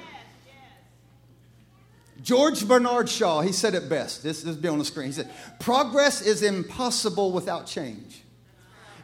George 2.23 2.67
Bernard 2.67 3.09
Shaw, 3.09 3.43
he 3.43 3.53
said 3.53 3.75
it 3.75 3.89
best. 3.89 4.25
This, 4.25 4.43
this 4.43 4.57
will 4.57 4.63
be 4.63 4.69
on 4.69 4.79
the 4.79 4.85
screen. 4.85 5.09
He 5.09 5.13
said, 5.13 5.31
Progress 5.61 6.21
is 6.21 6.43
impossible 6.43 7.31
without 7.31 7.67
change. 7.67 8.23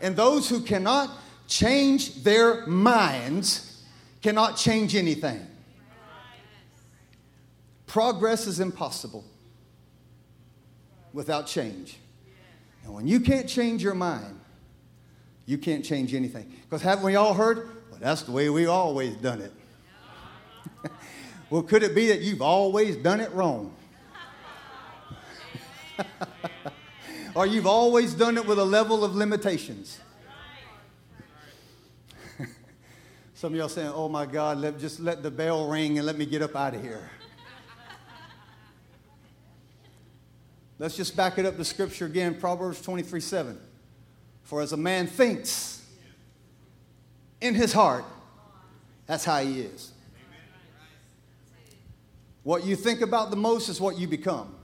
And 0.01 0.17
those 0.17 0.49
who 0.49 0.61
cannot 0.61 1.11
change 1.47 2.25
their 2.25 2.67
minds 2.67 3.83
cannot 4.23 4.57
change 4.57 4.97
anything. 4.97 5.47
Progress 7.87 8.49
is 8.49 8.59
impossible 8.59 9.25
without 11.13 11.47
change. 11.47 11.99
And 12.85 12.95
when 12.95 13.07
you 13.07 13.21
can't 13.21 13.49
change 13.49 13.83
your 13.83 13.95
mind, 13.95 14.41
you 15.47 15.59
can't 15.59 15.85
change 15.85 16.15
anything. 16.15 16.53
Because 16.63 16.83
haven't 16.83 17.05
we 17.05 17.17
all 17.17 17.35
heard? 17.35 17.69
Well, 17.91 17.99
that's 18.01 18.23
the 18.23 18.33
way 18.33 18.49
we 18.51 18.67
always 18.67 19.17
done 19.17 19.41
it. 19.41 19.53
well, 21.51 21.63
could 21.63 21.83
it 21.83 21.95
be 21.95 22.09
that 22.09 22.21
you've 22.21 22.43
always 22.43 22.97
done 22.97 23.21
it 23.21 23.33
wrong? 23.33 23.75
or 27.35 27.47
you've 27.47 27.67
always 27.67 28.15
done 28.15 28.37
it 28.37 28.47
with 28.47 28.59
a 28.59 28.65
level 28.65 29.05
of 29.05 29.15
limitations? 29.15 29.99
Some 33.35 33.53
of 33.53 33.59
y'all 33.59 33.69
saying, 33.69 33.93
oh 33.95 34.09
my 34.09 34.27
God, 34.27 34.59
let, 34.59 34.79
just 34.79 35.01
let 35.01 35.23
the 35.23 35.31
bell 35.31 35.69
ring 35.69 35.99
and 35.99 36.07
let 36.07 36.17
me 36.17 36.27
get 36.27 36.43
up 36.43 36.57
out 36.57 36.75
of 36.75 36.83
here. 36.83 37.11
Let's 40.81 40.97
just 40.97 41.14
back 41.14 41.37
it 41.37 41.45
up 41.45 41.59
to 41.59 41.64
scripture 41.66 42.07
again 42.07 42.41
Proverbs 42.41 42.81
23 42.81 43.20
7. 43.20 43.61
For 44.45 44.62
as 44.62 44.72
a 44.72 44.78
man 44.78 45.07
thinks 45.07 45.85
in 47.39 47.55
his 47.55 47.74
heart, 47.74 48.07
that's 49.05 49.22
how 49.26 49.43
he 49.43 49.61
is. 49.61 49.93
What 52.45 52.64
you 52.64 52.76
think 52.76 53.03
about 53.03 53.28
the 53.28 53.37
most 53.37 53.68
is 53.68 53.78
what 53.78 53.99
you 53.99 54.09
become. 54.09 54.55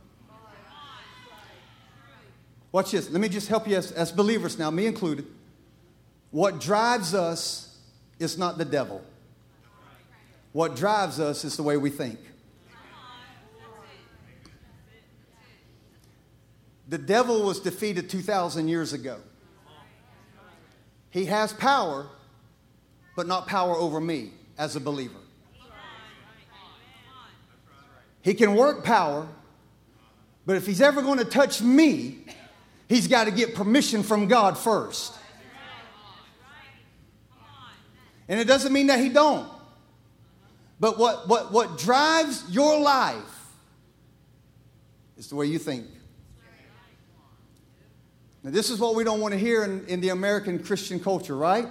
Watch 2.72 2.92
this. 2.92 3.10
Let 3.10 3.20
me 3.20 3.28
just 3.28 3.48
help 3.48 3.68
you 3.68 3.76
as, 3.76 3.92
as 3.92 4.10
believers 4.10 4.58
now, 4.58 4.70
me 4.70 4.86
included. 4.86 5.26
What 6.30 6.62
drives 6.62 7.12
us 7.12 7.78
is 8.18 8.38
not 8.38 8.56
the 8.56 8.64
devil. 8.64 9.04
What 10.52 10.76
drives 10.76 11.20
us 11.20 11.44
is 11.44 11.58
the 11.58 11.62
way 11.62 11.76
we 11.76 11.90
think. 11.90 12.18
The 16.89 16.99
devil 16.99 17.43
was 17.43 17.61
defeated 17.61 18.09
2,000 18.09 18.68
years 18.68 18.93
ago. 18.93 19.18
He 21.11 21.24
has 21.26 21.53
power, 21.53 22.07
but 23.16 23.26
not 23.26 23.47
power 23.47 23.74
over 23.74 24.01
me 24.01 24.32
as 24.59 24.76
a 24.76 24.80
believer. 24.80 25.18
He 28.22 28.34
can 28.34 28.55
work 28.55 28.84
power, 28.84 29.28
but 30.45 30.57
if 30.57 30.66
he's 30.66 30.80
ever 30.80 31.01
going 31.01 31.18
to 31.18 31.24
touch 31.24 31.62
me, 31.62 32.18
he's 32.89 33.09
got 33.09 33.24
to 33.24 33.30
get 33.30 33.55
permission 33.55 34.03
from 34.03 34.28
God 34.28 34.59
first. 34.59 35.14
And 38.28 38.41
it 38.41 38.45
doesn't 38.45 38.72
mean 38.72 38.89
that 38.89 38.99
he 38.99 39.09
don't. 39.09 39.49
But 40.78 40.99
what, 40.99 41.28
what, 41.28 41.53
what 41.53 41.78
drives 41.78 42.45
your 42.51 42.80
life 42.80 43.55
is 45.16 45.28
the 45.28 45.37
way 45.37 45.47
you 45.47 45.59
think. 45.59 45.87
Now, 48.47 48.53
this 48.53 48.70
is 48.70 48.78
what 48.78 48.94
we 48.94 49.03
don't 49.03 49.20
want 49.20 49.32
to 49.34 49.38
hear 49.38 49.64
in, 49.64 49.84
in 49.88 50.01
the 50.01 50.11
American 50.11 50.62
Christian 50.62 51.01
culture, 51.01 51.36
right? 51.36 51.66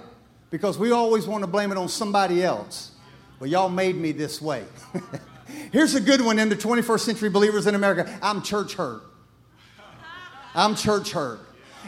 Because 0.50 0.76
we 0.76 0.90
always 0.90 1.26
want 1.26 1.42
to 1.42 1.46
blame 1.46 1.72
it 1.72 1.78
on 1.78 1.88
somebody 1.88 2.44
else. 2.44 2.90
Well, 3.40 3.48
y'all 3.48 3.70
made 3.70 3.96
me 3.96 4.12
this 4.12 4.42
way. 4.42 4.62
Here's 5.72 5.94
a 5.94 6.02
good 6.02 6.20
one 6.20 6.38
in 6.38 6.50
the 6.50 6.54
21st 6.54 7.00
century 7.00 7.30
believers 7.30 7.66
in 7.66 7.74
America 7.74 8.18
I'm 8.20 8.42
church 8.42 8.74
hurt. 8.74 9.00
I'm 10.54 10.74
church 10.74 11.12
hurt. 11.12 11.40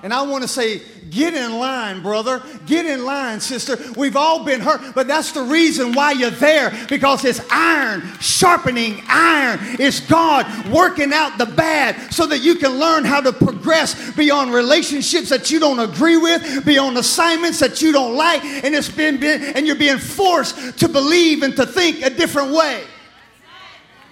And 0.03 0.15
I 0.15 0.23
want 0.23 0.43
to 0.43 0.49
say, 0.49 0.81
get 1.11 1.35
in 1.35 1.59
line, 1.59 2.03
brother. 2.03 2.43
Get 2.67 2.87
in 2.87 3.05
line, 3.05 3.41
sister. 3.41 3.77
We've 3.97 4.17
all 4.17 4.45
been 4.45 4.61
hurt, 4.61 4.95
but 4.95 5.09
that's 5.09 5.33
the 5.33 5.43
reason 5.43 5.93
why 5.93 6.13
you're 6.13 6.31
there 6.31 6.73
because 6.89 7.25
it's 7.25 7.41
iron 7.51 8.03
sharpening 8.21 9.03
iron. 9.09 9.59
It's 9.79 10.01
God 10.01 10.69
working 10.69 11.13
out 11.13 11.39
the 11.39 11.47
bad 11.47 12.13
so 12.13 12.27
that 12.27 12.39
you 12.39 12.57
can 12.57 12.79
learn 12.79 13.05
how 13.05 13.21
to 13.21 13.33
progress 13.33 14.13
beyond 14.13 14.53
relationships 14.53 15.29
that 15.31 15.51
you 15.51 15.59
don't 15.59 15.81
agree 15.81 16.17
with, 16.17 16.65
beyond 16.65 16.99
assignments 16.99 17.59
that 17.61 17.83
you 17.83 17.93
don't 17.93 18.17
like, 18.17 18.45
and 18.45 18.75
it's 18.75 18.89
been, 18.89 19.19
been 19.19 19.43
and 19.43 19.67
you're 19.67 19.77
being 19.77 19.99
forced 19.99 20.79
to 20.79 20.89
believe 20.89 21.43
and 21.43 21.57
to 21.57 21.67
think 21.67 22.03
a 22.03 22.11
different 22.11 22.53
way. 22.53 22.85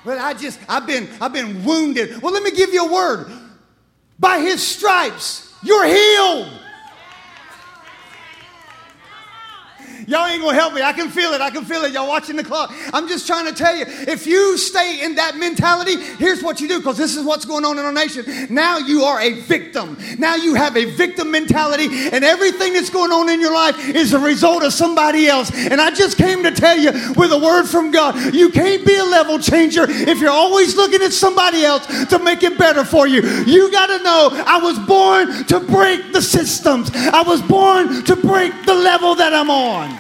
But 0.05 0.19
I 0.19 0.35
just 0.35 0.61
I've 0.69 0.87
been 0.87 1.09
I've 1.21 1.33
been 1.33 1.65
wounded. 1.65 2.23
Well, 2.23 2.33
let 2.33 2.43
me 2.43 2.53
give 2.53 2.73
you 2.73 2.87
a 2.87 2.93
word. 2.93 3.31
By 4.19 4.41
his 4.41 4.67
stripes 4.67 5.46
you're 5.67 5.85
healed. 5.85 6.49
Y'all 10.07 10.27
ain't 10.27 10.43
gonna 10.43 10.57
help 10.57 10.75
me. 10.75 10.83
I 10.83 10.93
can 10.93 11.11
feel 11.11 11.33
it. 11.33 11.41
I 11.41 11.51
can 11.51 11.65
feel 11.65 11.83
it. 11.83 11.93
Y'all 11.93 12.09
watching 12.09 12.37
the 12.37 12.45
clock. 12.45 12.73
I'm 12.93 13.09
just 13.09 13.27
trying 13.27 13.47
to 13.47 13.53
tell 13.53 13.77
you 13.77 13.85
if 13.89 14.27
you 14.27 14.57
stay 14.57 15.05
in 15.05 15.17
that 15.17 15.37
mentality, 15.37 15.97
here's 15.97 16.43
what 16.43 16.61
you 16.61 16.69
do 16.69 16.79
because 16.79 16.97
this 16.97 17.17
is 17.17 17.25
what's 17.25 17.45
going 17.45 17.65
on 17.65 17.79
in 17.79 17.85
our 17.85 17.93
nation. 17.93 18.25
Now 18.51 18.79
you 18.79 19.03
are 19.03 19.21
a 19.21 19.33
victim. 19.33 19.97
Now 20.19 20.37
you 20.37 20.55
have 20.55 20.77
a 20.77 20.85
victim 20.85 21.31
mentality, 21.31 21.89
and 22.13 22.25
everything 22.25 22.75
that's 22.75 22.91
going 22.91 23.11
on 23.11 23.29
in 23.29 23.41
your 23.41 23.53
life 23.53 23.77
is 23.89 24.13
a 24.13 24.19
result 24.19 24.63
of 24.63 24.73
somebody 24.73 25.27
else. 25.27 25.51
And 25.55 25.81
I 25.81 25.91
just 25.91 26.17
came 26.17 26.43
to 26.45 26.51
tell 26.51 26.79
you 26.79 26.93
with 27.17 27.33
a 27.33 27.39
word 27.39 27.67
from 27.67 27.91
God 27.91 28.17
you 28.35 28.51
can't 28.51 28.87
be 28.87 28.97
a 28.97 29.05
level 29.05 29.39
changer 29.39 29.87
if 29.89 30.21
you're 30.21 30.31
always 30.31 30.77
looking 30.77 31.03
at 31.03 31.13
somebody 31.13 31.65
else 31.65 31.87
to 32.07 32.19
make 32.19 32.43
it 32.43 32.59
better 32.59 32.85
for 32.85 33.07
you. 33.07 33.23
You 33.45 33.71
got 33.71 33.87
to 33.87 34.03
know 34.03 34.31
I 34.47 34.59
was 34.59 34.79
born 34.81 35.45
to 35.47 35.61
break 35.61 36.13
the 36.13 36.23
systems, 36.23 36.91
I 36.95 37.23
was 37.23 37.43
born 37.43 38.05
to 38.05 38.17
break 38.17 38.53
the 38.65 38.75
level 38.75 39.15
that 39.17 39.33
I'm 39.33 39.51
on. 39.51 39.96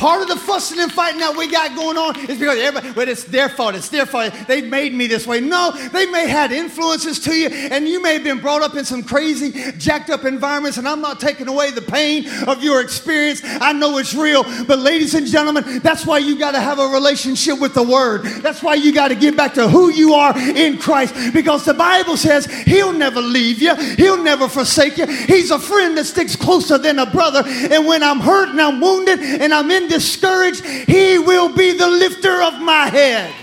Part 0.00 0.22
of 0.22 0.28
the 0.28 0.36
fussing 0.36 0.80
and 0.80 0.90
fighting 0.90 1.20
that 1.20 1.36
we 1.36 1.46
got 1.46 1.76
going 1.76 1.98
on 1.98 2.18
is 2.20 2.38
because 2.38 2.58
everybody, 2.58 2.90
well, 2.92 3.06
it's 3.06 3.24
their 3.24 3.50
fault, 3.50 3.74
it's 3.74 3.90
their 3.90 4.06
fault. 4.06 4.32
They 4.48 4.62
made 4.62 4.94
me 4.94 5.06
this 5.06 5.26
way. 5.26 5.40
No, 5.40 5.72
they 5.92 6.06
may 6.06 6.26
have 6.26 6.50
had 6.50 6.52
influences 6.52 7.20
to 7.20 7.34
you, 7.34 7.48
and 7.48 7.86
you 7.86 8.00
may 8.00 8.14
have 8.14 8.24
been 8.24 8.38
brought 8.38 8.62
up 8.62 8.74
in 8.76 8.86
some 8.86 9.02
crazy, 9.02 9.72
jacked 9.72 10.08
up 10.08 10.24
environments, 10.24 10.78
and 10.78 10.88
I'm 10.88 11.02
not 11.02 11.20
taking 11.20 11.48
away 11.48 11.70
the 11.70 11.82
pain 11.82 12.26
of 12.48 12.64
your 12.64 12.80
experience. 12.80 13.42
I 13.44 13.74
know 13.74 13.98
it's 13.98 14.14
real. 14.14 14.42
But, 14.64 14.78
ladies 14.78 15.12
and 15.12 15.26
gentlemen, 15.26 15.80
that's 15.80 16.06
why 16.06 16.16
you 16.16 16.38
got 16.38 16.52
to 16.52 16.60
have 16.60 16.78
a 16.78 16.86
relationship 16.86 17.60
with 17.60 17.74
the 17.74 17.82
Word. 17.82 18.22
That's 18.40 18.62
why 18.62 18.76
you 18.76 18.94
got 18.94 19.08
to 19.08 19.14
get 19.14 19.36
back 19.36 19.52
to 19.54 19.68
who 19.68 19.90
you 19.90 20.14
are 20.14 20.32
in 20.38 20.78
Christ, 20.78 21.14
because 21.34 21.66
the 21.66 21.74
Bible 21.74 22.16
says 22.16 22.46
He'll 22.46 22.94
never 22.94 23.20
leave 23.20 23.60
you, 23.60 23.74
He'll 23.74 24.22
never 24.22 24.48
forsake 24.48 24.96
you. 24.96 25.04
He's 25.04 25.50
a 25.50 25.58
friend 25.58 25.94
that 25.98 26.06
sticks 26.06 26.36
closer 26.36 26.78
than 26.78 26.98
a 26.98 27.04
brother. 27.04 27.42
And 27.44 27.86
when 27.86 28.02
I'm 28.02 28.20
hurt 28.20 28.48
and 28.48 28.62
I'm 28.62 28.80
wounded 28.80 29.18
and 29.20 29.52
I'm 29.52 29.70
in 29.70 29.89
discouraged, 29.90 30.64
He 30.64 31.18
will 31.18 31.54
be 31.54 31.76
the 31.76 31.86
lifter 31.86 32.42
of 32.42 32.60
my 32.60 32.86
head. 32.86 33.34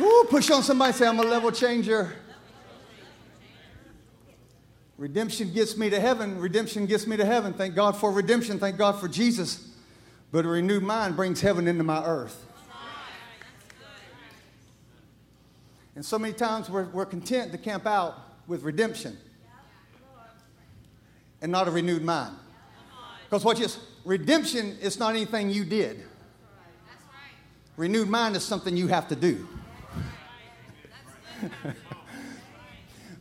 Ooh, 0.00 0.26
push 0.28 0.50
on 0.50 0.62
somebody, 0.62 0.92
say, 0.92 1.06
I'm 1.06 1.18
a 1.18 1.22
level 1.22 1.52
changer. 1.52 2.12
Redemption 4.96 5.52
gets 5.52 5.76
me 5.76 5.90
to 5.90 6.00
heaven. 6.00 6.40
Redemption 6.40 6.86
gets 6.86 7.06
me 7.06 7.16
to 7.16 7.24
heaven. 7.24 7.52
Thank 7.52 7.76
God 7.76 7.96
for 7.96 8.10
redemption. 8.10 8.58
Thank 8.58 8.76
God 8.76 8.98
for 8.98 9.06
Jesus. 9.06 9.68
But 10.32 10.44
a 10.44 10.48
renewed 10.48 10.82
mind 10.82 11.14
brings 11.14 11.40
heaven 11.40 11.68
into 11.68 11.84
my 11.84 12.04
earth. 12.04 12.44
And 15.94 16.04
so 16.04 16.18
many 16.18 16.34
times 16.34 16.68
we're, 16.70 16.84
we're 16.86 17.06
content 17.06 17.52
to 17.52 17.58
camp 17.58 17.86
out 17.86 18.14
with 18.46 18.62
redemption 18.62 19.16
and 21.40 21.52
not 21.52 21.68
a 21.68 21.70
renewed 21.70 22.02
mind. 22.02 22.36
Because 23.28 23.44
what 23.44 23.60
is 23.60 23.78
redemption 24.04 24.78
is 24.80 24.98
not 24.98 25.10
anything 25.14 25.50
you 25.50 25.64
did. 25.64 26.02
Renewed 27.76 28.08
mind 28.08 28.34
is 28.36 28.42
something 28.42 28.74
you 28.76 28.88
have 28.88 29.06
to 29.08 29.16
do. 29.16 29.46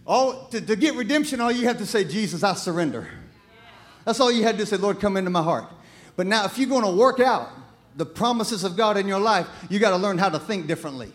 all 0.06 0.48
to, 0.48 0.62
to 0.62 0.76
get 0.76 0.96
redemption, 0.96 1.42
all 1.42 1.52
you 1.52 1.68
have 1.68 1.78
to 1.80 1.86
say, 1.86 2.06
Jesus, 2.06 2.42
I 2.42 2.54
surrender. 2.54 3.10
That's 4.06 4.22
all 4.22 4.32
you 4.32 4.44
had 4.44 4.58
to 4.58 4.66
say, 4.66 4.78
Lord, 4.78 5.02
come 5.02 5.18
into 5.18 5.30
my 5.30 5.44
heart. 5.44 5.66
But 6.16 6.26
now, 6.26 6.46
if 6.46 6.58
you're 6.58 6.70
going 6.70 6.86
to 6.86 6.92
work 6.92 7.20
out 7.20 7.50
the 7.98 8.06
promises 8.06 8.64
of 8.64 8.78
God 8.78 8.96
in 8.96 9.08
your 9.08 9.20
life, 9.20 9.48
you 9.70 9.80
got 9.80 9.90
to 9.90 9.98
learn 9.98 10.18
how 10.18 10.30
to 10.30 10.40
think 10.40 10.68
differently. 10.68 11.12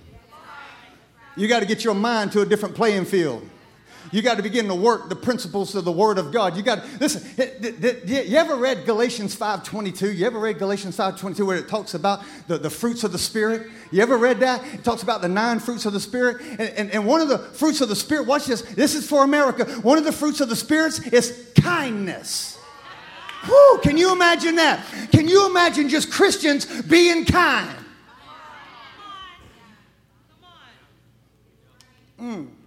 You 1.35 1.49
got 1.49 1.61
to 1.61 1.67
get 1.67 1.83
your 1.83 1.95
mind 1.95 2.33
to 2.33 2.43
a 2.43 2.47
different 2.47 2.75
playing 2.75 3.07
field. 3.07 3.49
You 4.11 4.23
got 4.23 4.37
to 4.37 4.43
begin 4.43 4.69
to 4.69 4.75
work 4.75 5.09
the 5.09 5.17
principles 5.17 5.75
of 5.75 5.85
the 5.85 5.93
Word 5.93 6.19
of 6.19 6.33
God. 6.33 6.57
You 6.57 6.63
got 6.63 6.83
to 6.83 6.99
listen. 6.99 7.23
You 8.07 8.37
ever 8.37 8.57
read 8.57 8.85
Galatians 8.85 9.37
5:22? 9.37 10.17
You 10.17 10.27
ever 10.27 10.39
read 10.39 10.59
Galatians 10.59 10.97
5:22 10.97 11.47
where 11.47 11.57
it 11.57 11.69
talks 11.69 11.95
about 11.95 12.23
the, 12.49 12.59
the 12.59 12.71
fruits 12.71 13.05
of 13.05 13.13
the 13.13 13.19
Spirit? 13.19 13.71
You 13.91 14.03
ever 14.03 14.17
read 14.17 14.41
that? 14.41 14.63
It 14.75 14.85
talks 14.85 15.03
about 15.03 15.23
the 15.23 15.29
nine 15.29 15.61
fruits 15.61 15.87
of 15.87 15.93
the 15.93 16.01
Spirit. 16.01 16.43
And, 16.43 16.61
and, 16.61 16.91
and 16.91 17.07
one 17.07 17.21
of 17.21 17.29
the 17.29 17.39
fruits 17.39 17.81
of 17.81 17.89
the 17.89 17.97
Spirit, 17.97 18.27
watch 18.27 18.47
this. 18.47 18.63
This 18.63 18.95
is 18.95 19.09
for 19.09 19.25
America. 19.25 19.65
One 19.83 19.99
of 19.99 20.05
the 20.05 20.13
fruits 20.13 20.41
of 20.41 20.49
the 20.49 20.57
Spirits 20.57 20.99
is 20.99 21.53
kindness. 21.61 22.59
Whew, 23.45 23.81
can 23.83 23.97
you 23.97 24.13
imagine 24.13 24.57
that? 24.57 24.85
Can 25.11 25.27
you 25.27 25.49
imagine 25.51 25.89
just 25.89 26.13
Christians 26.13 26.83
being 26.83 27.25
kind? 27.25 27.77
Come 32.19 32.27
on. 32.27 32.45
Mm. 32.45 32.62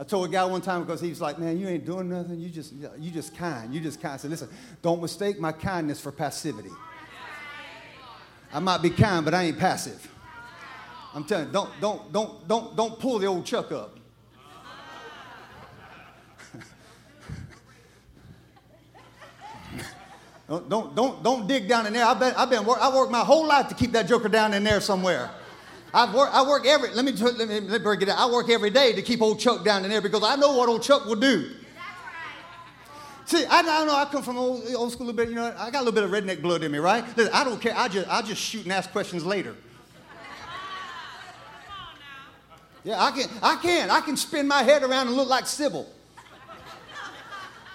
I 0.00 0.02
told 0.02 0.26
a 0.30 0.32
guy 0.32 0.42
one 0.46 0.62
time 0.62 0.82
because 0.82 0.98
he 1.02 1.10
was 1.10 1.20
like, 1.20 1.38
"Man, 1.38 1.60
you 1.60 1.68
ain't 1.68 1.84
doing 1.84 2.08
nothing. 2.08 2.40
You 2.40 2.48
just, 2.48 2.72
you 2.98 3.10
just 3.10 3.36
kind. 3.36 3.74
You 3.74 3.80
just 3.80 4.00
kind." 4.00 4.14
I 4.14 4.16
said, 4.16 4.30
"Listen, 4.30 4.48
don't 4.80 5.02
mistake 5.02 5.38
my 5.38 5.52
kindness 5.52 6.00
for 6.00 6.10
passivity. 6.10 6.70
I 8.50 8.60
might 8.60 8.80
be 8.80 8.88
kind, 8.88 9.26
but 9.26 9.34
I 9.34 9.42
ain't 9.42 9.58
passive. 9.58 10.10
I'm 11.14 11.24
telling 11.24 11.48
you, 11.48 11.52
don't, 11.52 11.68
don't, 11.82 12.10
don't, 12.12 12.48
don't, 12.48 12.74
don't 12.76 12.98
pull 12.98 13.18
the 13.18 13.26
old 13.26 13.44
Chuck 13.44 13.72
up. 13.72 13.98
don't, 20.48 20.66
don't, 20.70 20.96
don't, 20.96 21.22
don't 21.22 21.46
dig 21.46 21.68
down 21.68 21.86
in 21.86 21.92
there. 21.92 22.06
I've 22.06 22.18
been, 22.18 22.32
I've 22.36 22.48
been, 22.48 22.60
I 22.60 22.96
worked 22.96 23.12
my 23.12 23.20
whole 23.20 23.46
life 23.46 23.68
to 23.68 23.74
keep 23.74 23.92
that 23.92 24.08
joker 24.08 24.30
down 24.30 24.54
in 24.54 24.64
there 24.64 24.80
somewhere." 24.80 25.30
I 25.92 26.14
work, 26.14 26.30
I 26.32 26.46
work 26.46 26.66
every, 26.66 26.90
let 26.90 27.04
me, 27.04 27.12
let 27.12 27.36
me, 27.36 27.46
let 27.46 27.70
me 27.70 27.78
break 27.78 28.02
it 28.02 28.06
down. 28.06 28.18
I 28.18 28.32
work 28.32 28.48
every 28.48 28.70
day 28.70 28.92
to 28.92 29.02
keep 29.02 29.20
old 29.20 29.40
Chuck 29.40 29.64
down 29.64 29.84
in 29.84 29.90
there 29.90 30.00
because 30.00 30.22
I 30.22 30.36
know 30.36 30.56
what 30.56 30.68
old 30.68 30.82
Chuck 30.82 31.04
will 31.06 31.16
do. 31.16 31.50
See, 33.26 33.44
I, 33.44 33.58
I 33.58 33.62
don't 33.62 33.86
know 33.86 33.94
I 33.94 34.06
come 34.06 34.22
from 34.22 34.38
old, 34.38 34.62
old 34.74 34.92
school 34.92 35.06
a 35.06 35.08
little 35.10 35.16
bit, 35.16 35.28
you 35.28 35.36
know, 35.36 35.54
I 35.56 35.70
got 35.70 35.82
a 35.82 35.84
little 35.84 35.92
bit 35.92 36.04
of 36.04 36.10
redneck 36.10 36.42
blood 36.42 36.64
in 36.64 36.72
me, 36.72 36.78
right? 36.78 37.04
Listen, 37.16 37.32
I 37.32 37.44
don't 37.44 37.60
care. 37.60 37.74
I 37.76 37.88
just, 37.88 38.08
I 38.08 38.22
just 38.22 38.40
shoot 38.40 38.64
and 38.64 38.72
ask 38.72 38.90
questions 38.90 39.24
later. 39.24 39.54
Yeah, 42.82 43.02
I 43.02 43.10
can, 43.10 43.28
I 43.42 43.56
can. 43.56 43.90
I 43.90 44.00
can 44.00 44.16
spin 44.16 44.48
my 44.48 44.62
head 44.62 44.82
around 44.82 45.08
and 45.08 45.16
look 45.16 45.28
like 45.28 45.46
Sybil. 45.46 45.86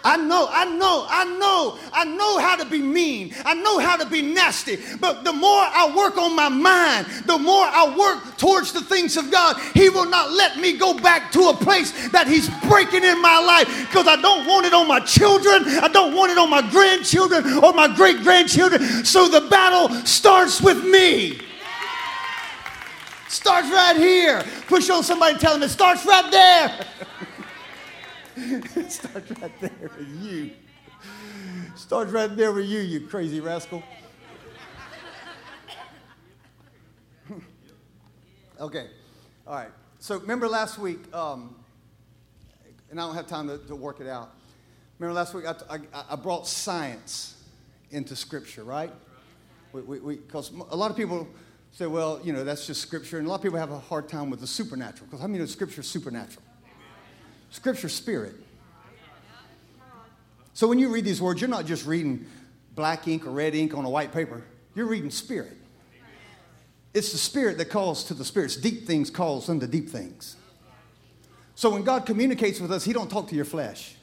I 0.06 0.18
know, 0.18 0.48
I 0.52 0.66
know, 0.66 1.08
I 1.10 1.26
know, 1.40 1.80
I 1.92 2.06
know 2.06 2.38
how 2.38 2.56
to 2.58 2.66
be 2.66 2.80
mean. 2.80 3.34
I 3.44 3.56
know 3.56 3.80
how 3.80 3.98
to 3.98 4.06
be 4.06 4.22
nasty. 4.22 4.78
But 5.02 5.24
the 5.24 5.34
more 5.34 5.64
I 5.64 5.92
work 5.98 6.16
on 6.20 6.36
my 6.36 6.48
mind, 6.48 7.08
the 7.26 7.40
more 7.40 7.66
I 7.66 7.90
work 7.98 8.38
towards 8.38 8.72
the 8.72 8.82
things 8.82 9.18
of 9.18 9.32
God, 9.32 9.60
He 9.74 9.90
will 9.90 10.08
not 10.08 10.32
let 10.32 10.60
me 10.60 10.78
go 10.78 10.94
back 10.94 11.32
to 11.32 11.50
a 11.50 11.56
place 11.56 11.92
that 12.10 12.28
He's 12.28 12.48
breaking 12.70 13.04
in 13.04 13.20
my 13.20 13.40
life 13.40 13.68
because 13.88 14.08
I 14.08 14.22
don't 14.22 14.46
want 14.46 14.68
it 14.68 14.76
on 14.76 14.88
my 14.88 15.00
children. 15.00 15.64
I 15.66 15.88
don't 15.88 16.14
want 16.14 16.32
it 16.32 16.38
on 16.38 16.52
my 16.52 16.62
grandchildren 16.70 17.64
or 17.64 17.74
my 17.74 17.88
great 17.88 18.22
grandchildren. 18.22 19.04
So 19.04 19.28
the 19.28 19.42
battle 19.50 19.90
starts 20.06 20.62
with 20.62 20.86
me. 20.86 21.42
Starts 23.28 23.72
right 23.72 23.98
here. 23.98 24.46
Push 24.68 24.92
on 24.92 25.02
somebody 25.02 25.32
and 25.32 25.42
tell 25.42 25.54
them 25.54 25.64
it 25.64 25.70
starts 25.70 26.06
right 26.06 26.32
there. 26.32 26.86
Starts 28.90 29.32
right 29.40 29.62
there 29.62 29.90
with 29.98 30.22
you. 30.22 30.52
Starts 31.76 32.12
right 32.12 32.36
there 32.36 32.52
with 32.52 32.66
you, 32.66 32.80
you 32.80 33.08
crazy 33.08 33.40
rascal. 33.40 33.82
okay, 38.60 38.88
all 39.48 39.56
right. 39.56 39.70
So 40.00 40.18
remember 40.18 40.50
last 40.50 40.78
week, 40.78 41.00
um, 41.16 41.56
and 42.92 43.00
I 43.00 43.06
don't 43.06 43.16
have 43.16 43.28
time 43.28 43.48
to, 43.48 43.58
to, 43.68 43.76
work 43.76 44.02
it 44.02 44.08
out. 44.08 44.36
Remember 45.00 45.14
last 45.14 45.34
week 45.34 45.46
I, 45.46 45.56
I, 45.70 45.80
I 46.12 46.16
brought 46.18 46.46
science 46.46 47.42
into 47.92 48.18
Scripture, 48.18 48.66
right? 48.66 48.92
Because 49.74 50.52
a 50.70 50.76
lot 50.76 50.92
of 50.92 50.98
people 50.98 51.26
say, 51.72 51.88
well, 51.88 52.20
you 52.24 52.34
know, 52.34 52.44
that's 52.44 52.68
just 52.68 52.82
Scripture, 52.82 53.18
and 53.18 53.28
a 53.28 53.30
lot 53.30 53.38
of 53.38 53.44
people 53.44 53.60
have 53.60 53.72
a 53.72 53.80
hard 53.80 54.10
time 54.10 54.30
with 54.30 54.42
the 54.42 54.48
supernatural. 54.48 55.06
Because 55.08 55.22
how 55.22 55.28
many 55.28 55.40
know 55.40 55.46
Scripture 55.46 55.80
is 55.82 55.88
supernatural? 55.88 56.45
Scripture 57.56 57.88
spirit. 57.88 58.36
So 60.54 60.68
when 60.68 60.78
you 60.78 60.90
read 60.90 61.06
these 61.06 61.22
words, 61.22 61.40
you're 61.40 61.50
not 61.50 61.66
just 61.66 61.86
reading 61.86 62.26
black 62.76 63.08
ink 63.08 63.26
or 63.26 63.30
red 63.30 63.56
ink 63.56 63.74
on 63.74 63.86
a 63.86 63.90
white 63.90 64.12
paper. 64.12 64.44
You're 64.76 64.88
reading 64.88 65.10
spirit. 65.10 65.56
It's 66.94 67.14
the 67.14 67.18
spirit 67.18 67.58
that 67.60 67.70
calls 67.70 68.04
to 68.06 68.14
the 68.14 68.26
spirits. 68.26 68.58
Deep 68.58 68.86
things 68.86 69.10
calls 69.10 69.48
unto 69.48 69.68
deep 69.68 69.90
things. 69.90 70.36
So 71.56 71.70
when 71.70 71.84
God 71.84 72.06
communicates 72.06 72.60
with 72.60 72.74
us, 72.74 72.84
He 72.84 72.92
don't 72.92 73.10
talk 73.10 73.30
to 73.30 73.36
your 73.36 73.46
flesh. 73.46 73.96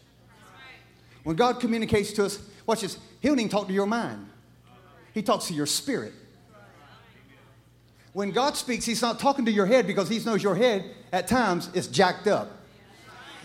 When 1.22 1.36
God 1.36 1.60
communicates 1.60 2.14
to 2.14 2.24
us, 2.24 2.38
watch 2.64 2.80
this, 2.80 2.98
He 3.20 3.28
don't 3.28 3.38
even 3.38 3.50
talk 3.50 3.66
to 3.66 3.74
your 3.74 3.86
mind. 3.86 4.30
He 5.12 5.20
talks 5.20 5.48
to 5.48 5.54
your 5.54 5.66
spirit. 5.66 6.14
When 8.14 8.30
God 8.30 8.56
speaks, 8.56 8.86
He's 8.86 9.02
not 9.02 9.20
talking 9.20 9.44
to 9.44 9.52
your 9.52 9.66
head 9.66 9.86
because 9.86 10.08
He 10.08 10.18
knows 10.20 10.42
your 10.42 10.54
head 10.54 10.86
at 11.12 11.28
times 11.28 11.68
is 11.74 11.86
jacked 11.86 12.26
up. 12.26 12.60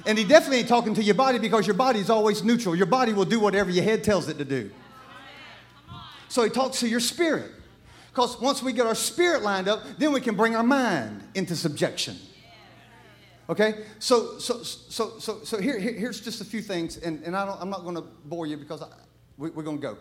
And 0.05 0.17
he 0.17 0.23
definitely 0.23 0.59
ain't 0.59 0.67
talking 0.67 0.93
to 0.93 1.03
your 1.03 1.15
body 1.15 1.39
because 1.39 1.67
your 1.67 1.75
body 1.75 1.99
is 1.99 2.09
always 2.09 2.43
neutral. 2.43 2.75
Your 2.75 2.85
body 2.85 3.13
will 3.13 3.25
do 3.25 3.39
whatever 3.39 3.69
your 3.69 3.83
head 3.83 4.03
tells 4.03 4.29
it 4.29 4.37
to 4.37 4.45
do. 4.45 4.71
So 6.29 6.43
he 6.43 6.49
talks 6.49 6.79
to 6.81 6.87
your 6.87 6.99
spirit. 6.99 7.51
Because 8.09 8.39
once 8.41 8.63
we 8.63 8.73
get 8.73 8.85
our 8.85 8.95
spirit 8.95 9.43
lined 9.43 9.67
up, 9.67 9.83
then 9.97 10.11
we 10.11 10.21
can 10.21 10.35
bring 10.35 10.55
our 10.55 10.63
mind 10.63 11.21
into 11.35 11.55
subjection. 11.55 12.17
Okay? 13.49 13.85
So, 13.99 14.39
so, 14.39 14.63
so, 14.63 15.19
so, 15.19 15.43
so 15.43 15.61
here, 15.61 15.79
here 15.79 15.93
here's 15.93 16.19
just 16.19 16.41
a 16.41 16.45
few 16.45 16.61
things, 16.61 16.97
and, 16.97 17.23
and 17.23 17.35
I 17.35 17.57
am 17.61 17.69
not 17.69 17.83
going 17.83 17.95
to 17.95 18.03
bore 18.25 18.47
you 18.47 18.57
because 18.57 18.81
I, 18.81 18.87
we, 19.37 19.49
are 19.49 19.63
going 19.63 19.77
to 19.77 19.81
go. 19.81 19.97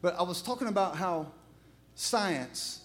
But 0.00 0.18
I 0.18 0.22
was 0.22 0.42
talking 0.42 0.68
about 0.68 0.96
how 0.96 1.30
science 1.94 2.80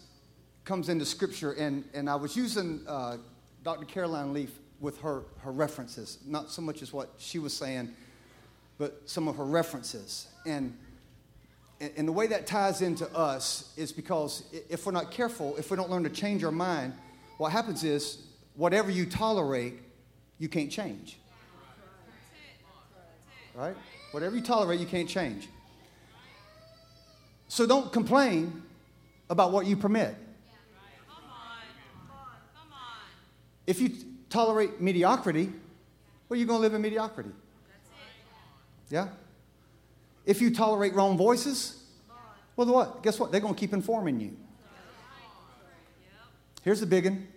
comes 0.65 0.89
into 0.89 1.05
Scripture, 1.05 1.53
and, 1.53 1.83
and 1.93 2.09
I 2.09 2.15
was 2.15 2.35
using 2.35 2.81
uh, 2.87 3.17
Dr. 3.63 3.85
Caroline 3.85 4.33
Leaf 4.33 4.51
with 4.83 4.99
her, 4.99 5.23
her 5.39 5.51
references, 5.51 6.17
not 6.27 6.51
so 6.51 6.61
much 6.61 6.81
as 6.81 6.91
what 6.91 7.13
she 7.17 7.39
was 7.39 7.53
saying, 7.53 7.89
but 8.77 9.01
some 9.05 9.29
of 9.29 9.37
her 9.37 9.45
references. 9.45 10.27
And, 10.45 10.77
and 11.79 12.05
the 12.05 12.11
way 12.11 12.27
that 12.27 12.45
ties 12.45 12.81
into 12.81 13.09
us 13.15 13.73
is 13.77 13.93
because 13.93 14.43
if 14.69 14.85
we're 14.85 14.91
not 14.91 15.09
careful, 15.09 15.55
if 15.55 15.71
we 15.71 15.77
don't 15.77 15.89
learn 15.89 16.03
to 16.03 16.09
change 16.09 16.43
our 16.43 16.51
mind, 16.51 16.93
what 17.37 17.53
happens 17.53 17.85
is 17.85 18.23
whatever 18.55 18.91
you 18.91 19.05
tolerate, 19.05 19.75
you 20.37 20.49
can't 20.49 20.69
change. 20.69 21.17
Right? 23.55 23.77
Whatever 24.11 24.35
you 24.35 24.41
tolerate, 24.41 24.81
you 24.81 24.85
can't 24.85 25.07
change. 25.07 25.47
So 27.47 27.65
don't 27.65 27.89
complain 27.93 28.63
about 29.29 29.53
what 29.53 29.65
you 29.65 29.77
permit. 29.77 30.13
If 33.65 33.79
you 33.79 33.91
tolerate 34.33 34.81
mediocrity, 34.81 35.53
well, 36.27 36.37
you're 36.37 36.47
going 36.47 36.57
to 36.57 36.61
live 36.61 36.73
in 36.73 36.81
mediocrity. 36.81 37.29
Yeah? 38.89 39.09
If 40.25 40.41
you 40.41 40.53
tolerate 40.53 40.93
wrong 40.95 41.17
voices, 41.17 41.83
well, 42.55 42.67
what? 42.67 43.03
Guess 43.03 43.19
what? 43.19 43.31
They're 43.31 43.41
going 43.41 43.53
to 43.53 43.59
keep 43.59 43.73
informing 43.73 44.19
you. 44.19 44.35
Here's 46.63 46.79
the 46.79 46.85
big 46.85 47.05
one. 47.05 47.27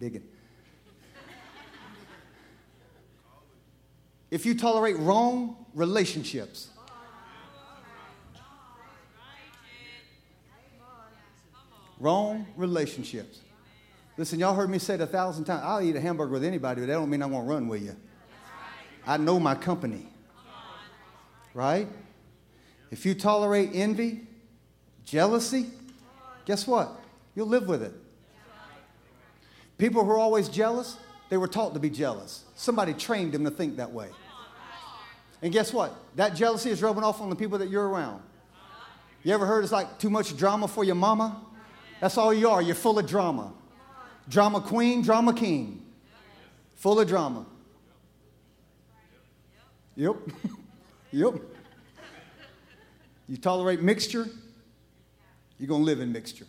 big 0.00 0.14
one. 0.14 0.22
If 4.30 4.44
you 4.44 4.54
tolerate 4.54 4.98
wrong 4.98 5.64
relationships, 5.72 6.68
wrong 11.98 12.46
relationships. 12.56 13.40
Listen, 14.18 14.40
y'all 14.40 14.54
heard 14.54 14.68
me 14.68 14.80
say 14.80 14.94
it 14.94 15.00
a 15.00 15.06
thousand 15.06 15.44
times. 15.44 15.62
I'll 15.64 15.80
eat 15.80 15.94
a 15.94 16.00
hamburger 16.00 16.32
with 16.32 16.44
anybody, 16.44 16.80
but 16.80 16.88
that 16.88 16.94
don't 16.94 17.08
mean 17.08 17.22
I'm 17.22 17.30
going 17.30 17.44
to 17.44 17.48
run 17.48 17.68
with 17.68 17.84
you. 17.84 17.94
I 19.06 19.16
know 19.16 19.38
my 19.38 19.54
company. 19.54 20.08
Right? 21.54 21.86
If 22.90 23.06
you 23.06 23.14
tolerate 23.14 23.70
envy, 23.72 24.26
jealousy, 25.04 25.66
guess 26.44 26.66
what? 26.66 26.90
You'll 27.36 27.46
live 27.46 27.68
with 27.68 27.80
it. 27.80 27.92
People 29.78 30.04
who 30.04 30.10
are 30.10 30.18
always 30.18 30.48
jealous, 30.48 30.96
they 31.28 31.36
were 31.36 31.46
taught 31.46 31.74
to 31.74 31.80
be 31.80 31.88
jealous. 31.88 32.42
Somebody 32.56 32.94
trained 32.94 33.32
them 33.32 33.44
to 33.44 33.52
think 33.52 33.76
that 33.76 33.92
way. 33.92 34.08
And 35.42 35.52
guess 35.52 35.72
what? 35.72 35.94
That 36.16 36.34
jealousy 36.34 36.70
is 36.70 36.82
rubbing 36.82 37.04
off 37.04 37.20
on 37.20 37.30
the 37.30 37.36
people 37.36 37.58
that 37.58 37.70
you're 37.70 37.88
around. 37.88 38.20
You 39.22 39.32
ever 39.32 39.46
heard 39.46 39.62
it's 39.62 39.72
like 39.72 40.00
too 40.00 40.10
much 40.10 40.36
drama 40.36 40.66
for 40.66 40.82
your 40.82 40.96
mama? 40.96 41.40
That's 42.00 42.18
all 42.18 42.34
you 42.34 42.48
are. 42.48 42.60
You're 42.60 42.74
full 42.74 42.98
of 42.98 43.06
drama. 43.06 43.52
Drama 44.28 44.60
queen, 44.60 45.02
drama 45.02 45.32
king. 45.32 45.82
Full 46.76 47.00
of 47.00 47.08
drama. 47.08 47.46
Yep. 49.96 50.16
yep. 51.12 51.34
You 53.28 53.36
tolerate 53.36 53.82
mixture, 53.82 54.26
you're 55.58 55.68
going 55.68 55.82
to 55.82 55.86
live 55.86 56.00
in 56.00 56.12
mixture. 56.12 56.46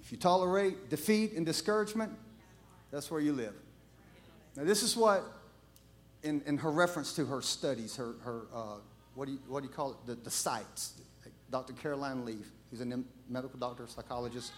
If 0.00 0.10
you 0.10 0.18
tolerate 0.18 0.90
defeat 0.90 1.32
and 1.34 1.44
discouragement, 1.44 2.12
that's 2.90 3.10
where 3.10 3.20
you 3.20 3.32
live. 3.32 3.54
Now, 4.56 4.64
this 4.64 4.82
is 4.82 4.96
what, 4.96 5.22
in, 6.22 6.42
in 6.46 6.58
her 6.58 6.70
reference 6.70 7.14
to 7.14 7.26
her 7.26 7.40
studies, 7.40 7.96
her, 7.96 8.14
her 8.22 8.42
uh, 8.54 8.76
what, 9.14 9.26
do 9.26 9.32
you, 9.32 9.38
what 9.48 9.62
do 9.62 9.68
you 9.68 9.74
call 9.74 9.92
it? 9.92 9.96
The, 10.06 10.14
the 10.14 10.30
sites. 10.30 10.94
Dr. 11.50 11.74
Caroline 11.74 12.24
Leaf, 12.24 12.50
who's 12.70 12.80
a 12.80 12.86
medical 13.28 13.58
doctor, 13.58 13.86
psychologist, 13.86 14.52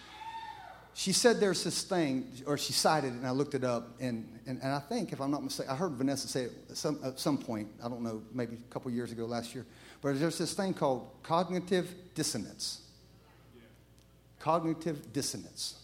she 0.95 1.13
said 1.13 1.41
there's 1.41 1.65
this 1.65 1.83
thing, 1.83 2.31
or 2.47 2.57
she 2.57 2.73
cited 2.73 3.13
it, 3.13 3.17
and 3.17 3.27
I 3.27 3.33
looked 3.33 3.55
it 3.55 3.65
up, 3.65 3.97
and, 4.01 4.29
and, 4.47 4.61
and 4.63 4.73
I 4.73 4.79
think, 4.79 5.13
if 5.13 5.21
I'm 5.21 5.31
not 5.31 5.43
mistaken, 5.43 5.73
I 5.73 5.77
heard 5.77 5.93
Vanessa 5.93 6.29
say 6.29 6.45
it 6.45 6.53
at 6.71 6.77
some, 6.77 7.01
at 7.03 7.19
some 7.19 7.37
point, 7.37 7.69
I 7.83 7.89
don't 7.89 8.03
know, 8.03 8.23
maybe 8.33 8.57
a 8.57 8.73
couple 8.73 8.93
years 8.93 9.11
ago 9.11 9.25
last 9.25 9.57
year, 9.57 9.67
but 10.01 10.19
there's 10.21 10.39
this 10.39 10.55
thing 10.55 10.73
called 10.73 11.09
cognitive 11.25 11.93
dissonance. 12.15 12.83
Cognitive 14.39 15.13
dissonance. 15.13 15.81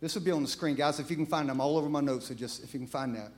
This 0.00 0.14
will 0.14 0.22
be 0.22 0.30
on 0.30 0.42
the 0.42 0.48
screen, 0.48 0.74
guys. 0.74 0.98
If 0.98 1.10
you 1.10 1.16
can 1.16 1.26
find 1.26 1.46
them 1.46 1.60
all 1.60 1.76
over 1.76 1.90
my 1.90 2.00
notes, 2.00 2.28
so 2.28 2.34
just 2.34 2.64
if 2.64 2.72
you 2.72 2.80
can 2.80 2.88
find 2.88 3.14
that. 3.16 3.32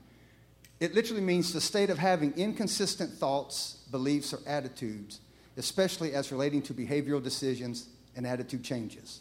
It 0.78 0.94
literally 0.94 1.22
means 1.22 1.53
the 1.53 1.61
state 1.61 1.90
of 1.90 1.98
having 1.98 2.32
inconsistent 2.34 3.11
thoughts, 3.12 3.78
beliefs, 3.90 4.32
or 4.32 4.38
attitudes, 4.46 5.20
especially 5.57 6.14
as 6.14 6.30
relating 6.30 6.62
to 6.62 6.74
behavioral 6.74 7.22
decisions 7.22 7.88
and 8.14 8.24
attitude 8.24 8.62
changes 8.62 9.20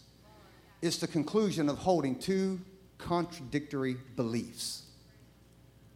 is 0.82 0.97
the 0.97 1.07
conclusion 1.07 1.69
of 1.69 1.77
holding 1.77 2.17
two 2.17 2.59
contradictory 2.97 3.97
beliefs. 4.15 4.84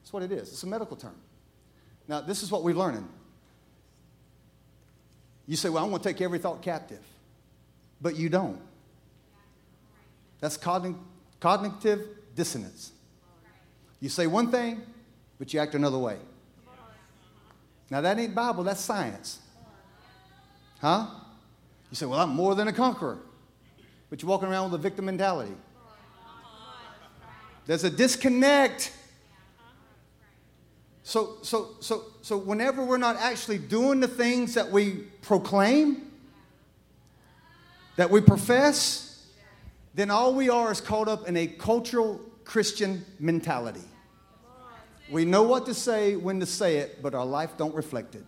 That's 0.01 0.13
what 0.13 0.23
it 0.23 0.31
is. 0.31 0.49
It's 0.49 0.63
a 0.63 0.67
medical 0.67 0.95
term. 0.95 1.15
Now, 2.07 2.21
this 2.21 2.43
is 2.43 2.51
what 2.51 2.63
we're 2.63 2.75
learning. 2.75 3.07
You 5.47 5.55
say, 5.55 5.69
Well, 5.69 5.83
I'm 5.83 5.89
going 5.89 6.01
to 6.01 6.07
take 6.07 6.21
every 6.21 6.39
thought 6.39 6.61
captive. 6.61 7.01
But 8.01 8.15
you 8.15 8.29
don't. 8.29 8.59
That's 10.39 10.57
cogn- 10.57 10.99
cognitive 11.39 12.07
dissonance. 12.35 12.91
You 13.99 14.09
say 14.09 14.27
one 14.27 14.51
thing, 14.51 14.81
but 15.39 15.53
you 15.53 15.59
act 15.59 15.73
another 15.73 15.97
way. 15.97 16.17
Now, 17.89 18.01
that 18.01 18.19
ain't 18.19 18.35
Bible, 18.35 18.63
that's 18.63 18.81
science. 18.81 19.39
Huh? 20.81 21.07
You 21.89 21.95
say, 21.95 22.05
Well, 22.05 22.19
I'm 22.19 22.29
more 22.29 22.53
than 22.53 22.67
a 22.67 22.73
conqueror 22.73 23.19
but 24.09 24.21
you're 24.21 24.29
walking 24.29 24.47
around 24.47 24.71
with 24.71 24.79
a 24.79 24.83
victim 24.83 25.05
mentality. 25.05 25.53
There's 27.65 27.83
a 27.83 27.89
disconnect. 27.89 28.91
So, 31.03 31.37
so, 31.41 31.75
so, 31.79 32.03
so 32.21 32.37
whenever 32.37 32.83
we're 32.83 32.97
not 32.97 33.17
actually 33.17 33.57
doing 33.57 33.99
the 33.99 34.07
things 34.07 34.53
that 34.53 34.71
we 34.71 34.91
proclaim, 35.21 36.11
that 37.95 38.09
we 38.09 38.21
profess, 38.21 39.25
then 39.93 40.11
all 40.11 40.33
we 40.33 40.49
are 40.49 40.71
is 40.71 40.81
caught 40.81 41.07
up 41.07 41.27
in 41.27 41.37
a 41.37 41.47
cultural 41.47 42.21
Christian 42.43 43.05
mentality. 43.19 43.83
We 45.11 45.25
know 45.25 45.43
what 45.43 45.65
to 45.67 45.73
say, 45.73 46.15
when 46.15 46.39
to 46.39 46.45
say 46.45 46.77
it, 46.77 47.01
but 47.01 47.13
our 47.13 47.25
life 47.25 47.57
don't 47.57 47.75
reflect 47.75 48.15
it. 48.15 48.25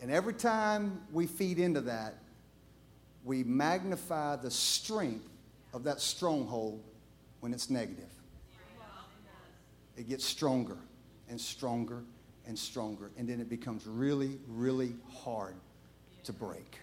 And 0.00 0.10
every 0.10 0.34
time 0.34 1.00
we 1.12 1.26
feed 1.26 1.58
into 1.58 1.80
that, 1.82 2.18
we 3.24 3.42
magnify 3.42 4.36
the 4.36 4.50
strength 4.50 5.28
of 5.72 5.82
that 5.84 6.00
stronghold 6.00 6.82
when 7.40 7.52
it's 7.52 7.70
negative. 7.70 8.10
It 9.96 10.08
gets 10.08 10.24
stronger 10.24 10.76
and 11.28 11.40
stronger 11.40 12.02
and 12.46 12.58
stronger, 12.58 13.10
and 13.16 13.28
then 13.28 13.40
it 13.40 13.48
becomes 13.48 13.86
really, 13.86 14.38
really 14.48 14.94
hard 15.10 15.54
to 16.24 16.32
break. 16.32 16.78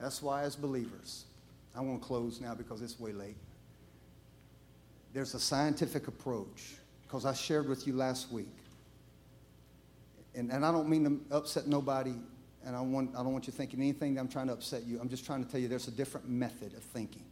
That's 0.00 0.22
why, 0.22 0.42
as 0.42 0.56
believers, 0.56 1.26
I 1.76 1.80
want 1.80 2.00
to 2.00 2.06
close 2.06 2.40
now 2.40 2.54
because 2.54 2.80
it's 2.82 2.98
way 2.98 3.12
late. 3.12 3.36
There's 5.12 5.34
a 5.34 5.40
scientific 5.40 6.08
approach, 6.08 6.76
because 7.02 7.26
I 7.26 7.34
shared 7.34 7.68
with 7.68 7.86
you 7.86 7.92
last 7.92 8.32
week 8.32 8.48
and, 10.34 10.50
and 10.50 10.64
I 10.64 10.72
don't 10.72 10.88
mean 10.88 11.04
to 11.04 11.36
upset 11.36 11.66
nobody, 11.66 12.14
and 12.64 12.76
I, 12.76 12.80
want, 12.80 13.10
I 13.14 13.18
don't 13.22 13.32
want 13.32 13.46
you 13.46 13.52
thinking 13.52 13.80
anything 13.80 14.18
I'm 14.18 14.28
trying 14.28 14.46
to 14.46 14.52
upset 14.52 14.84
you. 14.84 15.00
I'm 15.00 15.08
just 15.08 15.26
trying 15.26 15.44
to 15.44 15.50
tell 15.50 15.60
you 15.60 15.68
there's 15.68 15.88
a 15.88 15.92
different 15.92 16.28
method 16.28 16.74
of 16.74 16.82
thinking. 16.82 17.24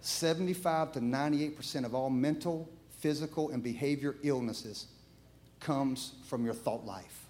75 0.00 0.92
to 0.92 1.00
98% 1.00 1.84
of 1.84 1.94
all 1.94 2.10
mental, 2.10 2.68
physical, 2.98 3.50
and 3.50 3.62
behavior 3.62 4.16
illnesses 4.22 4.86
comes 5.60 6.14
from 6.26 6.44
your 6.44 6.54
thought 6.54 6.84
life. 6.84 7.26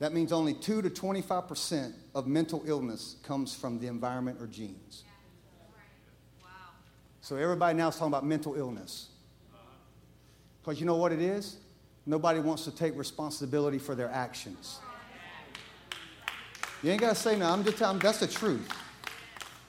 That 0.00 0.12
means 0.12 0.32
only 0.32 0.54
2 0.54 0.82
to 0.82 0.90
25% 0.90 1.92
of 2.14 2.26
mental 2.26 2.62
illness 2.66 3.16
comes 3.22 3.54
from 3.54 3.78
the 3.78 3.86
environment 3.86 4.38
or 4.40 4.46
genes. 4.46 5.04
So 7.20 7.36
everybody 7.36 7.78
now 7.78 7.88
is 7.88 7.94
talking 7.94 8.08
about 8.08 8.26
mental 8.26 8.54
illness. 8.54 9.08
Because 10.64 10.80
you 10.80 10.86
know 10.86 10.96
what 10.96 11.12
it 11.12 11.20
is? 11.20 11.56
Nobody 12.06 12.40
wants 12.40 12.64
to 12.64 12.70
take 12.70 12.96
responsibility 12.96 13.78
for 13.78 13.94
their 13.94 14.10
actions. 14.10 14.78
You 16.82 16.90
ain't 16.90 17.00
got 17.00 17.10
to 17.10 17.14
say 17.14 17.36
no. 17.36 17.46
I'm 17.50 17.64
just 17.64 17.78
telling 17.78 17.98
that's 17.98 18.20
the 18.20 18.26
truth. 18.26 18.68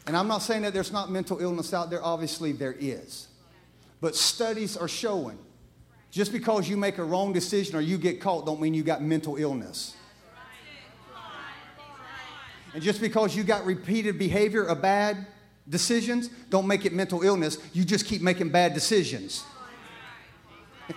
And 0.08 0.16
I'm 0.16 0.28
not 0.28 0.40
saying 0.40 0.62
that 0.62 0.74
there's 0.74 0.92
not 0.92 1.12
mental 1.12 1.40
illness 1.40 1.74
out 1.74 1.90
there. 1.90 2.04
Obviously, 2.04 2.52
there 2.52 2.76
is. 2.80 3.28
But 4.00 4.16
studies 4.16 4.78
are 4.78 4.88
showing 4.88 5.38
just 6.12 6.32
because 6.32 6.70
you 6.70 6.78
make 6.78 6.98
a 6.98 7.04
wrong 7.04 7.34
decision 7.34 7.76
or 7.76 7.82
you 7.82 7.98
get 7.98 8.22
caught 8.22 8.46
don't 8.46 8.62
mean 8.62 8.74
you 8.74 8.84
got 8.84 9.02
mental 9.02 9.36
illness. 9.36 9.96
And 12.74 12.84
just 12.84 13.02
because 13.02 13.36
you 13.36 13.44
got 13.44 13.66
repeated 13.66 14.20
behavior 14.20 14.64
of 14.64 14.82
bad 14.82 15.28
decisions 15.68 16.30
don't 16.50 16.68
make 16.68 16.86
it 16.86 16.94
mental 16.94 17.22
illness. 17.22 17.58
You 17.74 17.84
just 17.84 18.06
keep 18.06 18.22
making 18.22 18.50
bad 18.50 18.74
decisions. 18.74 19.44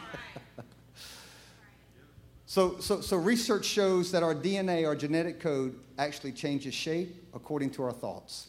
So, 2.51 2.81
so, 2.81 3.03
so 3.03 3.19
research 3.19 3.67
shows 3.67 4.11
that 4.13 4.23
our 4.23 4.35
DNA, 4.35 4.87
our 4.87 4.97
genetic 4.97 5.39
code, 5.39 5.79
actually 5.99 6.33
changes 6.33 6.73
shape 6.73 7.15
according 7.35 7.69
to 7.73 7.83
our 7.83 7.93
thoughts. 7.93 8.49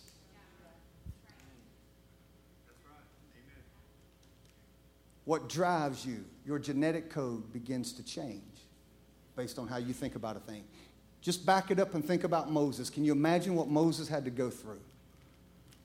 What 5.25 5.49
drives 5.49 6.05
you, 6.05 6.23
your 6.45 6.59
genetic 6.59 7.09
code 7.09 7.51
begins 7.51 7.91
to 7.91 8.03
change 8.03 8.41
based 9.35 9.59
on 9.59 9.67
how 9.67 9.75
you 9.75 9.91
think 9.91 10.15
about 10.15 10.37
a 10.37 10.39
thing. 10.39 10.63
Just 11.19 11.45
back 11.45 11.69
it 11.69 11.77
up 11.77 11.93
and 11.93 12.03
think 12.03 12.23
about 12.23 12.49
Moses. 12.49 12.89
Can 12.89 13.03
you 13.03 13.11
imagine 13.11 13.53
what 13.53 13.67
Moses 13.67 14.07
had 14.07 14.23
to 14.23 14.31
go 14.31 14.49
through? 14.49 14.79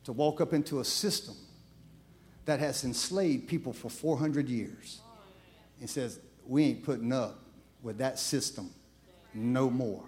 to 0.04 0.12
walk 0.12 0.40
up 0.40 0.52
into 0.52 0.80
a 0.80 0.84
system 0.84 1.34
that 2.44 2.60
has 2.60 2.84
enslaved 2.84 3.48
people 3.48 3.72
for 3.72 3.88
400 3.88 4.48
years. 4.48 5.00
He 5.84 5.88
says, 5.88 6.18
We 6.46 6.64
ain't 6.64 6.82
putting 6.82 7.12
up 7.12 7.40
with 7.82 7.98
that 7.98 8.18
system 8.18 8.70
no 9.34 9.68
more. 9.68 10.02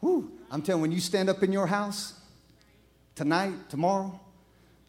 Whew. 0.00 0.30
I'm 0.50 0.60
telling 0.60 0.80
you, 0.80 0.82
when 0.82 0.92
you 0.92 1.00
stand 1.00 1.30
up 1.30 1.42
in 1.42 1.50
your 1.50 1.66
house 1.66 2.20
tonight, 3.14 3.70
tomorrow, 3.70 4.20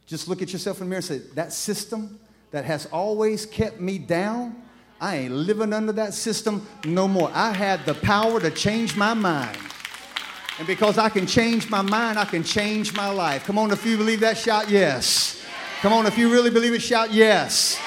just 0.06 0.28
look 0.28 0.42
at 0.42 0.52
yourself 0.52 0.82
in 0.82 0.88
the 0.88 0.90
mirror 0.90 0.98
and 0.98 1.06
say, 1.06 1.20
That 1.36 1.54
system 1.54 2.20
that 2.52 2.66
has 2.66 2.86
always 2.88 3.46
kept 3.46 3.80
me 3.80 3.98
down, 3.98 4.62
I 5.00 5.16
ain't 5.16 5.34
living 5.34 5.72
under 5.72 5.94
that 5.94 6.14
system 6.14 6.68
no 6.84 7.08
more. 7.08 7.32
I 7.34 7.54
had 7.54 7.86
the 7.86 7.94
power 7.94 8.42
to 8.42 8.52
change 8.52 8.98
my 8.98 9.14
mind. 9.14 9.58
And 10.58 10.68
because 10.68 10.98
I 10.98 11.08
can 11.08 11.26
change 11.26 11.70
my 11.70 11.82
mind, 11.82 12.20
I 12.20 12.26
can 12.26 12.44
change 12.44 12.94
my 12.94 13.10
life. 13.10 13.46
Come 13.46 13.58
on, 13.58 13.72
if 13.72 13.86
you 13.86 13.96
believe 13.96 14.20
that, 14.20 14.38
shout 14.38 14.70
yes. 14.70 15.39
Come 15.82 15.94
on, 15.94 16.06
if 16.06 16.18
you 16.18 16.30
really 16.30 16.50
believe 16.50 16.74
it, 16.74 16.82
shout 16.82 17.14
yes. 17.14 17.80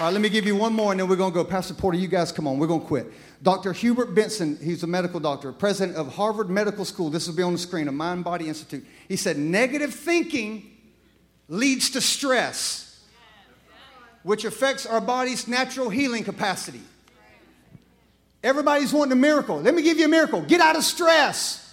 All 0.00 0.06
right, 0.06 0.12
let 0.14 0.22
me 0.22 0.30
give 0.30 0.46
you 0.46 0.56
one 0.56 0.72
more 0.72 0.92
and 0.92 1.00
then 1.00 1.06
we're 1.08 1.16
going 1.16 1.30
to 1.30 1.34
go. 1.34 1.44
Pastor 1.44 1.74
Porter, 1.74 1.98
you 1.98 2.08
guys 2.08 2.32
come 2.32 2.46
on. 2.46 2.58
We're 2.58 2.66
going 2.66 2.80
to 2.80 2.86
quit. 2.86 3.12
Dr. 3.42 3.74
Hubert 3.74 4.14
Benson, 4.14 4.56
he's 4.62 4.82
a 4.82 4.86
medical 4.86 5.20
doctor, 5.20 5.52
president 5.52 5.98
of 5.98 6.14
Harvard 6.14 6.48
Medical 6.48 6.86
School. 6.86 7.10
This 7.10 7.28
will 7.28 7.34
be 7.34 7.42
on 7.42 7.52
the 7.52 7.58
screen, 7.58 7.86
a 7.86 7.92
Mind 7.92 8.24
Body 8.24 8.48
Institute. 8.48 8.86
He 9.08 9.16
said, 9.16 9.36
Negative 9.36 9.92
thinking 9.92 10.70
leads 11.48 11.90
to 11.90 12.00
stress, 12.00 13.04
which 14.22 14.46
affects 14.46 14.86
our 14.86 15.02
body's 15.02 15.46
natural 15.46 15.90
healing 15.90 16.24
capacity. 16.24 16.80
Everybody's 18.42 18.94
wanting 18.94 19.12
a 19.12 19.16
miracle. 19.16 19.60
Let 19.60 19.74
me 19.74 19.82
give 19.82 19.98
you 19.98 20.06
a 20.06 20.08
miracle. 20.08 20.40
Get 20.40 20.62
out 20.62 20.76
of 20.76 20.82
stress. 20.82 21.63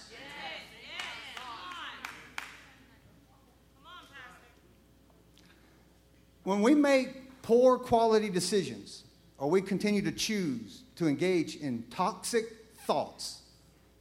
When 6.44 6.62
we 6.62 6.74
make 6.74 7.42
poor 7.42 7.78
quality 7.78 8.28
decisions, 8.28 9.04
or 9.38 9.50
we 9.50 9.62
continue 9.62 10.02
to 10.02 10.12
choose 10.12 10.82
to 10.96 11.06
engage 11.06 11.56
in 11.56 11.84
toxic 11.90 12.44
thoughts, 12.86 13.42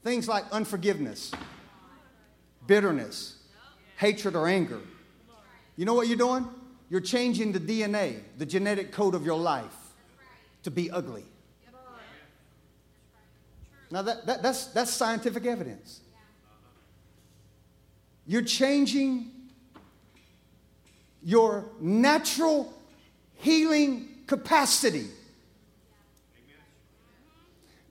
things 0.03 0.27
like 0.27 0.45
unforgiveness, 0.51 1.31
bitterness, 2.67 3.37
hatred, 3.97 4.35
or 4.35 4.47
anger, 4.47 4.81
you 5.75 5.85
know 5.85 5.93
what 5.93 6.07
you're 6.07 6.17
doing? 6.17 6.47
You're 6.89 7.01
changing 7.01 7.53
the 7.53 7.59
DNA, 7.59 8.19
the 8.37 8.45
genetic 8.45 8.91
code 8.91 9.15
of 9.15 9.25
your 9.25 9.39
life, 9.39 9.75
to 10.63 10.71
be 10.71 10.91
ugly. 10.91 11.25
Now, 13.89 14.01
that, 14.03 14.25
that, 14.25 14.41
that's, 14.41 14.65
that's 14.67 14.91
scientific 14.91 15.45
evidence. 15.45 16.01
You're 18.25 18.41
changing 18.41 19.31
your 21.23 21.65
natural 21.79 22.73
healing 23.35 24.09
capacity. 24.27 25.07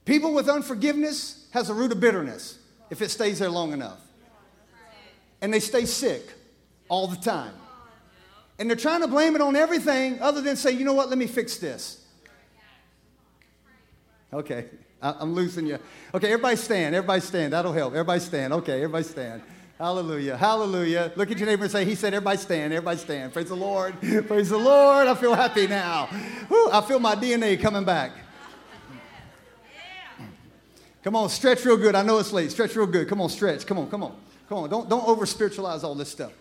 People 0.05 0.33
with 0.35 0.49
unforgiveness 0.49 1.47
has 1.53 1.71
a 1.71 1.75
root 1.75 1.93
of 1.93 2.01
bitterness 2.01 2.59
if 2.91 3.03
it 3.03 3.11
stays 3.11 3.39
there 3.39 3.51
long 3.51 3.73
enough. 3.73 4.01
And 5.41 5.53
they 5.53 5.61
stay 5.61 5.87
sick 5.87 6.23
all 6.89 7.07
the 7.07 7.17
time. 7.17 7.55
And 8.59 8.69
they're 8.69 8.77
trying 8.77 9.01
to 9.01 9.09
blame 9.09 9.35
it 9.35 9.41
on 9.41 9.57
everything 9.57 10.21
other 10.21 10.41
than 10.41 10.57
say, 10.57 10.73
you 10.73 10.85
know 10.85 10.93
what, 10.93 11.09
let 11.09 11.17
me 11.17 11.27
fix 11.27 11.57
this. 11.57 12.05
Okay, 14.33 14.67
I'm 15.01 15.35
losing 15.35 15.67
you. 15.67 15.79
Okay, 16.15 16.33
everybody 16.33 16.57
stand. 16.57 16.95
Everybody 16.95 17.21
stand. 17.21 17.53
That'll 17.53 17.73
help. 17.73 17.95
Everybody 17.95 18.21
stand. 18.21 18.53
Okay, 18.53 18.75
everybody 18.75 19.05
stand. 19.05 19.43
Hallelujah. 19.81 20.37
Hallelujah. 20.37 21.11
Look 21.17 21.31
at 21.31 21.39
your 21.39 21.47
neighbor 21.47 21.63
and 21.63 21.73
say, 21.73 21.87
He 21.87 21.95
said, 21.95 22.13
everybody 22.13 22.37
stand. 22.37 22.71
Everybody 22.75 22.99
stand. 22.99 23.33
Praise 23.33 23.49
the 23.49 23.55
Lord. 23.55 23.99
Praise 24.27 24.51
the 24.51 24.59
Lord. 24.59 25.07
I 25.07 25.15
feel 25.15 25.35
happy 25.35 25.67
now. 25.67 26.05
Whew, 26.49 26.69
I 26.71 26.83
feel 26.83 27.01
my 27.01 27.15
DNA 27.15 27.59
coming 27.59 27.85
back. 27.85 28.13
Come 31.03 31.17
on, 31.17 31.31
stretch 31.31 31.65
real 31.65 31.79
good. 31.79 31.95
I 31.95 32.03
know 32.03 32.19
it's 32.19 32.31
late. 32.31 32.51
Stretch 32.51 32.77
real 32.77 32.87
good. 32.87 33.09
Come 33.09 33.23
on, 33.23 33.31
stretch. 33.31 33.65
Come 33.65 33.79
on, 33.79 33.89
come 33.89 34.03
on. 34.03 34.15
Come 34.51 34.59
on. 34.59 34.69
Don't, 34.69 34.87
don't 34.87 35.09
over 35.09 35.25
spiritualize 35.25 35.83
all 35.83 35.95
this 35.95 36.11
stuff. 36.11 36.33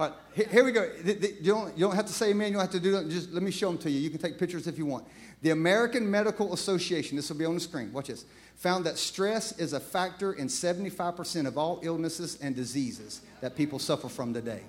All 0.00 0.08
right, 0.08 0.16
here, 0.34 0.48
here 0.50 0.64
we 0.64 0.72
go. 0.72 0.90
You 1.04 1.52
don't, 1.52 1.78
you 1.78 1.86
don't 1.86 1.94
have 1.94 2.06
to 2.06 2.12
say 2.12 2.30
amen. 2.30 2.48
You 2.48 2.54
don't 2.54 2.62
have 2.62 2.72
to 2.72 2.80
do 2.80 2.90
that. 2.90 3.08
Just 3.08 3.30
let 3.30 3.44
me 3.44 3.52
show 3.52 3.68
them 3.68 3.78
to 3.78 3.90
you. 3.92 4.00
You 4.00 4.10
can 4.10 4.18
take 4.18 4.40
pictures 4.40 4.66
if 4.66 4.76
you 4.76 4.86
want. 4.86 5.04
The 5.42 5.50
American 5.50 6.10
Medical 6.10 6.52
Association, 6.52 7.14
this 7.14 7.28
will 7.28 7.36
be 7.36 7.44
on 7.44 7.54
the 7.54 7.60
screen. 7.60 7.92
Watch 7.92 8.08
this 8.08 8.24
found 8.58 8.84
that 8.84 8.98
stress 8.98 9.56
is 9.58 9.72
a 9.72 9.80
factor 9.80 10.32
in 10.32 10.48
75% 10.48 11.46
of 11.46 11.56
all 11.56 11.78
illnesses 11.82 12.38
and 12.42 12.56
diseases 12.56 13.22
that 13.40 13.56
people 13.56 13.78
suffer 13.78 14.08
from 14.08 14.34
today. 14.34 14.62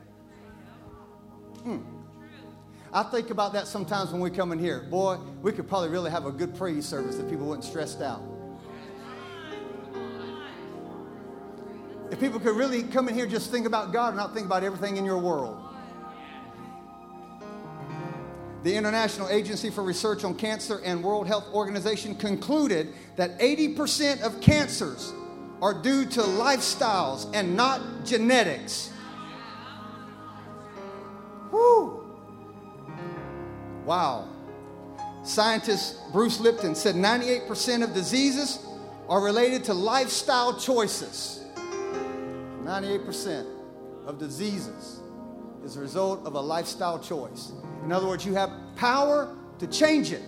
Hmm. 1.64 1.80
I 2.94 3.04
think 3.04 3.32
about 3.32 3.52
that 3.54 3.68
sometimes 3.68 4.12
when 4.12 4.22
we 4.22 4.30
come 4.30 4.52
in 4.52 4.60
here. 4.60 4.82
Boy, 4.90 5.18
we 5.42 5.52
could 5.52 5.68
probably 5.68 5.90
really 5.90 6.12
have 6.12 6.26
a 6.26 6.32
good 6.32 6.56
praise 6.56 6.86
service 6.86 7.18
if 7.18 7.30
people 7.30 7.48
weren't 7.48 7.64
stressed 7.64 8.02
out. 8.02 8.22
If 12.12 12.20
people 12.20 12.40
could 12.40 12.56
really 12.56 12.84
come 12.84 13.08
in 13.10 13.16
here 13.16 13.28
just 13.28 13.52
think 13.52 13.68
about 13.68 13.92
God 13.92 14.10
and 14.10 14.18
not 14.18 14.34
think 14.34 14.46
about 14.46 14.64
everything 14.64 14.98
in 14.98 15.06
your 15.06 15.20
world. 15.20 15.69
The 18.62 18.76
International 18.76 19.30
Agency 19.30 19.70
for 19.70 19.84
Research 19.84 20.26
on 20.26 20.36
Cancer 20.36 20.82
and 20.84 21.02
World 21.02 21.28
Health 21.28 21.48
Organization 21.54 22.14
concluded 22.16 22.94
that 23.16 23.40
80% 23.40 24.22
of 24.22 24.42
cancers 24.42 25.14
are 25.62 25.74
due 25.74 26.06
to 26.06 26.22
lifestyles 26.22 27.30
and 27.34 27.56
not 27.56 27.82
genetics. 28.04 28.92
Woo! 31.52 32.04
Wow. 33.86 34.28
Scientist 35.24 35.98
Bruce 36.12 36.40
Lipton 36.42 36.76
said 36.76 36.96
98% 36.96 37.84
of 37.84 37.94
diseases 37.94 38.66
are 39.08 39.22
related 39.22 39.64
to 39.66 39.74
lifestyle 39.74 40.60
choices. 40.60 41.46
98% 42.64 43.46
of 44.06 44.20
diseases 44.20 45.00
is 45.64 45.78
a 45.78 45.80
result 45.80 46.26
of 46.26 46.36
a 46.36 46.42
lifestyle 46.42 47.00
choice. 47.00 47.52
In 47.84 47.92
other 47.92 48.08
words, 48.08 48.26
you 48.26 48.34
have 48.34 48.52
power 48.76 49.36
to 49.60 49.68
change 49.68 50.12
it. 50.12 50.22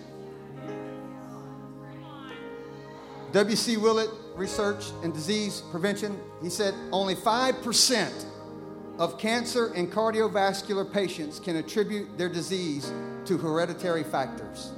W.C. 3.32 3.78
Willett, 3.78 4.10
Research 4.36 4.90
and 5.02 5.12
Disease 5.12 5.62
Prevention, 5.70 6.18
he 6.42 6.50
said 6.50 6.74
only 6.92 7.14
5% 7.14 8.26
of 8.98 9.18
cancer 9.18 9.72
and 9.74 9.90
cardiovascular 9.90 10.90
patients 10.90 11.40
can 11.40 11.56
attribute 11.56 12.18
their 12.18 12.28
disease 12.28 12.92
to 13.24 13.38
hereditary 13.38 14.04
factors. 14.04 14.72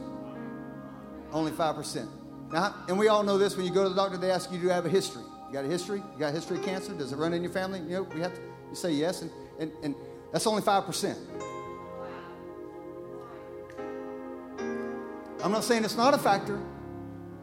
Only 1.33 1.51
5%. 1.51 2.09
Now, 2.53 2.75
and 2.89 2.97
we 2.97 3.09
all 3.09 3.25
know 3.25 3.39
this 3.39 3.57
when 3.57 3.66
you 3.66 3.72
go 3.72 3.83
to 3.83 3.89
the 3.89 3.97
doctor, 3.97 4.16
they 4.16 4.31
ask 4.31 4.53
you, 4.53 4.59
Do 4.59 4.64
you 4.64 4.70
have 4.70 4.87
a 4.87 4.89
history? 4.89 5.25
You 5.49 5.53
got 5.53 5.64
a 5.64 5.68
history? 5.68 5.99
You 6.12 6.18
got 6.18 6.29
a 6.29 6.33
history 6.33 6.59
of 6.59 6.64
cancer? 6.64 6.93
Does 6.95 7.12
it 7.12 7.16
run 7.16 7.33
in 7.33 7.43
your 7.43 7.51
family? 7.51 7.81
You 7.81 7.89
know, 7.89 8.03
we 8.03 8.20
have 8.20 8.35
to, 8.35 8.41
you 8.70 8.77
say 8.77 8.93
yes, 8.93 9.22
and, 9.22 9.31
and, 9.59 9.72
and 9.83 9.95
that's 10.33 10.47
only 10.47 10.62
5%. 10.62 11.16
I'm 15.45 15.53
not 15.53 15.62
saying 15.62 15.84
it's 15.84 15.95
not 15.95 16.14
a 16.14 16.18
factor. 16.18 16.59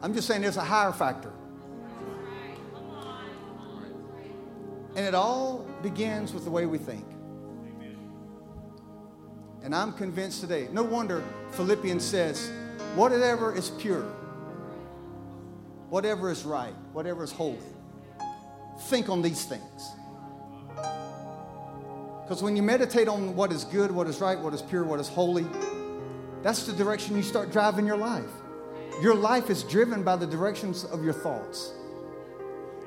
I'm 0.01 0.15
just 0.15 0.27
saying 0.27 0.41
there's 0.41 0.57
a 0.57 0.63
higher 0.63 0.91
factor. 0.91 1.31
And 4.95 5.05
it 5.05 5.13
all 5.13 5.67
begins 5.83 6.33
with 6.33 6.43
the 6.43 6.49
way 6.49 6.65
we 6.65 6.79
think. 6.79 7.05
And 9.61 9.75
I'm 9.75 9.93
convinced 9.93 10.41
today, 10.41 10.67
no 10.71 10.81
wonder 10.81 11.23
Philippians 11.51 12.03
says, 12.03 12.49
whatever 12.95 13.55
is 13.55 13.69
pure, 13.69 14.01
whatever 15.91 16.31
is 16.31 16.43
right, 16.43 16.73
whatever 16.93 17.23
is 17.23 17.31
holy, 17.31 17.59
think 18.87 19.09
on 19.09 19.21
these 19.21 19.45
things. 19.45 19.91
Because 22.23 22.41
when 22.41 22.55
you 22.55 22.63
meditate 22.63 23.07
on 23.07 23.35
what 23.35 23.51
is 23.51 23.63
good, 23.63 23.91
what 23.91 24.07
is 24.07 24.19
right, 24.19 24.39
what 24.39 24.55
is 24.55 24.63
pure, 24.63 24.83
what 24.83 24.99
is 24.99 25.07
holy, 25.07 25.45
that's 26.43 26.65
the 26.65 26.73
direction 26.73 27.15
you 27.15 27.23
start 27.23 27.51
driving 27.51 27.85
your 27.85 27.97
life. 27.97 28.29
Your 29.01 29.15
life 29.15 29.49
is 29.49 29.63
driven 29.63 30.03
by 30.03 30.15
the 30.15 30.27
directions 30.27 30.83
of 30.85 31.03
your 31.03 31.13
thoughts. 31.13 31.71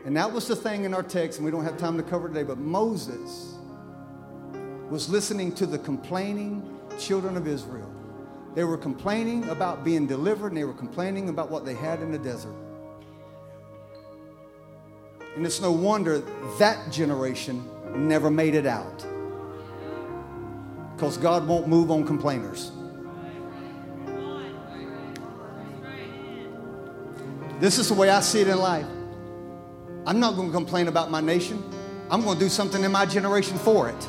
And 0.04 0.16
that 0.16 0.30
was 0.30 0.46
the 0.46 0.56
thing 0.56 0.84
in 0.84 0.92
our 0.92 1.02
text, 1.02 1.38
and 1.38 1.44
we 1.44 1.50
don't 1.50 1.64
have 1.64 1.78
time 1.78 1.96
to 1.96 2.02
cover 2.02 2.28
today, 2.28 2.42
but 2.42 2.58
Moses 2.58 3.54
was 4.90 5.08
listening 5.08 5.52
to 5.52 5.66
the 5.66 5.78
complaining 5.78 6.78
children 6.98 7.36
of 7.36 7.48
Israel. 7.48 7.90
They 8.54 8.64
were 8.64 8.76
complaining 8.76 9.48
about 9.48 9.82
being 9.82 10.06
delivered, 10.06 10.48
and 10.48 10.56
they 10.56 10.64
were 10.64 10.74
complaining 10.74 11.28
about 11.28 11.50
what 11.50 11.64
they 11.64 11.74
had 11.74 12.00
in 12.00 12.12
the 12.12 12.18
desert. 12.18 12.54
And 15.34 15.44
it's 15.44 15.60
no 15.60 15.72
wonder 15.72 16.22
that 16.58 16.92
generation 16.92 17.68
never 17.96 18.30
made 18.30 18.54
it 18.54 18.66
out. 18.66 19.04
Because 20.94 21.16
God 21.16 21.48
won't 21.48 21.66
move 21.66 21.90
on 21.90 22.06
complainers. 22.06 22.70
This 27.60 27.78
is 27.78 27.88
the 27.88 27.94
way 27.94 28.10
I 28.10 28.20
see 28.20 28.40
it 28.40 28.48
in 28.48 28.58
life. 28.58 28.86
I'm 30.06 30.20
not 30.20 30.36
going 30.36 30.48
to 30.48 30.54
complain 30.54 30.88
about 30.88 31.10
my 31.10 31.20
nation. 31.20 31.62
I'm 32.10 32.22
going 32.22 32.38
to 32.38 32.44
do 32.44 32.50
something 32.50 32.84
in 32.84 32.92
my 32.92 33.06
generation 33.06 33.56
for 33.58 33.88
it. 33.88 34.08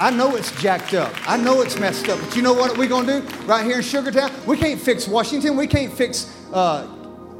I 0.00 0.10
know 0.10 0.34
it's 0.34 0.50
jacked 0.62 0.94
up. 0.94 1.12
I 1.28 1.36
know 1.36 1.60
it's 1.60 1.78
messed 1.78 2.08
up. 2.08 2.18
But 2.18 2.34
you 2.34 2.40
know 2.40 2.54
what 2.54 2.76
we're 2.78 2.88
going 2.88 3.06
to 3.06 3.20
do 3.20 3.36
right 3.44 3.64
here 3.64 3.76
in 3.76 3.82
Sugartown? 3.82 4.46
We 4.46 4.56
can't 4.56 4.80
fix 4.80 5.06
Washington. 5.06 5.58
We 5.58 5.66
can't 5.66 5.92
fix 5.92 6.34
uh, 6.54 6.88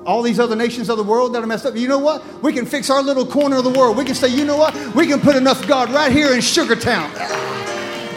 all 0.04 0.20
these 0.22 0.38
other 0.38 0.54
nations 0.54 0.90
of 0.90 0.98
the 0.98 1.02
world 1.02 1.34
that 1.34 1.42
are 1.42 1.46
messed 1.46 1.64
up. 1.64 1.74
You 1.74 1.88
know 1.88 1.98
what? 1.98 2.22
We 2.42 2.52
can 2.52 2.66
fix 2.66 2.90
our 2.90 3.02
little 3.02 3.24
corner 3.24 3.56
of 3.56 3.64
the 3.64 3.70
world. 3.70 3.96
We 3.96 4.04
can 4.04 4.14
say, 4.14 4.28
you 4.28 4.44
know 4.44 4.58
what? 4.58 4.74
We 4.94 5.06
can 5.06 5.20
put 5.20 5.36
enough 5.36 5.66
God 5.66 5.90
right 5.90 6.12
here 6.12 6.34
in 6.34 6.40
Sugartown. 6.40 7.39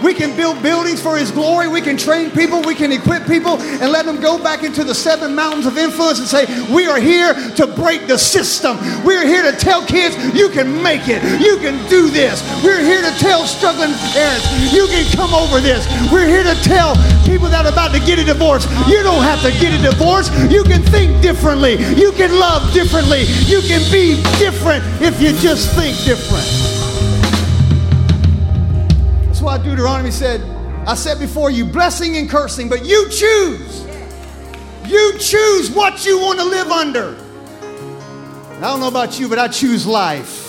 We 0.04 0.14
can 0.14 0.36
build 0.36 0.62
buildings 0.62 1.02
for 1.02 1.18
His 1.18 1.32
glory. 1.32 1.68
We 1.70 1.82
can 1.82 1.96
train 1.96 2.30
people. 2.30 2.62
We 2.62 2.76
can 2.76 2.92
equip 2.92 3.26
people 3.26 3.58
and 3.60 3.92
let 3.92 4.06
them 4.06 4.20
go 4.20 4.38
back 4.38 4.64
into 4.64 4.84
the 4.84 4.94
seven 4.94 5.34
mountains 5.34 5.66
of 5.66 5.78
influence 5.78 6.20
and 6.20 6.28
say, 6.28 6.46
We 6.74 6.88
are 6.88 7.00
here 7.00 7.34
to 7.34 7.66
break 7.66 8.08
the 8.08 8.18
system. 8.18 8.78
We're 9.06 9.26
here 9.26 9.50
to 9.50 9.58
tell 9.58 9.86
kids, 9.86 10.16
You 10.36 10.50
can 10.50 10.84
make 10.84 11.08
it. 11.08 11.24
You 11.40 11.58
can 11.58 11.78
do 11.90 12.10
this. 12.10 12.44
We're 12.64 12.84
here 12.84 13.02
to 13.02 13.12
tell 13.20 13.46
struggling 13.48 13.94
parents, 14.12 14.46
You 14.74 14.88
can 14.88 15.10
come 15.16 15.34
over 15.34 15.62
this. 15.62 15.88
We're 16.12 16.28
here 16.28 16.44
to 16.44 16.56
tell 16.64 16.96
people 17.26 17.48
that 17.50 17.66
are 17.66 17.72
about 17.72 17.94
to 17.94 18.00
get 18.00 18.20
a 18.20 18.26
divorce, 18.26 18.66
You 18.88 19.02
don't 19.04 19.24
have 19.24 19.42
to 19.44 19.52
get 19.60 19.74
a 19.74 19.82
divorce. 19.82 20.30
You 20.52 20.64
can 20.64 20.82
think 20.84 21.22
differently. 21.22 21.76
You 21.96 22.12
can 22.12 22.38
love 22.38 22.74
differently. 22.74 23.24
You 23.48 23.62
can 23.62 23.82
be 23.92 24.22
different 24.38 24.84
if 25.02 25.22
you 25.22 25.32
just 25.40 25.74
think 25.76 25.96
different 26.04 26.73
Deuteronomy 29.58 30.12
said, 30.12 30.42
I 30.88 30.96
said 30.96 31.20
before 31.20 31.52
you 31.52 31.66
blessing 31.66 32.18
and 32.18 32.30
cursing, 32.30 32.70
but 32.70 32.86
you 32.86 33.10
choose. 33.10 33.86
You 34.86 35.18
choose 35.18 35.72
what 35.72 36.06
you 36.06 36.20
want 36.20 36.40
to 36.40 36.46
live 36.46 36.68
under. 36.68 37.18
I 38.58 38.62
don't 38.62 38.80
know 38.80 38.88
about 38.88 39.20
you, 39.20 39.28
but 39.30 39.40
I 39.40 39.48
choose 39.48 39.86
life. 39.86 40.43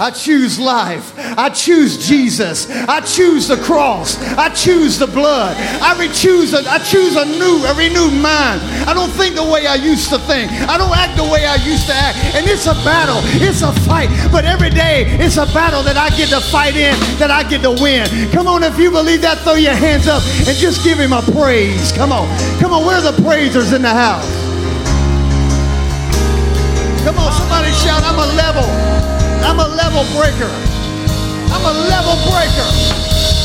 I 0.00 0.10
choose 0.10 0.60
life. 0.60 1.12
I 1.18 1.48
choose 1.48 2.06
Jesus. 2.06 2.70
I 2.70 3.00
choose 3.00 3.48
the 3.48 3.56
cross. 3.56 4.16
I 4.38 4.48
choose 4.50 4.98
the 4.98 5.08
blood. 5.08 5.56
I 5.58 6.06
choose 6.12 6.54
a, 6.54 6.58
I 6.70 6.78
choose 6.78 7.16
a 7.16 7.24
new, 7.24 7.64
a 7.66 7.74
renewed 7.74 8.14
mind. 8.14 8.62
I 8.86 8.94
don't 8.94 9.10
think 9.10 9.34
the 9.34 9.42
way 9.44 9.66
I 9.66 9.74
used 9.74 10.08
to 10.10 10.18
think. 10.20 10.52
I 10.52 10.78
don't 10.78 10.96
act 10.96 11.16
the 11.16 11.24
way 11.24 11.46
I 11.46 11.56
used 11.56 11.86
to 11.86 11.94
act. 11.94 12.18
And 12.36 12.46
it's 12.46 12.66
a 12.66 12.74
battle. 12.86 13.18
It's 13.42 13.62
a 13.62 13.72
fight. 13.82 14.08
But 14.30 14.44
every 14.44 14.70
day 14.70 15.06
it's 15.18 15.36
a 15.36 15.46
battle 15.46 15.82
that 15.82 15.96
I 15.96 16.10
get 16.16 16.28
to 16.30 16.40
fight 16.40 16.76
in, 16.76 16.94
that 17.18 17.30
I 17.30 17.42
get 17.42 17.62
to 17.62 17.72
win. 17.72 18.06
Come 18.30 18.46
on, 18.46 18.62
if 18.62 18.78
you 18.78 18.90
believe 18.90 19.22
that, 19.22 19.38
throw 19.38 19.54
your 19.54 19.74
hands 19.74 20.06
up 20.06 20.22
and 20.46 20.56
just 20.56 20.84
give 20.84 20.98
him 20.98 21.12
a 21.12 21.22
praise. 21.22 21.90
Come 21.92 22.12
on. 22.12 22.28
Come 22.60 22.72
on, 22.72 22.86
where 22.86 22.96
are 22.96 23.12
the 23.12 23.20
praisers 23.22 23.72
in 23.72 23.82
the 23.82 23.90
house? 23.90 24.26
Come 27.04 27.18
on, 27.18 27.32
somebody 27.32 27.72
shout, 27.72 28.02
I'm 28.04 28.18
a 28.18 28.26
level. 28.36 28.97
I'm 29.44 29.58
a 29.58 29.68
level 29.68 30.04
breaker. 30.14 30.50
I'm 31.52 31.64
a 31.64 31.74
level 31.88 32.16
breaker. 32.28 32.68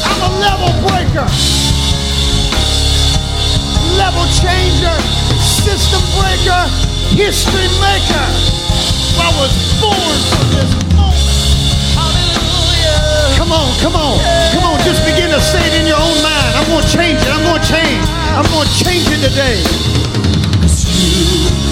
I'm 0.04 0.22
a 0.26 0.32
level 0.39 0.72
breaker. 0.88 1.28
Level 3.98 4.26
changer, 4.34 4.98
system 5.39 6.02
breaker, 6.18 6.64
history 7.14 7.70
maker. 7.82 8.28
I 9.22 9.30
was 9.38 9.54
born 9.80 10.18
for 10.34 10.46
this 10.56 10.72
moment. 10.98 11.18
Hallelujah. 11.96 13.38
Come 13.38 13.52
on, 13.52 13.70
come 13.80 13.96
on, 13.96 14.18
come 14.52 14.64
on. 14.66 14.80
Just 14.82 15.06
begin 15.06 15.30
to 15.30 15.41
say 15.41 15.62
it 15.62 15.82
in 15.82 15.88
your 15.88 15.98
own 15.98 16.18
mind. 16.22 16.52
I'm 16.58 16.68
going 16.68 16.84
to 16.84 16.89
change 16.89 17.22
it. 17.22 17.30
I'm 17.30 17.44
going 17.46 17.62
to 17.62 17.68
change. 17.68 18.04
I'm 18.34 18.48
going 18.52 18.68
to 18.68 18.76
change 18.84 19.08
it 19.08 19.22
today. 19.22 19.62
you 21.00 21.62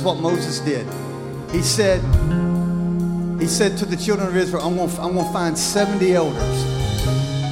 is 0.00 0.04
what 0.06 0.18
Moses 0.18 0.60
did. 0.60 0.86
He 1.50 1.62
said, 1.62 2.00
he 3.40 3.46
said 3.46 3.76
to 3.78 3.84
the 3.84 3.96
children 3.96 4.28
of 4.28 4.36
Israel, 4.36 4.62
I'm 4.62 4.76
going 4.76 4.90
I'm 4.98 5.14
to 5.14 5.32
find 5.32 5.56
70 5.56 6.14
elders. 6.14 6.64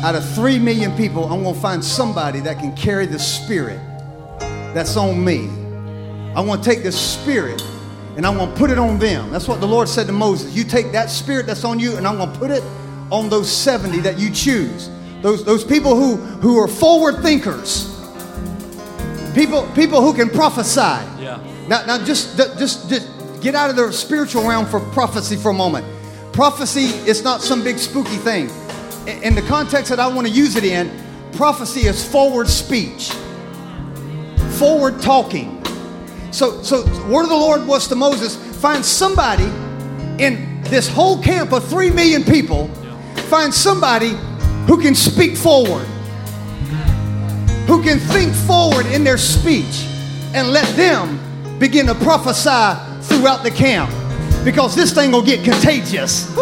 Out 0.02 0.14
of 0.14 0.26
3 0.34 0.58
million 0.58 0.96
people, 0.96 1.24
I'm 1.24 1.42
going 1.42 1.54
to 1.54 1.60
find 1.60 1.84
somebody 1.84 2.40
that 2.40 2.58
can 2.58 2.74
carry 2.74 3.06
the 3.06 3.18
spirit 3.18 3.80
that's 4.74 4.96
on 4.96 5.22
me. 5.22 5.48
I 6.34 6.40
want 6.40 6.62
to 6.62 6.70
take 6.70 6.82
the 6.82 6.92
spirit 6.92 7.60
and 8.16 8.26
I'm 8.26 8.36
going 8.36 8.50
to 8.50 8.56
put 8.56 8.70
it 8.70 8.78
on 8.78 8.98
them. 8.98 9.30
That's 9.30 9.48
what 9.48 9.60
the 9.60 9.66
Lord 9.66 9.88
said 9.88 10.06
to 10.06 10.12
Moses. 10.12 10.54
You 10.54 10.64
take 10.64 10.92
that 10.92 11.10
spirit 11.10 11.46
that's 11.46 11.64
on 11.64 11.78
you 11.78 11.96
and 11.96 12.06
I'm 12.06 12.16
going 12.16 12.32
to 12.32 12.38
put 12.38 12.50
it 12.50 12.62
on 13.10 13.28
those 13.28 13.50
70 13.50 13.98
that 14.00 14.18
you 14.18 14.30
choose. 14.30 14.90
Those, 15.20 15.44
those 15.44 15.64
people 15.64 15.96
who, 15.96 16.16
who 16.16 16.58
are 16.58 16.68
forward 16.68 17.22
thinkers 17.22 17.98
People, 19.34 19.68
people 19.74 20.00
who 20.00 20.12
can 20.14 20.30
prophesy. 20.30 20.80
Now, 21.68 21.84
now 21.84 22.04
just, 22.04 22.36
just, 22.58 22.88
just 22.88 23.08
get 23.40 23.54
out 23.54 23.70
of 23.70 23.76
the 23.76 23.92
spiritual 23.92 24.46
realm 24.48 24.66
for 24.66 24.80
prophecy 24.80 25.36
for 25.36 25.50
a 25.50 25.54
moment. 25.54 25.86
Prophecy 26.32 26.86
is 27.08 27.22
not 27.22 27.42
some 27.42 27.62
big 27.62 27.78
spooky 27.78 28.16
thing. 28.16 28.50
In 29.22 29.34
the 29.34 29.42
context 29.42 29.90
that 29.90 30.00
I 30.00 30.06
want 30.06 30.26
to 30.26 30.32
use 30.32 30.56
it 30.56 30.64
in, 30.64 30.90
prophecy 31.32 31.82
is 31.82 32.06
forward 32.06 32.48
speech, 32.48 33.10
forward 34.58 35.00
talking. 35.00 35.62
So, 36.30 36.62
so 36.62 36.84
word 37.08 37.22
of 37.22 37.28
the 37.28 37.34
Lord 37.34 37.66
was 37.66 37.88
to 37.88 37.94
Moses: 37.94 38.36
find 38.60 38.84
somebody 38.84 39.44
in 40.22 40.62
this 40.64 40.88
whole 40.88 41.22
camp 41.22 41.52
of 41.52 41.66
three 41.68 41.90
million 41.90 42.22
people. 42.22 42.68
Find 43.28 43.52
somebody 43.52 44.14
who 44.66 44.80
can 44.80 44.94
speak 44.94 45.36
forward 45.36 45.86
who 47.68 47.82
can 47.82 47.98
think 47.98 48.34
forward 48.34 48.86
in 48.86 49.04
their 49.04 49.18
speech 49.18 49.86
and 50.34 50.48
let 50.48 50.66
them 50.74 51.20
begin 51.58 51.86
to 51.86 51.94
prophesy 51.94 52.80
throughout 53.02 53.42
the 53.42 53.50
camp 53.50 53.90
because 54.44 54.74
this 54.74 54.92
thing 54.94 55.10
will 55.10 55.22
get 55.22 55.44
contagious. 55.44 56.34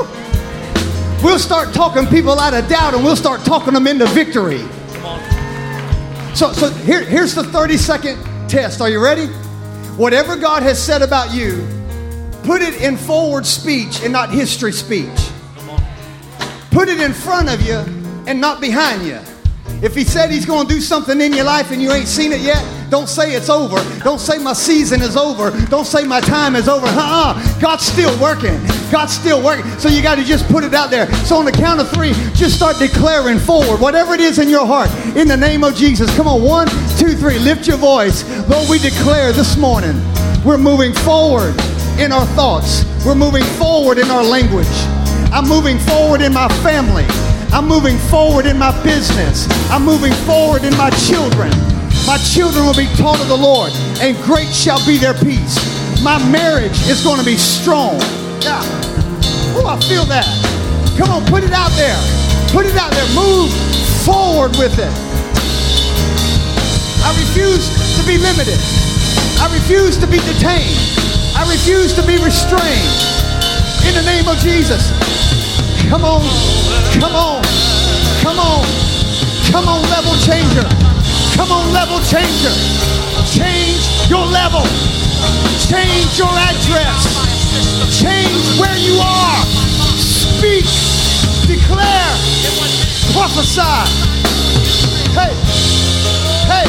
We'll 1.23 1.39
start 1.39 1.73
talking 1.73 2.07
people 2.07 2.39
out 2.39 2.55
of 2.55 2.69
doubt 2.69 2.95
and 2.95 3.03
we'll 3.03 3.17
start 3.17 3.45
talking 3.45 3.73
them 3.73 3.87
into 3.87 4.07
victory. 4.07 4.63
So, 6.35 6.53
so 6.53 6.69
here, 6.71 7.03
here's 7.03 7.35
the 7.35 7.43
30 7.45 7.77
second 7.79 8.49
test. 8.49 8.81
Are 8.81 8.91
you 8.91 9.03
ready? 9.03 9.27
Whatever 9.97 10.37
God 10.37 10.63
has 10.63 10.83
said 10.83 11.01
about 11.01 11.35
you, 11.35 11.67
put 12.43 12.61
it 12.61 12.83
in 12.83 12.97
forward 12.99 13.47
speech 13.47 14.03
and 14.03 14.13
not 14.13 14.31
history 14.31 14.73
speech. 14.73 15.31
Put 16.71 16.89
it 16.89 17.01
in 17.01 17.15
front 17.15 17.49
of 17.49 17.63
you 17.63 17.77
and 18.27 18.39
not 18.39 18.61
behind 18.61 19.07
you. 19.07 19.19
If 19.83 19.95
he 19.95 20.05
said 20.05 20.31
he's 20.31 20.47
going 20.47 20.67
to 20.67 20.75
do 20.75 20.81
something 20.81 21.21
in 21.21 21.33
your 21.33 21.45
life 21.45 21.71
and 21.71 21.83
you 21.83 21.93
ain't 21.93 22.09
seen 22.09 22.33
it 22.33 22.41
yet, 22.41 22.65
don't 22.91 23.09
say 23.09 23.35
it's 23.35 23.51
over. 23.51 23.77
Don't 24.01 24.21
say 24.21 24.39
my 24.39 24.53
season 24.53 25.03
is 25.03 25.17
over. 25.17 25.51
Don't 25.67 25.85
say 25.85 26.05
my 26.05 26.21
time 26.21 26.57
is 26.57 26.69
over. 26.69 26.87
Uh-uh. 26.87 27.61
God's 27.61 27.85
still 27.85 28.19
working. 28.21 28.59
God's 28.91 29.13
still 29.13 29.43
working. 29.43 29.69
So 29.79 29.89
you 29.89 30.03
got 30.03 30.15
to 30.15 30.25
just 30.25 30.49
put 30.49 30.65
it 30.65 30.73
out 30.73 30.91
there. 30.91 31.13
So 31.25 31.37
on 31.37 31.45
the 31.45 31.53
count 31.53 31.81
of 31.81 31.91
three, 31.91 32.13
just 32.35 32.57
start 32.57 32.79
declaring 32.79 33.39
forward. 33.39 33.81
Whatever 33.81 34.15
it 34.15 34.21
is 34.21 34.39
in 34.39 34.49
your 34.49 34.67
heart, 34.67 34.91
in 35.17 35.29
the 35.29 35.37
name 35.37 35.63
of 35.63 35.75
Jesus. 35.75 36.15
Come 36.17 36.29
on, 36.29 36.43
one, 36.43 36.69
two, 36.97 37.15
three. 37.15 37.39
Lift 37.39 37.67
your 37.67 37.77
voice. 37.77 38.25
Lord, 38.49 38.69
we 38.71 38.79
declare 38.79 39.33
this 39.33 39.57
morning 39.57 39.95
we're 40.45 40.59
moving 40.59 40.95
forward 40.95 41.55
in 41.99 42.13
our 42.13 42.27
thoughts. 42.35 42.85
We're 43.05 43.15
moving 43.15 43.45
forward 43.59 43.99
in 43.99 44.11
our 44.11 44.25
language. 44.25 44.67
I'm 45.33 45.49
moving 45.49 45.79
forward 45.79 46.23
in 46.23 46.33
my 46.33 46.49
family. 46.63 47.05
I'm 47.57 47.67
moving 47.67 47.97
forward 48.13 48.45
in 48.45 48.59
my 48.59 48.69
business. 48.85 49.49
I'm 49.73 49.83
moving 49.83 50.13
forward 50.29 50.63
in 50.63 50.77
my 50.77 50.91
children. 51.09 51.49
My 52.05 52.21
children 52.21 52.69
will 52.69 52.77
be 52.77 52.85
taught 53.01 53.17
of 53.17 53.29
the 53.33 53.37
Lord, 53.37 53.73
and 54.05 54.13
great 54.29 54.53
shall 54.53 54.77
be 54.85 54.99
their 54.99 55.17
peace. 55.17 55.57
My 56.05 56.21
marriage 56.29 56.77
is 56.85 57.01
going 57.03 57.19
to 57.19 57.25
be 57.25 57.41
strong. 57.41 57.97
Yeah. 58.45 58.61
Oh, 59.57 59.65
I 59.65 59.81
feel 59.89 60.05
that. 60.05 60.29
Come 61.01 61.09
on, 61.09 61.25
put 61.33 61.49
it 61.49 61.57
out 61.57 61.73
there. 61.81 61.97
Put 62.53 62.69
it 62.69 62.77
out 62.77 62.93
there. 62.93 63.09
Move 63.17 63.49
forward 64.05 64.53
with 64.61 64.77
it. 64.77 64.93
I 67.09 67.17
refuse 67.17 67.73
to 67.97 68.05
be 68.05 68.21
limited. 68.21 68.61
I 69.41 69.49
refuse 69.49 69.97
to 69.97 70.07
be 70.07 70.21
detained. 70.29 70.77
I 71.33 71.49
refuse 71.49 71.97
to 71.97 72.05
be 72.05 72.21
restrained. 72.21 72.93
In 73.89 73.97
the 73.97 74.05
name 74.05 74.29
of 74.29 74.37
Jesus. 74.45 74.93
Come 75.89 76.05
on. 76.05 76.21
Come 77.01 77.17
on. 77.17 77.36
Come 78.37 78.49
on. 78.53 78.65
Come 79.51 79.69
on, 79.69 79.83
level 79.89 80.13
changer. 80.21 80.69
Come 81.37 81.51
on, 81.53 81.73
level 81.73 81.99
changer. 82.05 82.53
Change 83.33 83.81
your 84.11 84.27
level. 84.27 84.61
Change 85.57 86.19
your 86.19 86.29
address. 86.29 87.01
Change 87.97 88.61
where 88.61 88.77
you 88.77 89.01
are. 89.01 89.41
Speak. 89.97 90.69
Declare. 91.49 92.13
Prophesy. 93.17 93.63
Hey. 95.17 95.33
Hey. 96.45 96.69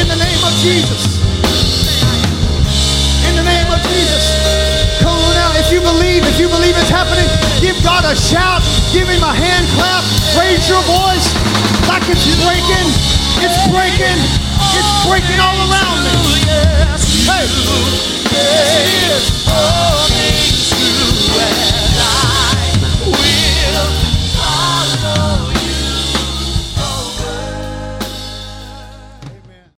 In 0.00 0.08
the 0.08 0.16
name 0.16 0.42
of 0.42 0.52
Jesus. 0.58 1.22
In 3.28 3.36
the 3.36 3.44
name 3.44 3.70
of 3.70 3.80
Jesus 3.86 4.63
you 5.74 5.80
believe, 5.80 6.22
if 6.24 6.38
you 6.38 6.48
believe 6.48 6.76
it's 6.78 6.88
happening, 6.88 7.26
give 7.60 7.74
God 7.82 8.04
a 8.04 8.14
shout, 8.14 8.62
give 8.92 9.08
him 9.08 9.24
a 9.24 9.34
hand 9.34 9.66
clap, 9.74 10.04
raise 10.38 10.68
your 10.68 10.80
voice 10.86 11.34
like 11.90 12.06
it's 12.06 12.30
breaking, 12.46 12.86
it's 13.42 13.58
breaking, 13.74 14.18
it's 14.78 14.92
breaking 15.02 15.40
all 15.42 15.58
around 15.66 15.98
me. 16.06 16.46
Hey. 17.26 17.44